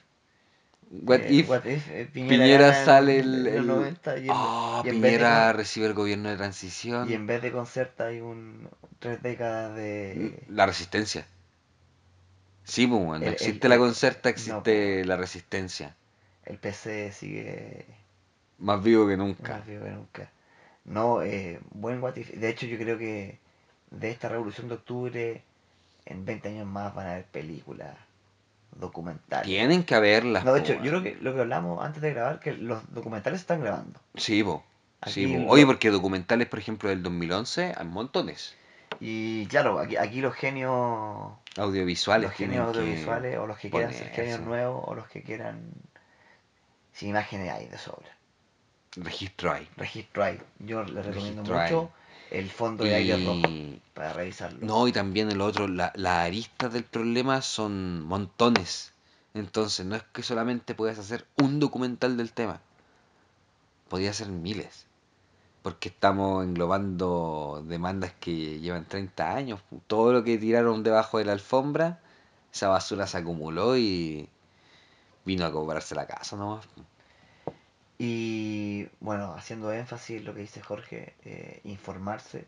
[1.09, 3.47] What eh, if what if, eh, Piñera en- sale en el...
[3.47, 7.09] el- 90 y en, Ah, y de Piñera recibe el gobierno de transición.
[7.09, 8.69] y en vez de concerta hay un
[8.99, 11.27] tres décadas de La resistencia.
[12.65, 15.07] Sí, pues, bueno, El- existe la concerta, existe pues.
[15.07, 15.97] la resistencia.
[16.45, 17.85] el PC sigue
[18.59, 19.53] Más vivo que nunca.
[19.53, 20.31] más vivo que nunca.
[20.85, 22.31] No, eh, buen what if.
[22.31, 23.39] De hecho, yo creo que
[23.91, 25.45] de esta revolución de octubre,
[26.07, 27.95] en 20 años más van a haber películas,
[28.73, 29.47] documentales.
[29.47, 30.45] Tienen que haberlas.
[30.45, 32.93] No, de po, hecho, yo creo que lo que hablamos antes de grabar, que los
[32.95, 34.01] documentales se están grabando.
[34.15, 34.65] Sí, po.
[35.07, 35.53] Sí, po.
[35.53, 38.57] Oye, porque documentales, por ejemplo, del 2011, hay montones.
[39.01, 42.31] Y claro, aquí, aquí los genios, Audiovisuales.
[42.31, 45.73] los genios audiovisuales, o los que quieran ser genios nuevos, o los que quieran...
[46.93, 48.09] Sin imágenes hay de sobra.
[48.97, 49.69] Registro hay.
[49.77, 50.41] Registro hay.
[50.61, 52.06] Yo les recomiendo Registro hay.
[52.31, 53.49] El fondo de aire rojo
[53.95, 54.67] para revisarlo.
[54.67, 58.93] No, y también el otro, la- las aristas del problema son montones.
[59.35, 62.61] Entonces, no es que solamente puedas hacer un documental del tema.
[63.89, 64.87] Podía ser miles.
[65.63, 69.61] Porque estamos englobando demandas que llevan 30 años.
[69.89, 72.01] Todo lo que tiraron debajo de la alfombra,
[72.53, 74.29] esa basura se acumuló y
[75.25, 76.67] vino a cobrarse la casa nomás.
[77.99, 82.47] Y bueno, haciendo énfasis lo que dice Jorge, eh, informarse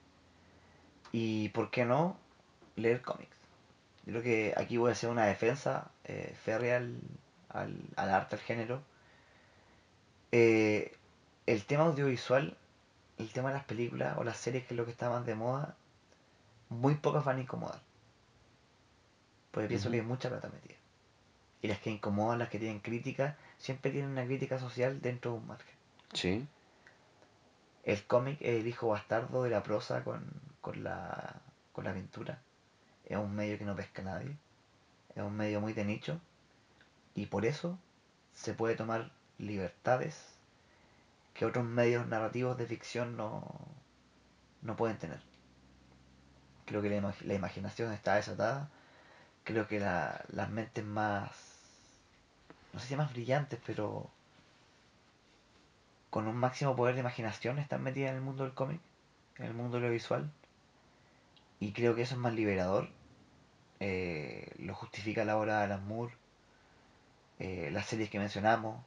[1.12, 2.16] y, ¿por qué no?,
[2.76, 3.36] leer cómics.
[4.04, 7.00] Yo creo que aquí voy a hacer una defensa eh, férrea al,
[7.50, 8.82] al, al arte, al género.
[10.32, 10.94] Eh,
[11.46, 12.56] el tema audiovisual,
[13.18, 15.34] el tema de las películas o las series, que es lo que está más de
[15.34, 15.76] moda,
[16.68, 17.80] muy pocas van a incomodar.
[19.50, 19.92] Porque pienso Ujú.
[19.92, 20.76] que hay mucha plata metida.
[21.62, 25.38] Y las que incomodan, las que tienen crítica, siempre tienen una crítica social dentro de
[25.38, 25.74] un margen.
[26.12, 26.46] Sí.
[27.84, 30.24] El cómic es el hijo bastardo de la prosa con,
[30.60, 31.34] con, la,
[31.72, 32.40] con la pintura.
[33.06, 34.36] Es un medio que no pesca nadie.
[35.14, 36.20] Es un medio muy de nicho.
[37.14, 37.78] Y por eso
[38.34, 40.22] se puede tomar libertades
[41.34, 43.42] que otros medios narrativos de ficción no,
[44.62, 45.20] no pueden tener.
[46.66, 48.68] Creo que la, imag- la imaginación está desatada.
[49.44, 51.30] Creo que la- las mentes más,
[52.72, 54.10] no sé si más brillantes, pero
[56.10, 58.80] con un máximo poder de imaginación están metidas en el mundo del cómic,
[59.38, 60.30] en el mundo de visual.
[61.60, 62.88] Y creo que eso es más liberador.
[63.80, 66.14] Eh, lo justifica la obra de Alan Moore,
[67.38, 68.82] eh, las series que mencionamos,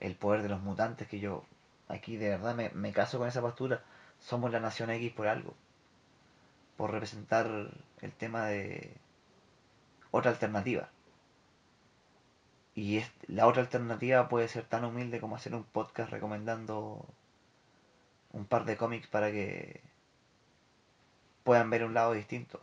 [0.00, 1.44] el poder de los mutantes, que yo
[1.88, 3.82] aquí de verdad me, me caso con esa postura.
[4.20, 5.54] Somos la nación X por algo.
[6.76, 7.46] Por representar
[8.00, 8.96] el tema de
[10.10, 10.88] otra alternativa.
[12.74, 17.04] Y es, la otra alternativa puede ser tan humilde como hacer un podcast recomendando
[18.32, 19.80] un par de cómics para que
[21.44, 22.60] puedan ver un lado distinto.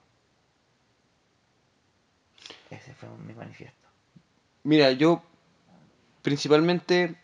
[2.69, 3.87] Ese fue mi manifiesto.
[4.63, 5.21] Mira, yo
[6.21, 7.15] principalmente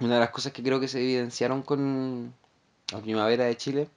[0.00, 2.34] una de las cosas que creo que se evidenciaron con
[2.92, 3.88] la primavera de Chile,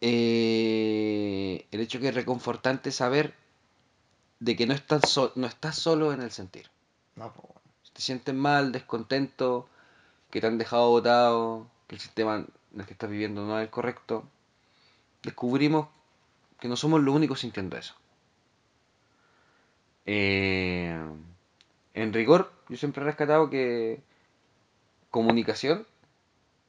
[0.00, 3.34] eh, el hecho que es reconfortante saber
[4.40, 6.66] de que no estás, so- no estás solo en el sentir.
[7.16, 7.60] No, pues, bueno.
[7.84, 9.68] Si te sientes mal, descontento,
[10.30, 13.64] que te han dejado botado, que el sistema en el que estás viviendo no es
[13.64, 14.24] el correcto,
[15.22, 15.88] descubrimos
[16.60, 17.94] que no somos los únicos sintiendo eso.
[20.06, 20.98] Eh,
[21.94, 24.02] en rigor, yo siempre he rescatado que
[25.10, 25.86] comunicación,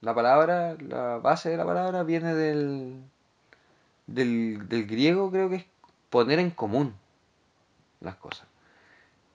[0.01, 3.03] la palabra, la base de la palabra viene del,
[4.07, 5.65] del, del griego, creo que es
[6.09, 6.93] poner en común
[8.01, 8.47] las cosas.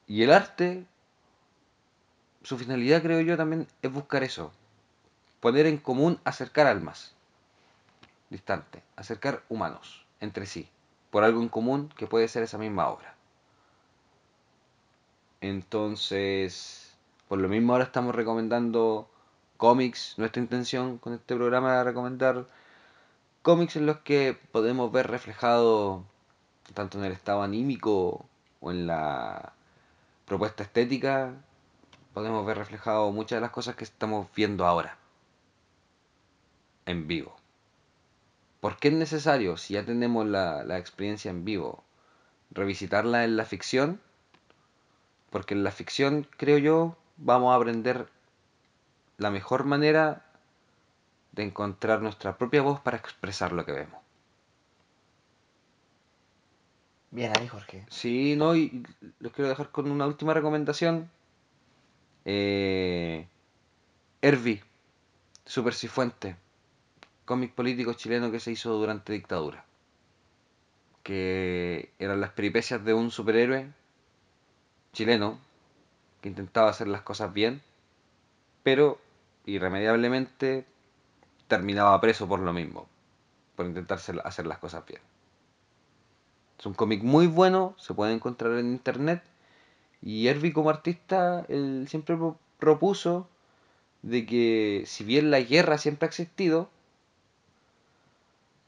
[0.07, 0.85] Y el arte,
[2.43, 4.53] su finalidad creo yo también es buscar eso,
[5.41, 7.15] poner en común, acercar almas
[8.31, 10.69] distantes, acercar humanos entre sí,
[11.11, 13.15] por algo en común que puede ser esa misma obra.
[15.41, 16.95] Entonces,
[17.29, 19.09] por lo mismo ahora estamos recomendando
[19.57, 20.15] cómics.
[20.17, 22.47] Nuestra intención con este programa era recomendar
[23.43, 26.05] cómics en los que podemos ver reflejado
[26.75, 28.27] tanto en el estado anímico
[28.61, 29.53] o en la
[30.25, 31.35] propuesta estética
[32.15, 34.97] podemos ver reflejado muchas de las cosas que estamos viendo ahora.
[36.87, 37.37] En vivo.
[38.61, 41.85] ¿Por qué es necesario, si ya tenemos la, la experiencia en vivo,
[42.51, 44.01] revisitarla en la ficción?
[45.31, 48.09] Porque en la ficción, creo yo, vamos a aprender
[49.19, 50.25] la mejor manera
[51.33, 54.06] de encontrar nuestra propia voz para expresar lo que vemos.
[57.11, 57.85] Bien ahí, Jorge.
[57.91, 58.85] Sí, no, y
[59.19, 61.11] los quiero dejar con una última recomendación.
[62.27, 63.27] Eh,
[64.23, 64.61] Hervi,
[65.47, 66.37] Super Cifuente,
[67.25, 69.65] cómic político chileno que se hizo durante dictadura.
[71.03, 73.73] Que eran las peripecias de un superhéroe
[74.93, 75.39] chileno
[76.23, 77.63] que intentaba hacer las cosas bien,
[78.63, 78.99] pero
[79.47, 80.67] irremediablemente
[81.49, 82.89] terminaba preso por lo mismo,
[83.57, 85.03] por intentar hacer- hacer las cosas bien.
[86.59, 89.23] Es un cómic muy bueno, se puede encontrar en internet.
[90.03, 93.29] Y Herbie como artista, él siempre pro- propuso
[94.03, 96.71] de que si bien la guerra siempre ha existido,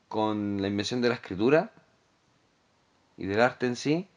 [0.08, 1.70] con la invención de la escritura
[3.16, 4.08] y del arte en sí,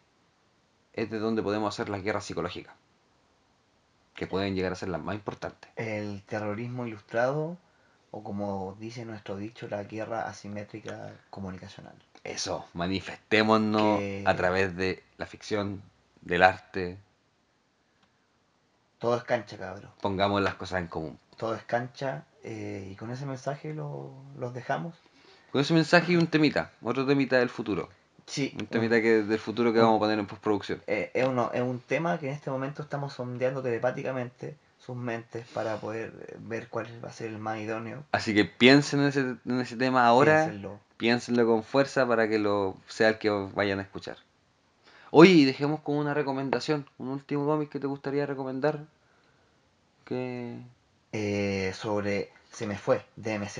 [0.94, 2.76] es de donde podemos hacer las guerras psicológicas,
[4.16, 5.70] que pueden llegar a ser las más importantes.
[5.76, 7.58] El terrorismo ilustrado,
[8.12, 11.96] o como dice nuestro dicho, la guerra asimétrica comunicacional.
[12.24, 15.82] Eso, manifestémonos Que- a través de la ficción,
[16.22, 16.98] del arte,
[19.00, 19.90] Todo es cancha, cabrón.
[20.02, 21.18] pongamos las cosas en común.
[21.38, 22.26] Todo es cancha.
[22.44, 24.96] eh, y con ese mensaje lo, los dejamos.
[25.52, 27.88] Con ese mensaje y un temita, otro temita del futuro.
[28.26, 30.82] Sí, Un temita que, del futuro que vamos a poner en postproducción.
[30.88, 34.56] eh, es, uno, es un tema que en este momento estamos sondeando telepáticamente
[34.86, 38.04] sus mentes para poder eh, ver cuál va a ser el más idóneo.
[38.12, 40.80] Así que piensen en ese, en ese tema ahora, Piénsenlo.
[40.98, 44.18] piénsenlo con fuerza para que lo sea el que vayan a escuchar.
[45.12, 48.86] Oye, dejemos con una recomendación, un último cómic que te gustaría recomendar.
[50.06, 50.58] Que...
[51.14, 53.60] Eh, sobre Se me fue, DMZ.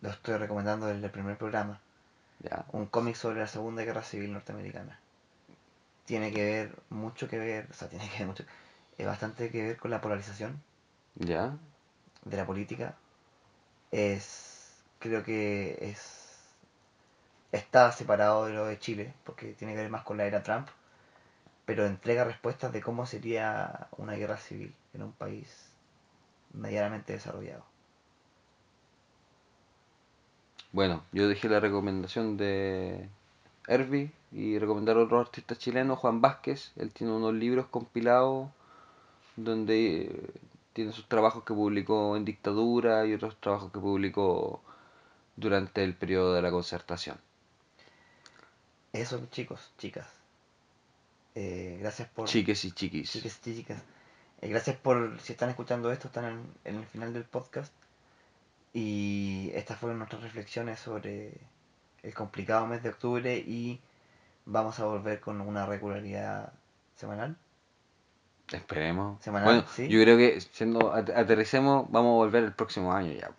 [0.00, 1.80] Lo estoy recomendando desde el primer programa.
[2.40, 4.98] Ya, Un cómic sobre la Segunda Guerra Civil Norteamericana.
[6.04, 8.44] Tiene que ver, mucho que ver, o sea, tiene que ver mucho,
[8.98, 10.62] eh, bastante que ver con la polarización
[11.16, 11.56] ya,
[12.24, 12.96] de la política.
[13.90, 16.38] Es, creo que es,
[17.52, 20.68] está separado de lo de Chile, porque tiene que ver más con la era Trump,
[21.64, 25.70] pero entrega respuestas de cómo sería una guerra civil en un país
[26.52, 27.64] medianamente desarrollado.
[30.72, 33.08] Bueno, yo dejé la recomendación de
[33.66, 36.72] Herbie y recomendar a otro artista chileno, Juan Vázquez.
[36.76, 38.50] Él tiene unos libros compilados
[39.36, 40.32] donde
[40.72, 44.62] tiene sus trabajos que publicó en dictadura y otros trabajos que publicó
[45.36, 47.18] durante el periodo de la concertación.
[48.92, 50.06] Eso, chicos, chicas.
[51.34, 52.26] Eh, gracias por...
[52.26, 53.12] Chiques y chiquis.
[53.12, 53.82] Chicas y chicas.
[54.40, 57.72] Eh, gracias por, si están escuchando esto, están en, en el final del podcast.
[58.72, 61.32] Y estas fueron nuestras reflexiones sobre
[62.02, 63.80] el complicado mes de octubre y
[64.44, 66.52] vamos a volver con una regularidad
[66.94, 67.36] semanal.
[68.52, 69.22] Esperemos.
[69.22, 69.88] Semanal, bueno, sí.
[69.88, 73.30] yo creo que siendo at- aterricemos, vamos a volver el próximo año ya.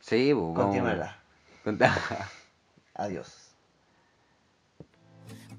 [0.00, 1.18] Sí, pues, vamos- Continuará.
[2.94, 3.38] Adiós.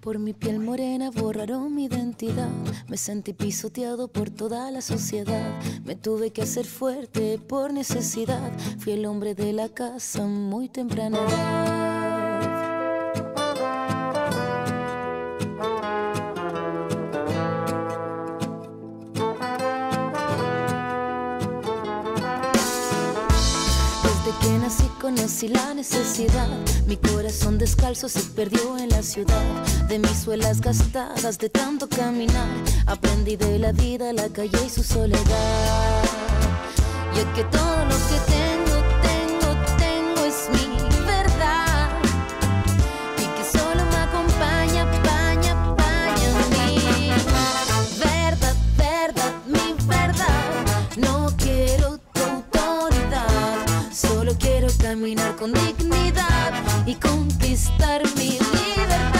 [0.01, 2.49] Por mi piel morena borraron mi identidad.
[2.89, 5.49] Me sentí pisoteado por toda la sociedad.
[5.85, 8.51] Me tuve que hacer fuerte por necesidad.
[8.79, 11.19] Fui el hombre de la casa muy temprana
[25.15, 26.47] conocí la necesidad.
[26.87, 29.43] Mi corazón descalzo se perdió en la ciudad.
[29.87, 32.47] De mis suelas gastadas de tanto caminar.
[32.87, 36.03] Aprendí de la vida, la calle y su soledad.
[37.13, 38.52] Y que todo lo que tengo,
[55.13, 56.53] caminar con dignidad
[56.87, 59.19] y conquistar mi libertad.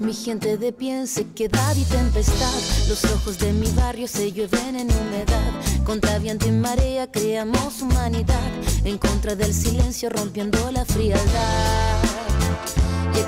[0.00, 2.32] Mi gente de pie sequedad y tempestad.
[2.88, 5.52] Los ojos de mi barrio se llueven en humedad.
[5.84, 8.50] Contra viento y marea creamos humanidad.
[8.84, 12.21] En contra del silencio rompiendo la frialdad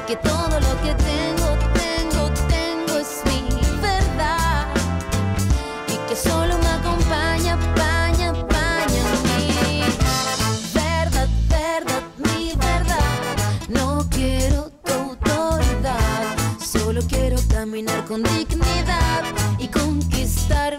[0.06, 3.48] que todo lo que tengo, tengo, tengo es mi
[3.80, 4.66] verdad.
[5.88, 9.82] Y que solo me acompaña, paña, paña mi
[10.74, 13.36] verdad, verdad, mi verdad.
[13.68, 19.24] No quiero tu autoridad, solo quiero caminar con dignidad
[19.58, 20.78] y conquistar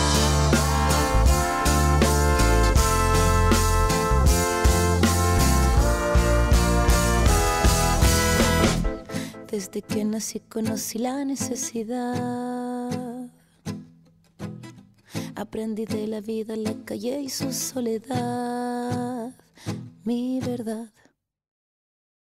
[9.51, 13.29] Desde que nací conocí la necesidad.
[15.35, 19.33] Aprendí de la vida, la calle y su soledad.
[20.05, 20.87] Mi verdad